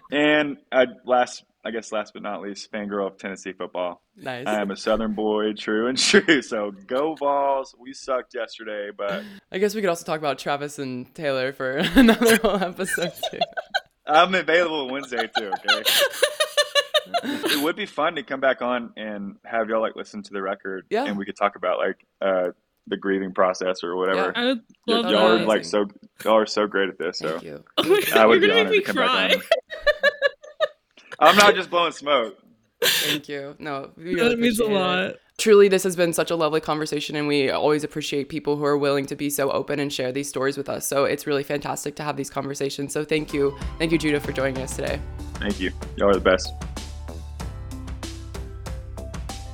and 0.10 0.58
I 0.70 0.86
last 1.04 1.44
I 1.64 1.70
guess 1.70 1.92
last 1.92 2.12
but 2.12 2.22
not 2.22 2.42
least, 2.42 2.72
fangirl 2.72 3.06
of 3.06 3.18
Tennessee 3.18 3.52
football. 3.52 4.02
Nice. 4.16 4.46
I 4.48 4.60
am 4.60 4.72
a 4.72 4.76
Southern 4.76 5.14
boy, 5.14 5.52
true 5.52 5.86
and 5.86 5.96
true. 5.96 6.42
So 6.42 6.72
go 6.86 7.14
Vols. 7.14 7.74
We 7.78 7.92
sucked 7.92 8.34
yesterday, 8.34 8.90
but 8.96 9.22
I 9.50 9.58
guess 9.58 9.74
we 9.74 9.80
could 9.80 9.90
also 9.90 10.04
talk 10.04 10.18
about 10.18 10.38
Travis 10.38 10.78
and 10.78 11.12
Taylor 11.14 11.52
for 11.52 11.76
another 11.94 12.36
whole 12.38 12.56
episode 12.56 13.12
too. 13.30 13.38
I'm 14.06 14.34
available 14.34 14.90
Wednesday 14.90 15.30
too. 15.38 15.52
Okay 15.68 15.82
it 17.24 17.62
would 17.62 17.76
be 17.76 17.86
fun 17.86 18.14
to 18.16 18.22
come 18.22 18.40
back 18.40 18.62
on 18.62 18.92
and 18.96 19.36
have 19.44 19.68
y'all 19.68 19.80
like 19.80 19.96
listen 19.96 20.22
to 20.22 20.32
the 20.32 20.42
record. 20.42 20.86
Yeah. 20.90 21.04
And 21.04 21.16
we 21.16 21.24
could 21.24 21.36
talk 21.36 21.56
about 21.56 21.78
like 21.78 22.06
uh 22.20 22.50
the 22.88 22.96
grieving 22.96 23.32
process 23.32 23.84
or 23.84 23.96
whatever. 23.96 24.32
Yeah, 24.34 24.42
I 24.42 24.44
would 24.46 24.62
love 24.86 25.10
y'all 25.10 25.28
that. 25.30 25.42
are 25.42 25.46
like 25.46 25.64
so 25.64 25.86
y'all 26.24 26.36
are 26.36 26.46
so 26.46 26.66
great 26.66 26.88
at 26.88 26.98
this. 26.98 27.20
Thank 27.20 27.40
so 27.40 27.46
you. 27.46 27.64
Oh 27.78 28.00
I 28.14 28.26
would 28.26 28.40
be 28.40 28.50
honored 28.50 28.72
to 28.72 28.82
come 28.82 28.96
cry. 28.96 29.28
back 29.28 29.36
on. 29.36 29.42
I'm 31.28 31.36
not 31.36 31.54
just 31.54 31.70
blowing 31.70 31.92
smoke. 31.92 32.36
Thank 32.82 33.28
you. 33.28 33.54
No, 33.58 33.90
that 33.96 34.38
means 34.38 34.58
a 34.58 34.64
lot. 34.64 34.98
It. 34.98 35.20
Truly, 35.38 35.68
this 35.68 35.82
has 35.84 35.96
been 35.96 36.12
such 36.12 36.30
a 36.30 36.36
lovely 36.36 36.60
conversation, 36.60 37.16
and 37.16 37.26
we 37.26 37.50
always 37.50 37.84
appreciate 37.84 38.28
people 38.28 38.56
who 38.56 38.64
are 38.64 38.76
willing 38.76 39.06
to 39.06 39.16
be 39.16 39.30
so 39.30 39.50
open 39.50 39.78
and 39.78 39.92
share 39.92 40.12
these 40.12 40.28
stories 40.28 40.56
with 40.56 40.68
us. 40.68 40.86
So 40.86 41.04
it's 41.04 41.26
really 41.26 41.42
fantastic 41.42 41.96
to 41.96 42.02
have 42.02 42.16
these 42.16 42.30
conversations. 42.30 42.92
So 42.92 43.04
thank 43.04 43.32
you. 43.32 43.56
Thank 43.78 43.92
you, 43.92 43.98
Judah, 43.98 44.20
for 44.20 44.32
joining 44.32 44.62
us 44.62 44.76
today. 44.76 45.00
Thank 45.34 45.60
you. 45.60 45.70
Y'all 45.96 46.10
are 46.10 46.14
the 46.14 46.20
best. 46.20 46.52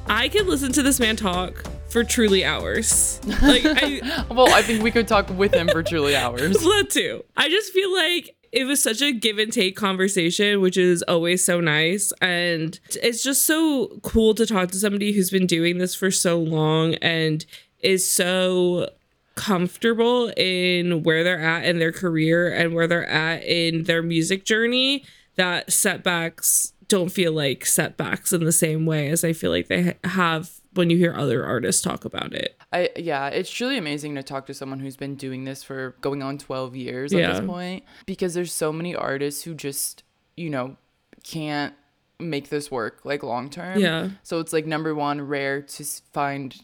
I 0.09 0.29
could 0.29 0.47
listen 0.47 0.73
to 0.73 0.83
this 0.83 0.99
man 0.99 1.17
talk 1.17 1.65
for 1.89 2.03
truly 2.03 2.45
hours. 2.45 3.21
Like, 3.43 3.63
I, 3.65 4.25
well, 4.31 4.53
I 4.53 4.63
think 4.63 4.83
we 4.83 4.91
could 4.91 5.09
talk 5.09 5.29
with 5.31 5.55
him 5.55 5.69
for 5.69 5.83
truly 5.83 6.17
hours. 6.17 6.57
that 6.59 6.89
too. 6.91 7.25
I 7.37 7.49
just 7.49 7.73
feel 7.73 7.95
like 7.95 8.37
it 8.51 8.65
was 8.65 8.83
such 8.83 9.03
a 9.03 9.13
give 9.13 9.39
and 9.39 9.53
take 9.53 9.77
conversation, 9.77 10.61
which 10.61 10.77
is 10.77 11.03
always 11.03 11.45
so 11.45 11.61
nice. 11.61 12.13
And 12.23 12.79
it's 13.03 13.23
just 13.23 13.45
so 13.45 13.99
cool 14.03 14.35
to 14.35 14.47
talk 14.47 14.71
to 14.71 14.79
somebody 14.79 15.13
who's 15.13 15.31
been 15.31 15.47
doing 15.47 15.79
this 15.79 15.95
for 15.95 16.11
so 16.11 16.39
long 16.39 16.95
and 16.97 17.45
is 17.81 18.11
so 18.11 18.89
comfortable 19.35 20.33
in 20.37 21.03
where 21.03 21.23
they're 21.23 21.41
at 21.41 21.65
in 21.65 21.79
their 21.79 21.93
career 21.93 22.53
and 22.53 22.75
where 22.75 22.87
they're 22.87 23.09
at 23.09 23.45
in 23.45 23.85
their 23.85 24.03
music 24.03 24.45
journey 24.45 25.05
that 25.37 25.73
setbacks 25.73 26.73
don't 26.89 27.11
feel 27.11 27.33
like 27.33 27.65
setbacks 27.67 28.33
in 28.33 28.45
the 28.45 28.53
same 28.53 28.87
way 28.87 29.09
as 29.11 29.25
I 29.25 29.33
feel 29.33 29.51
like 29.51 29.69
they 29.69 29.97
have 30.05 30.51
when 30.75 30.91
you 30.91 30.97
hear 30.97 31.15
other 31.15 31.45
artists 31.45 31.83
talk 31.83 32.05
about 32.05 32.33
it. 32.33 32.57
I 32.73 32.91
yeah, 32.97 33.29
it's 33.29 33.51
truly 33.51 33.77
amazing 33.79 34.15
to 34.17 34.23
talk 34.23 34.47
to 34.47 34.55
someone 34.55 34.81
who's 34.81 34.97
been 34.97 35.15
doing 35.15 35.45
this 35.45 35.63
for 35.63 35.97
going 36.01 36.23
on 36.23 36.39
12 36.39 36.77
years 36.77 37.13
at 37.13 37.33
this 37.33 37.47
point 37.47 37.85
because 38.07 38.35
there's 38.35 38.53
so 38.53 38.73
many 38.73 38.95
artists 38.95 39.43
who 39.43 39.55
just, 39.55 40.03
you 40.37 40.51
know, 40.51 40.77
can't 41.25 41.75
make 42.19 42.49
this 42.49 42.71
work 42.71 43.01
like 43.05 43.23
long 43.23 43.49
term. 43.51 43.79
Yeah. 43.79 44.11
So 44.23 44.41
it's 44.41 44.53
like 44.53 44.67
number 44.67 44.95
1 44.95 45.21
rare 45.23 45.63
to 45.63 45.85
find 46.13 46.55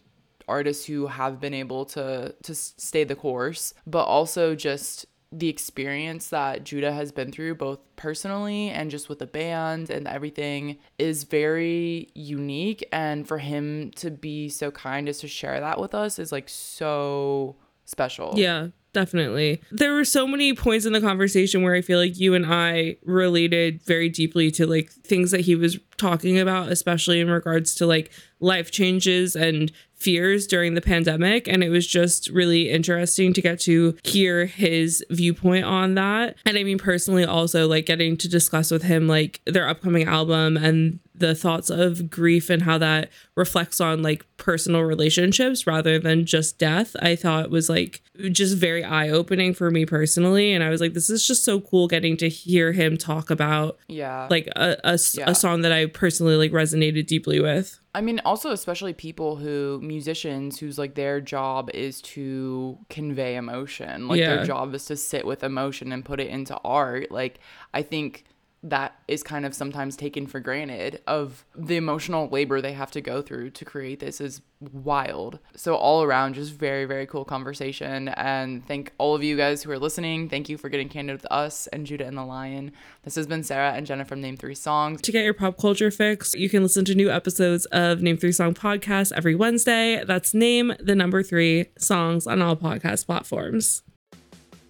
artists 0.47 0.85
who 0.85 1.07
have 1.07 1.41
been 1.41 1.55
able 1.55 1.85
to 1.87 2.35
to 2.43 2.55
stay 2.55 3.05
the 3.05 3.17
course, 3.17 3.75
but 3.87 4.05
also 4.05 4.55
just 4.55 5.07
the 5.38 5.49
experience 5.49 6.29
that 6.29 6.64
Judah 6.64 6.92
has 6.92 7.12
been 7.12 7.33
through, 7.33 7.57
both 7.57 7.79
personally 7.97 8.70
and 8.70 8.90
just 8.90 9.09
with 9.09 9.18
the 9.18 9.27
band 9.27 9.90
and 9.90 10.07
everything, 10.07 10.79
is 10.99 11.25
very 11.25 12.09
unique. 12.14 12.87
And 12.92 13.27
for 13.27 13.38
him 13.38 13.90
to 13.97 14.11
be 14.11 14.49
so 14.49 14.70
kind 14.70 15.09
as 15.09 15.18
to 15.20 15.29
share 15.29 15.61
that 15.61 15.81
with 15.81 15.94
us 15.94 16.18
is 16.18 16.33
like 16.33 16.49
so 16.49 17.57
special. 17.85 18.33
Yeah, 18.37 18.68
definitely. 18.92 19.61
There 19.70 19.92
were 19.92 20.05
so 20.05 20.27
many 20.27 20.55
points 20.55 20.87
in 20.87 20.92
the 20.92 21.01
conversation 21.01 21.62
where 21.62 21.75
I 21.75 21.83
feel 21.83 21.99
like 21.99 22.18
you 22.18 22.35
and 22.35 22.47
I 22.47 22.97
related 23.05 23.83
very 23.83 24.09
deeply 24.09 24.51
to 24.53 24.66
like 24.66 24.90
things 24.90 25.31
that 25.33 25.40
he 25.40 25.55
was 25.55 25.79
talking 25.97 26.38
about, 26.38 26.70
especially 26.70 27.20
in 27.20 27.31
regards 27.31 27.75
to 27.77 27.87
like 27.87 28.11
life 28.40 28.70
changes 28.70 29.37
and 29.37 29.70
fears 30.05 30.46
during 30.46 30.75
the 30.75 30.81
pandemic. 30.83 31.48
And 31.48 31.65
it 31.65 31.71
was 31.71 31.87
just 31.87 32.29
really 32.29 32.71
interesting 32.71 33.33
to 33.33 33.40
get 33.40 33.59
to 33.61 33.96
hear 34.05 34.44
his 34.46 35.05
viewpoint 35.11 35.65
on 35.65 35.94
that. 35.94 36.37
And 36.44 36.59
I 36.59 36.63
mean, 36.63 36.79
personally, 36.79 37.25
also 37.25 37.67
like 37.67 37.87
getting 37.87 38.17
to 38.19 38.29
discuss 38.29 38.71
with 38.71 38.83
him 38.83 39.09
like 39.09 39.40
their 39.46 39.67
upcoming 39.67 40.05
album 40.07 40.57
and 40.59 41.00
the 41.17 41.35
thoughts 41.35 41.71
of 41.71 42.11
grief 42.11 42.50
and 42.50 42.63
how 42.63 42.77
that 42.77 43.09
reflects 43.37 43.81
on 43.81 44.02
like 44.02 44.27
personal 44.37 44.83
relationships 44.83 45.65
rather 45.65 45.96
than 45.96 46.27
just 46.27 46.59
death 46.59 46.96
i 47.00 47.15
thought 47.15 47.50
was 47.50 47.69
like 47.69 48.02
just 48.33 48.57
very 48.57 48.83
eye-opening 48.83 49.55
for 49.55 49.71
me 49.71 49.87
personally 49.87 50.52
and 50.52 50.65
i 50.65 50.69
was 50.71 50.81
like 50.81 50.92
this 50.92 51.09
is 51.09 51.25
just 51.25 51.44
so 51.44 51.61
cool 51.61 51.87
getting 51.87 52.17
to 52.17 52.29
hear 52.29 52.73
him 52.73 52.96
talk 52.96 53.31
about 53.31 53.79
Yeah. 53.87 54.27
like 54.29 54.48
a, 54.57 54.77
a, 54.83 54.98
Yeah. 55.15 55.31
a 55.31 55.37
song 55.37 55.61
that 55.61 55.71
i 55.71 55.87
personally 55.87 56.35
like 56.35 56.50
resonated 56.50 57.07
deeply 57.07 57.38
with 57.38 57.79
I 57.95 58.01
mean, 58.01 58.21
also 58.25 58.51
especially 58.51 58.92
people 58.92 59.37
who 59.37 59.79
musicians 59.83 60.59
whose 60.59 60.79
like 60.79 60.95
their 60.97 61.21
job 61.21 61.71
is 61.73 62.01
to 62.03 62.79
convey 62.90 63.37
emotion. 63.37 64.09
Like 64.09 64.19
Yeah. 64.19 64.37
their 64.37 64.45
job 64.45 64.75
is 64.75 64.85
to 64.87 64.97
sit 64.97 65.25
with 65.25 65.45
emotion 65.45 65.92
and 65.92 66.05
put 66.05 66.19
it 66.21 66.29
into 66.29 66.57
art. 66.65 67.11
Like 67.13 67.38
I 67.73 67.83
think 67.83 68.25
that 68.65 68.98
is 69.06 69.23
kind 69.23 69.44
of 69.44 69.54
sometimes 69.54 69.94
taken 69.94 70.27
for 70.27 70.40
granted 70.40 71.02
of 71.06 71.44
the 71.54 71.77
emotional 71.77 72.29
labor 72.29 72.62
they 72.62 72.73
have 72.73 72.90
to 72.90 73.00
go 73.02 73.21
through 73.21 73.50
to 73.50 73.65
create 73.65 74.00
this 74.00 74.23
is 74.23 74.40
wild. 74.73 75.38
So 75.54 75.75
all 75.75 76.02
around 76.02 76.35
just 76.35 76.54
very 76.54 76.87
very 76.87 77.06
cool 77.06 77.27
conversation 77.27 78.08
and 78.08 78.67
thank 78.67 78.92
all 78.96 79.15
of 79.15 79.23
you 79.23 79.37
guys 79.37 79.62
who 79.62 79.71
are 79.71 79.79
listening. 79.79 80.31
Thank 80.31 80.48
you 80.48 80.56
for 80.56 80.71
getting 80.71 80.88
candid 80.88 81.17
with 81.17 81.27
us 81.31 81.67
and 81.69 81.87
Judah 81.87 82.06
and 82.06 82.17
the 82.17 82.25
Lion. 82.25 82.73
This 83.02 83.15
has 83.17 83.27
been 83.27 83.42
Sarah 83.42 83.73
and 83.73 83.87
Jenna 83.87 84.06
from 84.06 84.23
Name 84.23 84.38
3 84.38 84.54
Songs. 84.54 85.02
to 85.02 85.12
get 85.12 85.25
your 85.25 85.35
pop 85.35 85.58
culture 85.58 85.90
fix, 85.90 86.33
you 86.35 86.48
can 86.48 86.62
listen 86.62 86.87
to 86.87 86.94
new 86.94 87.10
episodes 87.10 87.67
of 87.67 88.00
Name 88.00 88.17
Three 88.17 88.33
Song 88.33 88.54
Podcast 88.54 89.12
every 89.12 89.35
Wednesday. 89.35 90.02
That's 90.06 90.33
Name 90.33 90.73
the 90.81 90.94
Number 90.94 91.23
Three 91.23 91.67
Songs 91.79 92.27
on 92.27 92.40
all 92.40 92.56
podcast 92.56 93.04
platforms. 93.04 93.83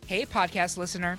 Hey, 0.07 0.27
podcast 0.27 0.77
listener. 0.77 1.19